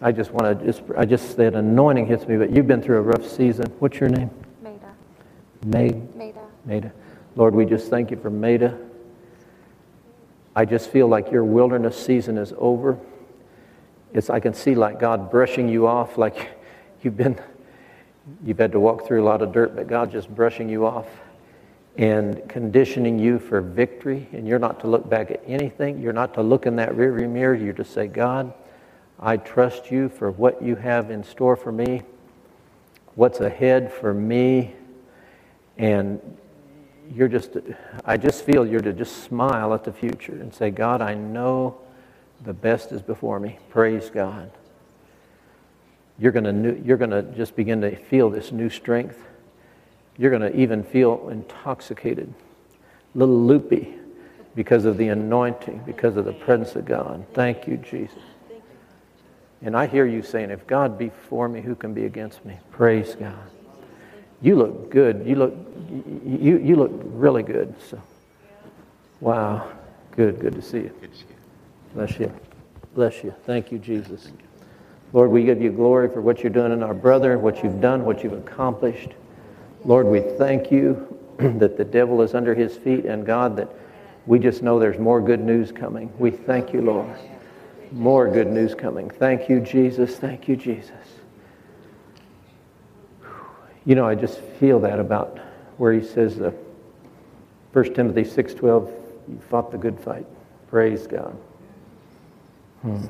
I 0.00 0.12
just 0.12 0.30
want 0.30 0.60
to 0.60 0.64
just, 0.64 0.82
I 0.96 1.04
just, 1.04 1.36
that 1.38 1.54
anointing 1.54 2.06
hits 2.06 2.28
me, 2.28 2.36
but 2.36 2.50
you've 2.50 2.68
been 2.68 2.80
through 2.80 2.98
a 2.98 3.02
rough 3.02 3.26
season. 3.26 3.66
What's 3.80 3.98
your 3.98 4.10
name? 4.10 4.30
Maida. 4.62 4.94
Maid? 5.64 6.14
Maida. 6.14 6.44
Maida. 6.64 6.92
Lord, 7.34 7.56
we 7.56 7.64
just 7.64 7.90
thank 7.90 8.12
you 8.12 8.16
for 8.16 8.30
Maida. 8.30 8.78
I 10.54 10.66
just 10.66 10.90
feel 10.90 11.08
like 11.08 11.32
your 11.32 11.42
wilderness 11.42 11.96
season 11.96 12.38
is 12.38 12.52
over. 12.58 12.96
It's, 14.12 14.30
I 14.30 14.38
can 14.38 14.54
see 14.54 14.76
like 14.76 15.00
God 15.00 15.28
brushing 15.28 15.68
you 15.68 15.88
off, 15.88 16.16
like 16.16 16.50
you've 17.02 17.16
been, 17.16 17.40
you've 18.44 18.58
had 18.58 18.70
to 18.70 18.78
walk 18.78 19.04
through 19.04 19.24
a 19.24 19.26
lot 19.26 19.42
of 19.42 19.52
dirt, 19.52 19.74
but 19.74 19.88
God 19.88 20.12
just 20.12 20.32
brushing 20.32 20.68
you 20.68 20.86
off 20.86 21.08
and 21.98 22.46
conditioning 22.48 23.18
you 23.18 23.38
for 23.38 23.60
victory. 23.60 24.28
And 24.32 24.46
you're 24.46 24.58
not 24.58 24.80
to 24.80 24.86
look 24.86 25.08
back 25.08 25.30
at 25.30 25.42
anything. 25.46 26.00
You're 26.00 26.12
not 26.12 26.34
to 26.34 26.42
look 26.42 26.66
in 26.66 26.76
that 26.76 26.90
rearview 26.90 27.28
mirror. 27.28 27.54
You're 27.54 27.72
to 27.74 27.84
say, 27.84 28.06
God, 28.06 28.52
I 29.18 29.38
trust 29.38 29.90
you 29.90 30.08
for 30.08 30.30
what 30.30 30.62
you 30.62 30.76
have 30.76 31.10
in 31.10 31.24
store 31.24 31.56
for 31.56 31.72
me, 31.72 32.02
what's 33.14 33.40
ahead 33.40 33.92
for 33.92 34.12
me. 34.12 34.74
And 35.78 36.20
you're 37.14 37.28
just, 37.28 37.56
I 38.04 38.16
just 38.16 38.44
feel 38.44 38.66
you're 38.66 38.80
to 38.80 38.92
just 38.92 39.24
smile 39.24 39.72
at 39.72 39.84
the 39.84 39.92
future 39.92 40.32
and 40.32 40.52
say, 40.52 40.70
God, 40.70 41.00
I 41.00 41.14
know 41.14 41.78
the 42.44 42.52
best 42.52 42.92
is 42.92 43.00
before 43.00 43.40
me. 43.40 43.58
Praise 43.70 44.10
God. 44.10 44.50
You're 46.18 46.32
going 46.32 46.62
to, 46.62 46.82
you're 46.84 46.96
going 46.96 47.10
to 47.10 47.22
just 47.22 47.56
begin 47.56 47.80
to 47.82 47.94
feel 47.96 48.30
this 48.30 48.52
new 48.52 48.68
strength. 48.68 49.18
You're 50.18 50.30
going 50.30 50.50
to 50.50 50.58
even 50.58 50.82
feel 50.82 51.28
intoxicated, 51.28 52.32
a 53.14 53.18
little 53.18 53.38
loopy 53.38 53.94
because 54.54 54.84
of 54.86 54.96
the 54.96 55.08
anointing, 55.08 55.82
because 55.84 56.16
of 56.16 56.24
the 56.24 56.32
presence 56.32 56.74
of 56.76 56.86
God. 56.86 57.26
Thank 57.34 57.68
you, 57.68 57.76
Jesus. 57.76 58.18
And 59.62 59.76
I 59.76 59.86
hear 59.86 60.06
you 60.06 60.22
saying, 60.22 60.50
if 60.50 60.66
God 60.66 60.98
be 60.98 61.10
for 61.28 61.48
me, 61.48 61.60
who 61.60 61.74
can 61.74 61.92
be 61.92 62.04
against 62.04 62.44
me? 62.44 62.58
Praise 62.70 63.14
God. 63.14 63.50
You 64.42 64.56
look 64.56 64.90
good. 64.90 65.26
You 65.26 65.36
look, 65.36 65.54
you, 66.24 66.58
you 66.58 66.76
look 66.76 66.92
really 66.94 67.42
good. 67.42 67.74
So, 67.90 68.00
wow. 69.20 69.70
Good, 70.12 70.40
good 70.40 70.54
to 70.54 70.62
see 70.62 70.78
you. 70.78 70.92
Good 71.00 71.12
to 71.12 71.18
see 71.18 71.24
you. 71.28 71.36
Bless 71.94 72.18
you. 72.18 72.32
Bless 72.94 73.24
you. 73.24 73.34
Thank 73.44 73.70
you, 73.70 73.78
Jesus. 73.78 74.28
Lord, 75.12 75.30
we 75.30 75.44
give 75.44 75.60
you 75.60 75.70
glory 75.70 76.08
for 76.08 76.22
what 76.22 76.42
you're 76.42 76.52
doing 76.52 76.72
in 76.72 76.82
our 76.82 76.94
brother, 76.94 77.38
what 77.38 77.62
you've 77.62 77.80
done, 77.80 78.04
what 78.04 78.24
you've 78.24 78.32
accomplished. 78.32 79.10
Lord, 79.84 80.06
we 80.06 80.20
thank 80.20 80.70
you 80.70 81.18
that 81.38 81.76
the 81.76 81.84
devil 81.84 82.22
is 82.22 82.34
under 82.34 82.54
his 82.54 82.76
feet 82.76 83.04
and 83.04 83.24
God, 83.24 83.56
that 83.56 83.68
We 84.26 84.38
just 84.40 84.62
know 84.62 84.78
there's 84.78 84.98
more 84.98 85.20
good 85.20 85.40
news 85.40 85.70
coming. 85.70 86.12
We 86.18 86.30
thank 86.30 86.72
you, 86.72 86.82
Lord. 86.82 87.08
More 87.92 88.28
good 88.28 88.48
news 88.48 88.74
coming. 88.74 89.08
Thank 89.08 89.48
you, 89.48 89.60
Jesus. 89.60 90.16
Thank 90.16 90.48
you, 90.48 90.56
Jesus. 90.56 90.90
You 93.84 93.94
know, 93.94 94.04
I 94.04 94.16
just 94.16 94.40
feel 94.40 94.80
that 94.80 94.98
about 94.98 95.38
where 95.76 95.92
he 95.92 96.04
says, 96.04 96.40
uh, 96.40 96.50
1 97.72 97.94
Timothy 97.94 98.22
6.12, 98.22 98.92
you 99.28 99.40
fought 99.48 99.70
the 99.70 99.78
good 99.78 100.00
fight. 100.00 100.26
Praise 100.68 101.06
God. 101.06 101.36
Hmm. 102.82 103.04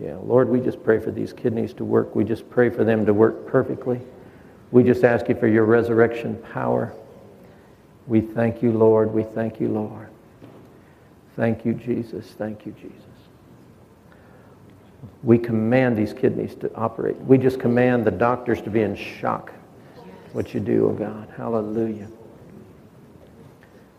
Yeah, 0.00 0.16
Lord, 0.22 0.48
we 0.48 0.60
just 0.60 0.82
pray 0.82 0.98
for 0.98 1.10
these 1.10 1.32
kidneys 1.32 1.72
to 1.74 1.84
work. 1.84 2.14
We 2.14 2.24
just 2.24 2.48
pray 2.50 2.70
for 2.70 2.84
them 2.84 3.06
to 3.06 3.14
work 3.14 3.46
perfectly. 3.46 4.00
We 4.74 4.82
just 4.82 5.04
ask 5.04 5.28
you 5.28 5.36
for 5.36 5.46
your 5.46 5.66
resurrection 5.66 6.34
power. 6.52 6.92
We 8.08 8.20
thank 8.20 8.60
you, 8.60 8.72
Lord. 8.72 9.14
We 9.14 9.22
thank 9.22 9.60
you, 9.60 9.68
Lord. 9.68 10.08
Thank 11.36 11.64
you, 11.64 11.74
Jesus. 11.74 12.26
Thank 12.36 12.66
you, 12.66 12.72
Jesus. 12.72 12.98
We 15.22 15.38
command 15.38 15.96
these 15.96 16.12
kidneys 16.12 16.56
to 16.56 16.74
operate. 16.74 17.14
We 17.18 17.38
just 17.38 17.60
command 17.60 18.04
the 18.04 18.10
doctors 18.10 18.60
to 18.62 18.70
be 18.70 18.82
in 18.82 18.96
shock. 18.96 19.52
What 20.32 20.54
you 20.54 20.58
do, 20.58 20.88
oh 20.88 20.92
God. 20.92 21.32
Hallelujah. 21.36 22.08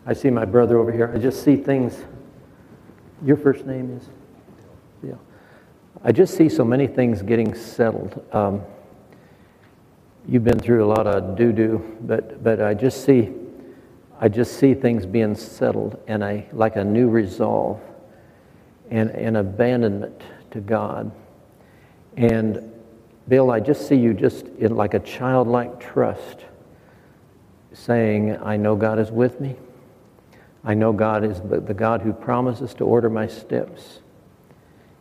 I 0.04 0.12
see 0.12 0.28
my 0.28 0.44
brother 0.44 0.76
over 0.76 0.92
here. 0.92 1.10
I 1.14 1.16
just 1.16 1.42
see 1.42 1.56
things. 1.56 2.04
Your 3.24 3.38
first 3.38 3.64
name 3.64 3.96
is? 3.96 4.10
Yeah. 5.02 5.14
I 6.04 6.12
just 6.12 6.36
see 6.36 6.50
so 6.50 6.66
many 6.66 6.86
things 6.86 7.22
getting 7.22 7.54
settled. 7.54 8.22
Um, 8.34 8.60
you've 10.28 10.44
been 10.44 10.58
through 10.58 10.84
a 10.84 10.88
lot 10.88 11.06
of 11.06 11.36
doo 11.36 11.52
doo, 11.52 11.96
but 12.00 12.42
but 12.42 12.60
I 12.60 12.74
just 12.74 13.04
see, 13.04 13.32
I 14.20 14.28
just 14.28 14.58
see 14.58 14.74
things 14.74 15.06
being 15.06 15.34
settled 15.34 16.00
and 16.06 16.22
a 16.22 16.46
like 16.52 16.76
a 16.76 16.84
new 16.84 17.08
resolve, 17.08 17.80
and 18.90 19.10
an 19.10 19.36
abandonment 19.36 20.22
to 20.52 20.60
God. 20.60 21.10
And 22.16 22.72
Bill, 23.28 23.50
I 23.50 23.60
just 23.60 23.88
see 23.88 23.96
you 23.96 24.14
just 24.14 24.46
in 24.58 24.76
like 24.76 24.94
a 24.94 25.00
childlike 25.00 25.80
trust, 25.80 26.44
saying, 27.72 28.36
"I 28.42 28.56
know 28.56 28.76
God 28.76 28.98
is 28.98 29.10
with 29.10 29.40
me. 29.40 29.56
I 30.64 30.74
know 30.74 30.92
God 30.92 31.24
is 31.24 31.40
the 31.40 31.74
God 31.74 32.02
who 32.02 32.12
promises 32.12 32.74
to 32.74 32.84
order 32.84 33.10
my 33.10 33.26
steps." 33.26 34.00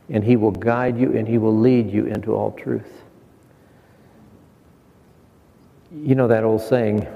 and 0.09 0.23
He 0.23 0.35
will 0.35 0.51
guide 0.51 0.99
you 0.99 1.17
and 1.17 1.27
He 1.27 1.37
will 1.37 1.57
lead 1.57 1.89
you 1.89 2.05
into 2.05 2.35
all 2.35 2.51
truth. 2.51 3.04
You 6.03 6.15
know 6.15 6.27
that 6.27 6.43
old 6.43 6.61
saying, 6.61 7.07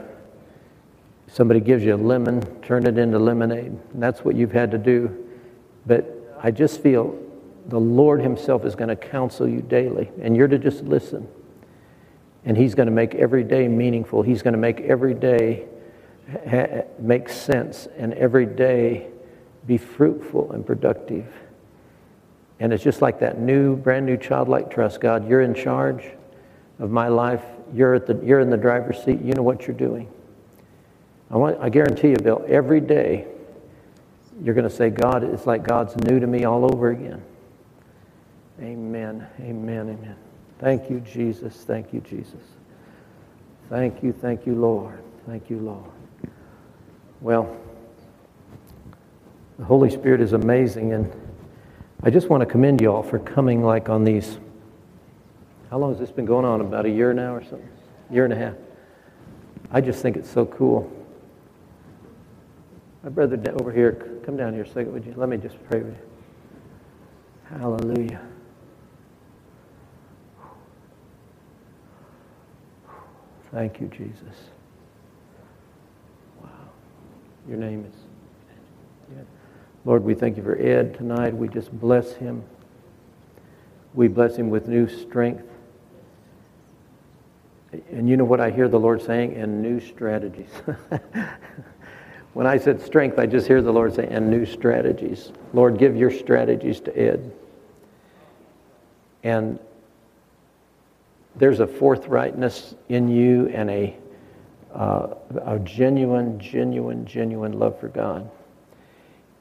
somebody 1.28 1.60
gives 1.60 1.84
you 1.84 1.96
a 1.96 1.98
lemon, 1.98 2.42
turn 2.62 2.88
it 2.88 2.98
into 2.98 3.20
lemonade. 3.20 3.78
And 3.94 4.02
that's 4.02 4.24
what 4.24 4.36
you've 4.36 4.52
had 4.54 4.72
to 4.72 4.78
do. 4.78 5.28
But 5.86 6.38
I 6.42 6.52
just 6.52 6.82
feel 6.82 7.18
the 7.68 7.80
Lord 7.80 8.22
Himself 8.22 8.66
is 8.66 8.76
going 8.76 8.90
to 8.90 8.96
counsel 8.96 9.48
you 9.48 9.62
daily, 9.62 10.10
and 10.22 10.36
you're 10.36 10.48
to 10.48 10.58
just 10.58 10.84
listen. 10.84 11.28
And 12.46 12.58
He's 12.58 12.74
going 12.74 12.88
to 12.88 12.94
make 12.94 13.16
every 13.16 13.44
day 13.44 13.68
meaningful. 13.68 14.22
He's 14.22 14.42
going 14.42 14.54
to 14.54 14.60
make 14.60 14.80
every 14.82 15.14
day 15.14 15.68
ha- 16.50 16.84
make 17.00 17.30
sense, 17.30 17.88
and 17.98 18.14
every 18.14 18.46
day 18.46 19.10
be 19.68 19.78
fruitful 19.78 20.54
and 20.54 20.66
productive. 20.66 21.28
And 22.60 22.74
it's 22.74 22.84
just 22.84 23.02
like 23.02 23.20
that 23.20 23.40
new, 23.40 23.76
brand 23.76 24.06
new 24.06 24.18
childlike 24.18 24.72
trust. 24.72 25.02
God, 25.02 25.28
you're 25.30 25.42
in 25.42 25.54
charge 25.54 26.06
of 26.80 26.92
my 26.92 27.08
life. 27.08 27.44
You're, 27.74 27.96
at 27.96 28.08
the, 28.08 28.20
you're 28.24 28.40
in 28.40 28.50
the 28.50 28.58
driver's 28.58 29.04
seat. 29.04 29.22
You 29.22 29.34
know 29.34 29.44
what 29.44 29.68
you're 29.68 29.76
doing. 29.76 30.12
I, 31.32 31.38
want, 31.38 31.58
I 31.62 31.70
guarantee 31.70 32.10
you, 32.10 32.16
Bill, 32.16 32.44
every 32.48 32.82
day 32.82 33.28
you're 34.44 34.56
going 34.56 34.68
to 34.68 34.76
say, 34.76 34.90
God, 34.90 35.24
it's 35.24 35.46
like 35.46 35.64
God's 35.64 35.96
new 35.98 36.20
to 36.20 36.28
me 36.28 36.46
all 36.46 36.66
over 36.66 36.90
again. 36.92 37.22
Amen, 38.62 39.28
amen, 39.40 39.90
amen. 39.90 40.16
Thank 40.60 40.90
you, 40.90 41.00
Jesus. 41.02 41.56
Thank 41.64 41.94
you, 41.94 42.02
Jesus. 42.02 42.42
Thank 43.70 44.02
you, 44.04 44.12
thank 44.12 44.46
you, 44.46 44.56
Lord. 44.56 45.00
Thank 45.28 45.50
you, 45.50 45.60
Lord. 45.60 45.92
Well, 47.22 47.56
the 49.58 49.66
Holy 49.66 49.90
Spirit 49.90 50.22
is 50.22 50.34
amazing 50.34 50.94
and 50.94 51.12
I 52.02 52.10
just 52.10 52.30
want 52.30 52.42
to 52.42 52.46
commend 52.46 52.80
you 52.80 52.94
all 52.94 53.04
for 53.04 53.20
coming 53.20 53.62
like 53.62 53.90
on 53.90 54.06
these. 54.06 54.40
How 55.70 55.78
long 55.78 55.92
has 55.92 56.00
this 56.00 56.12
been 56.12 56.26
going 56.26 56.46
on? 56.46 56.62
About 56.62 56.86
a 56.86 56.90
year 56.90 57.14
now 57.14 57.36
or 57.36 57.44
something? 57.44 57.70
Year 58.10 58.24
and 58.24 58.34
a 58.34 58.38
half. 58.38 58.56
I 59.72 59.82
just 59.82 60.02
think 60.02 60.18
it's 60.18 60.30
so 60.30 60.46
cool. 60.46 60.92
My 63.04 63.10
brother 63.10 63.40
over 63.60 63.72
here, 63.72 64.20
come 64.26 64.36
down 64.36 64.54
here 64.54 64.64
a 64.64 64.68
second, 64.68 64.92
would 64.94 65.06
you? 65.06 65.14
Let 65.16 65.30
me 65.30 65.38
just 65.38 65.64
pray 65.70 65.80
with 65.80 65.96
you. 65.96 67.58
Hallelujah. 67.58 68.22
Thank 73.52 73.80
you, 73.80 73.88
Jesus. 73.88 74.50
Wow. 76.42 76.50
Your 77.48 77.58
name 77.58 77.86
is. 77.86 77.96
Yeah. 79.16 79.24
Lord, 79.86 80.04
we 80.04 80.14
thank 80.14 80.38
you 80.38 80.44
for 80.44 80.56
Ed 80.60 80.96
tonight. 80.96 81.36
We 81.36 81.48
just 81.48 81.72
bless 81.80 82.14
him. 82.14 82.44
We 83.94 84.08
bless 84.08 84.36
him 84.36 84.50
with 84.50 84.68
new 84.68 84.88
strength. 84.88 85.46
And 87.92 88.08
you 88.08 88.18
know 88.18 88.26
what 88.26 88.40
I 88.40 88.52
hear 88.52 88.68
the 88.68 88.80
Lord 88.80 89.02
saying? 89.02 89.36
And 89.36 89.62
new 89.62 89.80
strategies. 89.80 90.50
when 92.34 92.46
I 92.46 92.58
said 92.58 92.82
strength, 92.82 93.18
I 93.18 93.26
just 93.26 93.48
hear 93.48 93.62
the 93.62 93.72
Lord 93.72 93.96
say, 93.96 94.08
and 94.08 94.30
new 94.30 94.46
strategies. 94.46 95.32
Lord, 95.54 95.78
give 95.78 95.96
your 95.96 96.12
strategies 96.12 96.80
to 96.82 96.98
Ed. 96.98 97.32
And 99.24 99.60
there's 101.36 101.60
a 101.60 101.68
forthrightness 101.68 102.76
in 102.90 103.08
you 103.08 103.48
and 103.48 103.70
a, 103.70 103.98
uh, 104.74 105.16
a 105.46 105.60
genuine, 105.60 106.40
genuine, 106.40 107.06
genuine 107.06 107.54
love 107.54 107.80
for 107.80 107.88
God. 107.88 108.30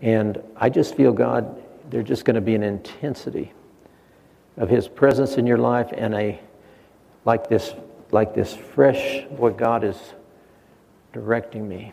And 0.00 0.42
I 0.56 0.70
just 0.70 0.94
feel 0.94 1.12
God, 1.12 1.62
there's 1.90 2.06
just 2.06 2.24
going 2.24 2.36
to 2.36 2.40
be 2.40 2.54
an 2.54 2.62
intensity 2.62 3.52
of 4.56 4.68
His 4.68 4.88
presence 4.88 5.36
in 5.36 5.46
your 5.46 5.58
life 5.58 5.90
and 5.92 6.14
a, 6.14 6.40
like 7.24 7.48
this, 7.48 7.74
like 8.10 8.34
this 8.34 8.54
fresh, 8.54 9.24
boy, 9.30 9.50
God 9.50 9.84
is 9.84 9.96
directing 11.12 11.68
me. 11.68 11.92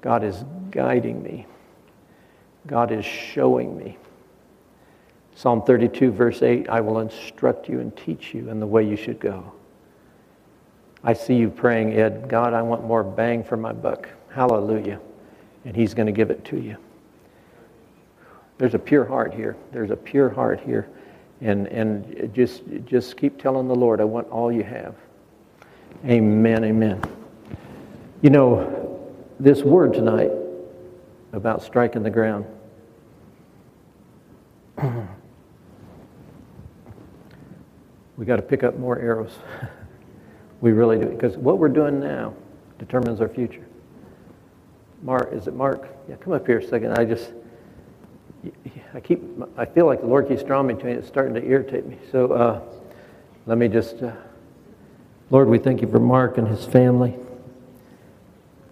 God 0.00 0.22
is 0.22 0.44
guiding 0.70 1.22
me. 1.22 1.46
God 2.66 2.92
is 2.92 3.04
showing 3.04 3.76
me. 3.76 3.98
Psalm 5.34 5.62
32, 5.62 6.12
verse 6.12 6.42
8 6.42 6.68
I 6.68 6.80
will 6.80 7.00
instruct 7.00 7.68
you 7.68 7.80
and 7.80 7.96
teach 7.96 8.32
you 8.32 8.48
in 8.48 8.60
the 8.60 8.66
way 8.66 8.86
you 8.86 8.96
should 8.96 9.20
go. 9.20 9.52
I 11.04 11.12
see 11.12 11.34
you 11.34 11.50
praying, 11.50 11.94
Ed, 11.94 12.28
God, 12.28 12.54
I 12.54 12.62
want 12.62 12.84
more 12.84 13.04
bang 13.04 13.44
for 13.44 13.56
my 13.56 13.72
buck. 13.72 14.08
Hallelujah 14.30 15.00
and 15.66 15.74
He's 15.76 15.92
going 15.92 16.06
to 16.06 16.12
give 16.12 16.30
it 16.30 16.44
to 16.46 16.58
you. 16.58 16.76
There's 18.56 18.74
a 18.74 18.78
pure 18.78 19.04
heart 19.04 19.34
here. 19.34 19.56
There's 19.72 19.90
a 19.90 19.96
pure 19.96 20.30
heart 20.30 20.60
here. 20.60 20.88
And, 21.40 21.66
and 21.66 22.32
just, 22.34 22.62
just 22.86 23.16
keep 23.16 23.40
telling 23.40 23.68
the 23.68 23.74
Lord, 23.74 24.00
I 24.00 24.04
want 24.04 24.28
all 24.28 24.50
you 24.50 24.62
have. 24.62 24.94
Amen, 26.06 26.64
amen. 26.64 27.02
You 28.22 28.30
know, 28.30 29.12
this 29.38 29.62
word 29.62 29.92
tonight 29.92 30.30
about 31.32 31.62
striking 31.62 32.02
the 32.02 32.10
ground. 32.10 32.46
we 38.16 38.24
got 38.24 38.36
to 38.36 38.42
pick 38.42 38.62
up 38.62 38.78
more 38.78 38.98
arrows. 38.98 39.38
we 40.60 40.72
really 40.72 40.98
do. 40.98 41.06
Because 41.06 41.36
what 41.36 41.58
we're 41.58 41.68
doing 41.68 42.00
now 42.00 42.34
determines 42.78 43.20
our 43.20 43.28
future. 43.28 43.66
Mark, 45.02 45.32
is 45.32 45.46
it 45.46 45.54
Mark? 45.54 45.88
Yeah, 46.08 46.16
come 46.16 46.32
up 46.32 46.46
here 46.46 46.58
a 46.58 46.66
second. 46.66 46.98
I 46.98 47.04
just, 47.04 47.32
I 48.96 49.00
keep, 49.00 49.20
I 49.58 49.66
feel 49.66 49.84
like 49.84 50.00
the 50.00 50.06
Lord 50.06 50.26
keeps 50.26 50.42
drawing 50.42 50.68
me 50.68 50.74
to 50.74 50.84
me. 50.86 50.92
It's 50.92 51.06
starting 51.06 51.34
to 51.34 51.44
irritate 51.44 51.84
me. 51.84 51.98
So 52.10 52.32
uh, 52.32 52.62
let 53.44 53.58
me 53.58 53.68
just, 53.68 54.02
uh, 54.02 54.12
Lord, 55.28 55.48
we 55.48 55.58
thank 55.58 55.82
you 55.82 55.86
for 55.86 56.00
Mark 56.00 56.38
and 56.38 56.48
his 56.48 56.64
family. 56.64 57.14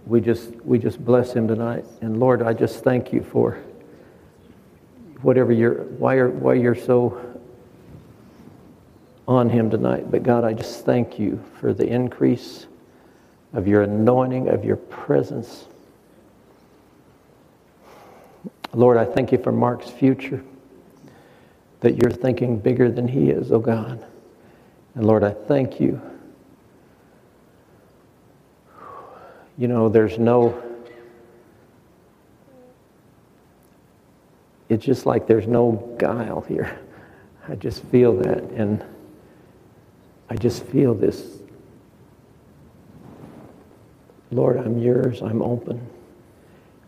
We 0.06 0.22
just, 0.22 0.50
we 0.64 0.78
just 0.78 1.04
bless 1.04 1.34
him 1.34 1.46
tonight. 1.46 1.84
And 2.00 2.18
Lord, 2.18 2.40
I 2.40 2.54
just 2.54 2.82
thank 2.82 3.12
you 3.12 3.22
for 3.22 3.58
whatever 5.20 5.52
you're, 5.52 5.82
why 5.98 6.14
you're, 6.14 6.30
why 6.30 6.54
you're 6.54 6.74
so 6.74 7.20
on 9.28 9.50
him 9.50 9.68
tonight. 9.68 10.10
But 10.10 10.22
God, 10.22 10.42
I 10.42 10.54
just 10.54 10.86
thank 10.86 11.18
you 11.18 11.38
for 11.60 11.74
the 11.74 11.86
increase 11.86 12.66
of 13.52 13.68
your 13.68 13.82
anointing, 13.82 14.48
of 14.48 14.64
your 14.64 14.76
presence. 14.76 15.66
Lord, 18.74 18.96
I 18.96 19.04
thank 19.04 19.30
you 19.32 19.38
for 19.38 19.52
Mark's 19.52 19.88
future, 19.88 20.42
that 21.80 21.96
you're 21.96 22.10
thinking 22.10 22.58
bigger 22.58 22.90
than 22.90 23.06
he 23.06 23.30
is, 23.30 23.52
oh 23.52 23.58
God. 23.58 24.04
And 24.94 25.06
Lord, 25.06 25.22
I 25.22 25.30
thank 25.30 25.80
you. 25.80 26.00
You 29.56 29.68
know, 29.68 29.88
there's 29.88 30.18
no, 30.18 30.60
it's 34.68 34.84
just 34.84 35.06
like 35.06 35.26
there's 35.26 35.46
no 35.46 35.94
guile 35.98 36.40
here. 36.40 36.78
I 37.48 37.54
just 37.54 37.84
feel 37.84 38.16
that. 38.16 38.42
And 38.52 38.84
I 40.30 40.36
just 40.36 40.64
feel 40.64 40.94
this. 40.94 41.38
Lord, 44.30 44.56
I'm 44.56 44.78
yours, 44.78 45.22
I'm 45.22 45.42
open. 45.42 45.88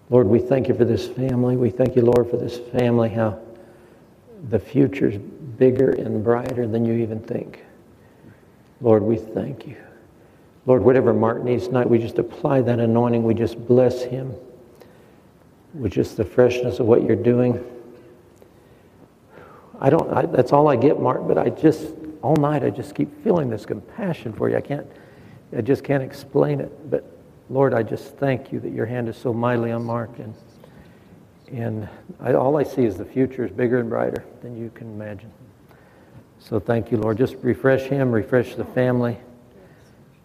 Lord, 0.08 0.28
we 0.28 0.38
thank 0.38 0.68
you 0.68 0.74
for 0.74 0.84
this 0.84 1.06
family. 1.06 1.56
We 1.56 1.70
thank 1.70 1.96
you, 1.96 2.02
Lord, 2.02 2.30
for 2.30 2.36
this 2.36 2.58
family, 2.58 3.08
how 3.08 3.40
the 4.48 4.58
future's 4.58 5.16
bigger 5.16 5.90
and 5.90 6.22
brighter 6.22 6.66
than 6.66 6.84
you 6.84 6.94
even 6.94 7.20
think. 7.20 7.64
Lord, 8.80 9.02
we 9.02 9.16
thank 9.16 9.66
you. 9.66 9.76
Lord, 10.66 10.82
whatever 10.82 11.12
Mark 11.12 11.42
needs 11.42 11.66
tonight, 11.66 11.88
we 11.88 11.98
just 11.98 12.18
apply 12.18 12.60
that 12.62 12.78
anointing. 12.78 13.24
We 13.24 13.34
just 13.34 13.66
bless 13.66 14.02
him 14.02 14.34
with 15.74 15.92
just 15.92 16.16
the 16.16 16.24
freshness 16.24 16.78
of 16.78 16.86
what 16.86 17.02
you're 17.02 17.16
doing. 17.16 17.64
I 19.80 19.90
don't, 19.90 20.12
I, 20.12 20.26
that's 20.26 20.52
all 20.52 20.68
I 20.68 20.76
get, 20.76 21.00
Mark, 21.00 21.26
but 21.26 21.36
I 21.36 21.50
just, 21.50 21.94
all 22.22 22.36
night, 22.36 22.62
I 22.62 22.70
just 22.70 22.94
keep 22.94 23.22
feeling 23.22 23.50
this 23.50 23.66
compassion 23.66 24.32
for 24.32 24.48
you. 24.48 24.56
I 24.56 24.60
can't, 24.60 24.86
I 25.56 25.60
just 25.60 25.84
can't 25.84 26.02
explain 26.02 26.60
it. 26.60 26.90
But 26.90 27.15
Lord, 27.48 27.74
I 27.74 27.82
just 27.82 28.16
thank 28.16 28.52
you 28.52 28.58
that 28.60 28.72
your 28.72 28.86
hand 28.86 29.08
is 29.08 29.16
so 29.16 29.32
mightily 29.32 29.70
on 29.70 29.84
Mark. 29.84 30.18
And, 30.18 30.34
and 31.52 31.88
I, 32.20 32.34
all 32.34 32.56
I 32.56 32.64
see 32.64 32.84
is 32.84 32.96
the 32.96 33.04
future 33.04 33.44
is 33.44 33.52
bigger 33.52 33.78
and 33.78 33.88
brighter 33.88 34.24
than 34.42 34.56
you 34.56 34.70
can 34.74 34.88
imagine. 34.88 35.32
So 36.40 36.58
thank 36.58 36.90
you, 36.90 36.98
Lord. 36.98 37.18
Just 37.18 37.36
refresh 37.42 37.82
him, 37.82 38.10
refresh 38.10 38.56
the 38.56 38.64
family, 38.64 39.18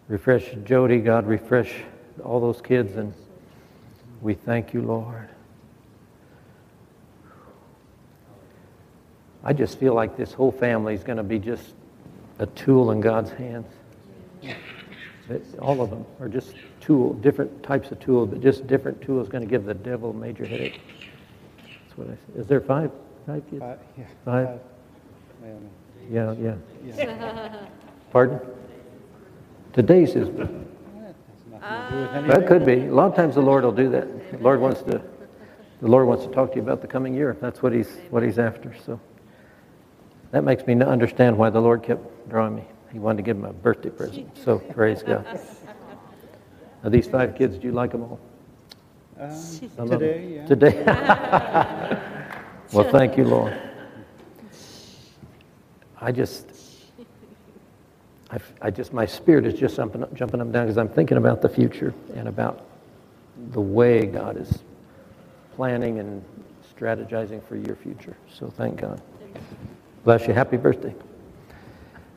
refresh 0.08 0.50
Jody, 0.64 0.98
God, 0.98 1.26
refresh 1.26 1.72
all 2.24 2.40
those 2.40 2.60
kids. 2.60 2.96
And 2.96 3.14
we 4.20 4.34
thank 4.34 4.74
you, 4.74 4.82
Lord. 4.82 5.28
I 9.44 9.52
just 9.52 9.78
feel 9.78 9.94
like 9.94 10.16
this 10.16 10.32
whole 10.32 10.52
family 10.52 10.94
is 10.94 11.02
going 11.02 11.16
to 11.16 11.24
be 11.24 11.38
just 11.38 11.74
a 12.38 12.46
tool 12.46 12.90
in 12.90 13.00
God's 13.00 13.30
hands. 13.30 13.66
All 15.60 15.80
of 15.80 15.90
them 15.90 16.04
are 16.20 16.28
just 16.28 16.54
tool, 16.82 17.14
different 17.14 17.62
types 17.62 17.90
of 17.90 18.00
tools, 18.00 18.28
but 18.28 18.40
just 18.40 18.66
different 18.66 19.00
tools 19.00 19.28
going 19.28 19.42
to 19.42 19.48
give 19.48 19.64
the 19.64 19.74
devil 19.74 20.10
a 20.10 20.14
major 20.14 20.44
headache. 20.44 20.80
That's 21.56 21.96
what 21.96 22.08
I 22.08 22.10
said. 22.10 22.40
Is 22.40 22.46
there 22.46 22.60
five? 22.60 22.90
Five 23.26 23.48
kids? 23.48 23.62
Uh, 23.62 23.76
yeah. 23.96 24.04
Five? 24.24 24.46
Uh, 24.46 24.50
I 25.42 25.46
don't 25.46 25.62
know. 25.62 25.70
Yeah, 26.10 26.54
yeah. 26.84 26.96
Yeah. 26.96 27.66
Pardon? 28.12 28.40
Today's 29.72 30.14
is, 30.16 30.28
That 30.28 30.48
has 30.48 30.50
nothing 31.50 31.60
to 31.60 31.90
do 31.90 32.26
with 32.26 32.26
that 32.26 32.46
could 32.46 32.66
be. 32.66 32.86
A 32.86 32.92
lot 32.92 33.06
of 33.06 33.16
times 33.16 33.36
the 33.36 33.40
Lord 33.40 33.64
will 33.64 33.72
do 33.72 33.88
that. 33.90 34.32
The 34.32 34.38
Lord 34.38 34.60
wants 34.60 34.82
to, 34.82 35.00
the 35.80 35.88
Lord 35.88 36.06
wants 36.06 36.24
to 36.24 36.30
talk 36.32 36.50
to 36.50 36.56
you 36.56 36.62
about 36.62 36.82
the 36.82 36.88
coming 36.88 37.14
year. 37.14 37.36
That's 37.40 37.62
what 37.62 37.72
he's, 37.72 37.88
what 38.10 38.22
he's 38.22 38.38
after, 38.38 38.74
so. 38.84 39.00
That 40.32 40.44
makes 40.44 40.66
me 40.66 40.74
understand 40.82 41.36
why 41.36 41.50
the 41.50 41.60
Lord 41.60 41.82
kept 41.82 42.28
drawing 42.28 42.56
me. 42.56 42.64
He 42.90 42.98
wanted 42.98 43.18
to 43.18 43.22
give 43.22 43.36
him 43.36 43.44
a 43.44 43.52
birthday 43.52 43.90
present, 43.90 44.36
so 44.36 44.58
praise 44.58 45.02
God. 45.02 45.26
Now, 46.82 46.90
these 46.90 47.06
five 47.06 47.36
kids, 47.36 47.58
do 47.58 47.66
you 47.66 47.72
like 47.72 47.92
them 47.92 48.02
all? 48.02 48.20
Um, 49.20 49.30
Some 49.76 49.88
them? 49.88 50.00
Today, 50.00 50.34
yeah. 50.34 50.46
Today? 50.46 51.98
Well, 52.72 52.90
thank 52.90 53.18
you, 53.18 53.24
Lord. 53.24 53.54
I 56.00 56.10
just, 56.10 56.46
I, 58.30 58.38
I 58.62 58.70
just, 58.70 58.94
my 58.94 59.04
spirit 59.04 59.44
is 59.44 59.52
just 59.52 59.76
jumping, 59.76 60.02
up- 60.02 60.14
jumping 60.14 60.40
up 60.40 60.46
and 60.46 60.52
down 60.54 60.64
because 60.64 60.78
I'm 60.78 60.88
thinking 60.88 61.18
about 61.18 61.42
the 61.42 61.50
future 61.50 61.92
and 62.14 62.28
about 62.28 62.64
the 63.50 63.60
way 63.60 64.06
God 64.06 64.38
is 64.38 64.62
planning 65.54 65.98
and 65.98 66.24
strategizing 66.74 67.44
for 67.46 67.56
your 67.56 67.76
future. 67.76 68.16
So 68.32 68.48
thank 68.48 68.80
God. 68.80 69.02
Bless 70.04 70.26
you. 70.26 70.32
Happy 70.32 70.56
birthday. 70.56 70.94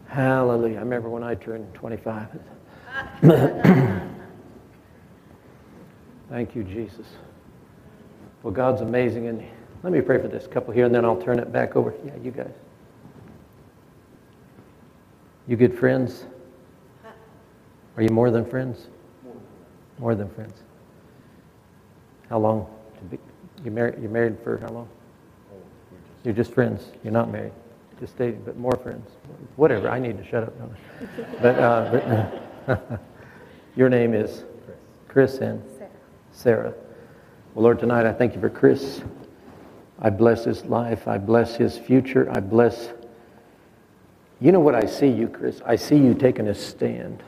Hallelujah. 0.08 0.78
I 0.78 0.80
remember 0.80 1.10
when 1.10 1.24
I 1.24 1.36
turned 1.36 1.74
25. 1.74 2.30
Thank 6.36 6.54
you, 6.54 6.66
Jesus. 6.66 7.08
Well, 8.44 8.52
God's 8.52 8.82
amazing. 8.82 9.28
And 9.28 9.42
let 9.84 9.94
me 9.94 10.02
pray 10.02 10.22
for 10.22 10.28
this 10.28 10.48
couple 10.48 10.74
here, 10.74 10.84
and 10.84 10.94
then 10.94 11.06
I'll 11.06 11.16
turn 11.16 11.40
it 11.40 11.50
back 11.54 11.78
over. 11.78 11.94
Yeah, 12.06 12.12
you 12.22 12.32
guys. 12.32 12.52
You 15.48 15.56
good 15.56 15.80
friends? 15.80 16.26
Are 17.96 18.04
you 18.04 18.10
more 18.10 18.32
than 18.32 18.44
friends? 18.44 18.88
More 19.98 20.14
than 20.14 20.28
friends. 20.28 20.62
How 22.30 22.40
long? 22.40 22.68
To 22.98 23.04
be, 23.06 23.18
you 23.64 23.72
married? 23.72 24.04
You 24.04 24.10
married 24.10 24.36
for 24.44 24.58
how 24.58 24.68
long? 24.74 24.90
You're 26.26 26.34
just 26.34 26.54
friends. 26.54 26.90
You're 27.02 27.14
not 27.14 27.32
married. 27.32 27.54
Just 27.98 28.18
dating, 28.18 28.42
but 28.44 28.58
more 28.58 28.76
friends. 28.84 29.10
Whatever. 29.56 29.88
I 29.88 30.00
need 30.00 30.18
to 30.18 30.26
shut 30.26 30.44
up. 30.44 30.54
But, 31.42 31.56
uh, 31.58 32.34
but 32.68 33.02
your 33.78 33.88
name 33.88 34.14
is 34.14 34.44
Chris. 35.08 35.38
Chris 35.38 35.38
and 35.38 35.75
Sarah. 36.36 36.74
Well, 37.54 37.64
Lord, 37.64 37.80
tonight 37.80 38.06
I 38.06 38.12
thank 38.12 38.36
you 38.36 38.42
for 38.42 38.50
Chris. 38.50 39.02
I 40.00 40.10
bless 40.10 40.44
his 40.44 40.66
life. 40.66 41.08
I 41.08 41.18
bless 41.18 41.56
his 41.56 41.78
future. 41.78 42.30
I 42.30 42.42
bless. 42.42 42.90
You 44.42 44.52
know 44.52 44.60
what 44.60 44.76
I 44.76 44.86
see 44.86 45.08
you, 45.08 45.30
Chris? 45.30 45.62
I 45.66 45.78
see 45.78 45.96
you 45.96 46.14
taking 46.14 46.50
a 46.50 46.54
stand. 46.54 47.24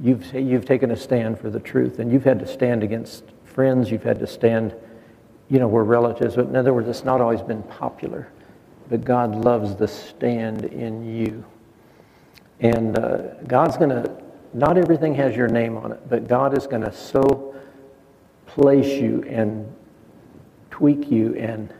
You've, 0.00 0.34
you've 0.34 0.64
taken 0.64 0.90
a 0.90 0.96
stand 0.96 1.38
for 1.38 1.50
the 1.50 1.60
truth, 1.60 1.98
and 1.98 2.10
you've 2.10 2.24
had 2.24 2.38
to 2.40 2.46
stand 2.46 2.82
against 2.82 3.24
friends. 3.44 3.90
You've 3.90 4.02
had 4.02 4.18
to 4.20 4.26
stand, 4.26 4.74
you 5.50 5.58
know, 5.58 5.68
we're 5.68 5.84
relatives. 5.84 6.36
But 6.36 6.46
in 6.46 6.56
other 6.56 6.72
words, 6.72 6.88
it's 6.88 7.04
not 7.04 7.20
always 7.20 7.42
been 7.42 7.62
popular. 7.64 8.28
But 8.88 9.04
God 9.04 9.34
loves 9.34 9.76
the 9.76 9.86
stand 9.88 10.64
in 10.64 11.04
you. 11.04 11.44
And 12.60 12.98
uh, 12.98 13.34
God's 13.46 13.76
going 13.76 13.90
to, 13.90 14.16
not 14.54 14.78
everything 14.78 15.14
has 15.16 15.36
your 15.36 15.48
name 15.48 15.76
on 15.76 15.92
it, 15.92 16.08
but 16.08 16.26
God 16.26 16.56
is 16.56 16.66
going 16.66 16.82
to 16.82 16.92
so 16.92 17.45
place 18.56 18.86
you 18.86 19.22
and 19.28 19.70
tweak 20.70 21.10
you 21.10 21.34
and 21.34 21.74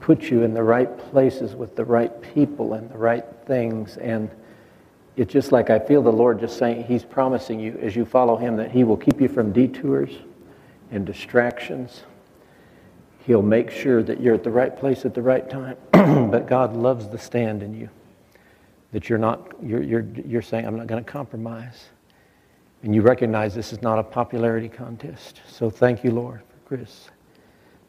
put 0.00 0.24
you 0.24 0.42
in 0.42 0.52
the 0.52 0.62
right 0.62 0.98
places 1.10 1.54
with 1.54 1.74
the 1.74 1.84
right 1.84 2.20
people 2.20 2.74
and 2.74 2.90
the 2.90 2.98
right 2.98 3.24
things. 3.46 3.96
And 3.96 4.30
it's 5.16 5.32
just 5.32 5.52
like 5.52 5.70
I 5.70 5.78
feel 5.78 6.02
the 6.02 6.12
Lord 6.12 6.38
just 6.38 6.58
saying, 6.58 6.84
He's 6.84 7.02
promising 7.02 7.60
you 7.60 7.78
as 7.80 7.96
you 7.96 8.04
follow 8.04 8.36
Him 8.36 8.56
that 8.56 8.72
He 8.72 8.84
will 8.84 8.98
keep 8.98 9.22
you 9.22 9.28
from 9.28 9.52
detours 9.52 10.10
and 10.90 11.06
distractions. 11.06 12.02
He'll 13.20 13.40
make 13.40 13.70
sure 13.70 14.02
that 14.02 14.20
you're 14.20 14.34
at 14.34 14.44
the 14.44 14.50
right 14.50 14.76
place 14.76 15.06
at 15.06 15.14
the 15.14 15.22
right 15.22 15.48
time. 15.48 15.78
but 16.30 16.46
God 16.46 16.76
loves 16.76 17.08
the 17.08 17.16
stand 17.16 17.62
in 17.62 17.72
you. 17.72 17.88
That 18.92 19.08
you're 19.08 19.18
not, 19.18 19.50
you're, 19.62 19.82
you're, 19.82 20.06
you're 20.26 20.42
saying, 20.42 20.66
I'm 20.66 20.76
not 20.76 20.88
going 20.88 21.02
to 21.02 21.10
compromise. 21.10 21.86
And 22.84 22.94
you 22.94 23.00
recognize 23.00 23.54
this 23.54 23.72
is 23.72 23.80
not 23.80 23.98
a 23.98 24.02
popularity 24.02 24.68
contest. 24.68 25.40
So 25.48 25.70
thank 25.70 26.04
you, 26.04 26.10
Lord, 26.10 26.42
for 26.42 26.68
Chris. 26.68 27.08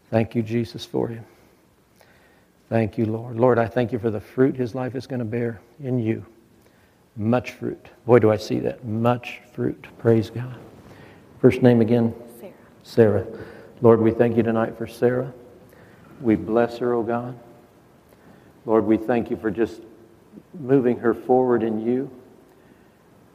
Thank 0.09 0.35
you, 0.35 0.41
Jesus, 0.41 0.85
for 0.85 1.09
him. 1.09 1.25
Thank 2.69 2.97
you, 2.97 3.05
Lord. 3.05 3.35
Lord, 3.35 3.59
I 3.59 3.67
thank 3.67 3.91
you 3.91 3.99
for 3.99 4.09
the 4.09 4.21
fruit 4.21 4.55
his 4.55 4.73
life 4.73 4.95
is 4.95 5.05
going 5.05 5.19
to 5.19 5.25
bear 5.25 5.59
in 5.83 5.99
you. 5.99 6.25
Much 7.17 7.51
fruit. 7.51 7.89
Boy, 8.05 8.19
do 8.19 8.31
I 8.31 8.37
see 8.37 8.59
that. 8.59 8.85
Much 8.85 9.41
fruit. 9.51 9.85
Praise 9.97 10.29
God. 10.29 10.55
First 11.41 11.61
name 11.61 11.81
again? 11.81 12.15
Sarah. 12.39 12.53
Sarah. 12.83 13.27
Lord, 13.81 13.99
we 13.99 14.11
thank 14.11 14.37
you 14.37 14.43
tonight 14.43 14.77
for 14.77 14.87
Sarah. 14.87 15.33
We 16.21 16.35
bless 16.35 16.77
her, 16.77 16.93
O 16.93 17.03
God. 17.03 17.37
Lord, 18.65 18.85
we 18.85 18.95
thank 18.95 19.29
you 19.29 19.35
for 19.35 19.51
just 19.51 19.81
moving 20.57 20.97
her 20.99 21.13
forward 21.13 21.63
in 21.63 21.85
you. 21.85 22.09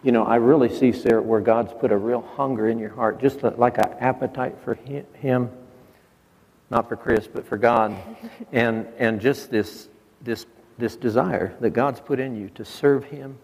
You 0.02 0.12
know, 0.12 0.24
I 0.24 0.36
really 0.36 0.74
see, 0.74 0.92
Sarah, 0.92 1.20
where 1.20 1.40
God's 1.40 1.74
put 1.74 1.92
a 1.92 1.96
real 1.96 2.22
hunger 2.36 2.68
in 2.68 2.78
your 2.78 2.90
heart, 2.90 3.20
just 3.20 3.42
like 3.42 3.76
an 3.76 3.92
appetite 4.00 4.56
for 4.64 4.74
Him, 4.74 5.50
not 6.70 6.88
for 6.88 6.96
Chris, 6.96 7.26
but 7.26 7.46
for 7.46 7.58
God, 7.58 7.94
and 8.52 8.86
and 8.98 9.20
just 9.20 9.50
this 9.50 9.88
this 10.22 10.46
this 10.78 10.96
desire 10.96 11.54
that 11.60 11.70
God's 11.70 12.00
put 12.00 12.18
in 12.18 12.34
you 12.34 12.48
to 12.54 12.64
serve 12.64 13.04
Him, 13.04 13.36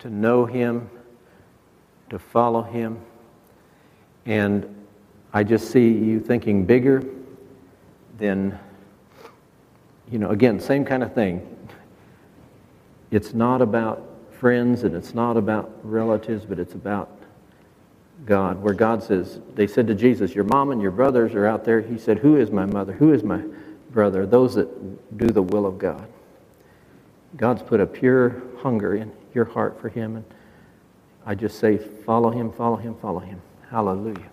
to 0.00 0.10
know 0.10 0.46
Him, 0.46 0.90
to 2.10 2.18
follow 2.18 2.62
Him, 2.62 3.00
and 4.26 4.84
I 5.32 5.44
just 5.44 5.70
see 5.70 5.88
you 5.88 6.20
thinking 6.20 6.66
bigger 6.66 7.04
than, 8.18 8.58
you 10.10 10.18
know, 10.18 10.30
again, 10.30 10.60
same 10.60 10.84
kind 10.84 11.02
of 11.02 11.14
thing. 11.14 11.48
It's 13.10 13.32
not 13.32 13.62
about 13.62 14.11
friends 14.42 14.82
and 14.82 14.96
it's 14.96 15.14
not 15.14 15.36
about 15.36 15.70
relatives, 15.84 16.44
but 16.44 16.58
it's 16.58 16.74
about 16.74 17.08
God. 18.26 18.60
Where 18.60 18.74
God 18.74 19.00
says, 19.00 19.38
they 19.54 19.68
said 19.68 19.86
to 19.86 19.94
Jesus, 19.94 20.34
Your 20.34 20.42
mom 20.42 20.72
and 20.72 20.82
your 20.82 20.90
brothers 20.90 21.32
are 21.34 21.46
out 21.46 21.64
there. 21.64 21.80
He 21.80 21.96
said, 21.96 22.18
Who 22.18 22.36
is 22.36 22.50
my 22.50 22.66
mother? 22.66 22.92
Who 22.92 23.12
is 23.12 23.22
my 23.22 23.40
brother? 23.92 24.26
Those 24.26 24.56
that 24.56 25.16
do 25.16 25.28
the 25.28 25.42
will 25.42 25.64
of 25.64 25.78
God. 25.78 26.08
God's 27.36 27.62
put 27.62 27.78
a 27.78 27.86
pure 27.86 28.42
hunger 28.58 28.96
in 28.96 29.12
your 29.32 29.44
heart 29.44 29.80
for 29.80 29.88
Him. 29.88 30.16
And 30.16 30.24
I 31.24 31.36
just 31.36 31.60
say, 31.60 31.78
Follow 31.78 32.30
Him, 32.30 32.50
follow 32.50 32.76
Him, 32.76 32.96
follow 32.96 33.20
Him. 33.20 33.40
Hallelujah. 33.70 34.28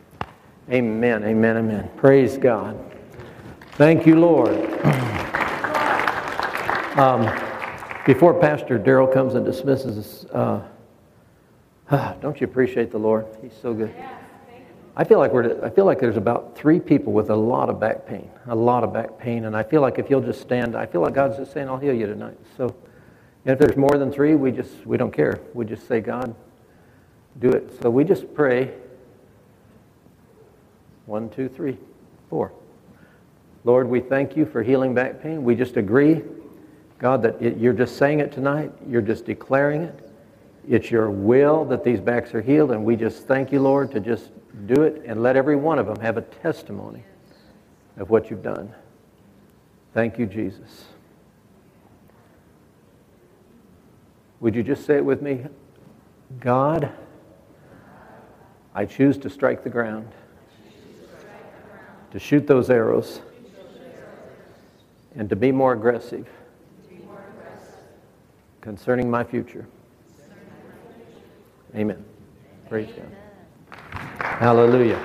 Amen, 0.72 1.24
amen, 1.24 1.58
amen. 1.58 1.92
Praise 1.98 2.36
God. 2.36 2.76
Thank 3.74 4.08
you, 4.08 4.20
Lord. 4.20 4.58
Um, 6.98 7.49
Before 8.06 8.34
Pastor 8.34 8.80
Daryl 8.80 9.12
comes 9.12 9.36
and 9.36 9.46
dismisses 9.46 9.98
us, 9.98 10.26
uh, 10.32 12.16
don't 12.22 12.40
you 12.40 12.46
appreciate 12.46 12.92
the 12.92 12.98
Lord? 12.98 13.28
He's 13.42 13.54
so 13.62 13.74
good. 13.74 13.94
I 14.96 15.04
feel 15.04 15.20
like 15.20 15.32
we're. 15.32 15.64
I 15.64 15.70
feel 15.70 15.86
like 15.86 16.00
there's 16.00 16.18
about 16.18 16.58
three 16.58 16.80
people 16.80 17.14
with 17.14 17.30
a 17.30 17.36
lot 17.36 17.70
of 17.70 17.80
back 17.80 18.06
pain, 18.06 18.30
a 18.48 18.56
lot 18.56 18.84
of 18.84 18.92
back 18.94 19.18
pain, 19.18 19.46
and 19.46 19.56
I 19.56 19.64
feel 19.64 19.82
like 19.82 20.00
if 20.00 20.10
you'll 20.10 20.22
just 20.22 20.42
stand, 20.42 20.76
I 20.76 20.86
feel 20.86 21.02
like 21.02 21.14
God's 21.14 21.38
just 21.38 21.54
saying, 21.54 21.70
"I'll 21.70 21.78
heal 21.78 21.94
you 21.94 22.06
tonight." 22.06 22.38
So, 22.58 22.74
if 23.46 23.60
there's 23.60 23.78
more 23.78 23.98
than 23.98 24.12
three, 24.12 24.36
we 24.36 24.52
just 24.52 24.86
we 24.86 24.98
don't 24.98 25.14
care. 25.14 25.40
We 25.54 25.66
just 25.66 25.88
say, 25.88 26.02
"God, 26.02 26.36
do 27.40 27.50
it." 27.50 27.82
So 27.82 27.90
we 27.90 28.04
just 28.04 28.34
pray. 28.34 28.74
One, 31.06 31.30
two, 31.30 31.50
three, 31.50 31.78
four. 32.30 32.52
Lord, 33.64 33.90
we 33.90 34.00
thank 34.00 34.36
you 34.38 34.46
for 34.46 34.64
healing 34.64 34.94
back 34.94 35.22
pain. 35.22 35.44
We 35.44 35.56
just 35.56 35.78
agree, 35.78 36.24
God, 37.00 37.22
that 37.24 37.42
it, 37.42 37.58
you're 37.58 37.74
just 37.74 37.96
saying 37.96 38.20
it 38.20 38.32
tonight. 38.32 38.72
You're 38.88 39.02
just 39.02 39.26
declaring 39.26 39.84
it. 39.84 40.12
It's 40.68 40.92
your 40.92 41.10
will 41.10 41.66
that 41.66 41.84
these 41.84 42.02
backs 42.02 42.36
are 42.36 42.42
healed, 42.42 42.72
and 42.72 42.84
we 42.84 42.96
just 42.96 43.26
thank 43.26 43.52
you, 43.52 43.62
Lord, 43.62 43.92
to 43.92 44.00
just 44.00 44.32
do 44.68 44.84
it 44.84 45.02
and 45.06 45.24
let 45.24 45.38
every 45.38 45.56
one 45.56 45.80
of 45.80 45.88
them 45.88 46.00
have 46.02 46.18
a 46.18 46.22
testimony 46.22 47.04
of 47.98 48.10
what 48.10 48.30
you've 48.30 48.44
done. 48.44 48.74
Thank 49.94 50.20
you, 50.20 50.26
Jesus. 50.26 50.86
Would 54.42 54.54
you 54.54 54.62
just 54.62 54.86
say 54.86 54.98
it 54.98 55.06
with 55.06 55.22
me? 55.22 55.46
God, 56.40 56.92
I 58.76 58.86
choose 58.86 59.18
to 59.20 59.30
strike 59.30 59.64
the 59.64 59.70
ground, 59.70 60.08
to 62.12 62.20
shoot 62.20 62.46
those 62.46 62.70
arrows, 62.70 63.22
and 65.16 65.30
to 65.30 65.36
be 65.36 65.52
more 65.52 65.74
aggressive 65.74 66.28
concerning 68.62 69.10
my 69.10 69.24
future. 69.24 69.68
Amen. 71.76 72.04
Praise 72.68 72.90
God. 72.92 73.12
Hallelujah. 74.20 75.00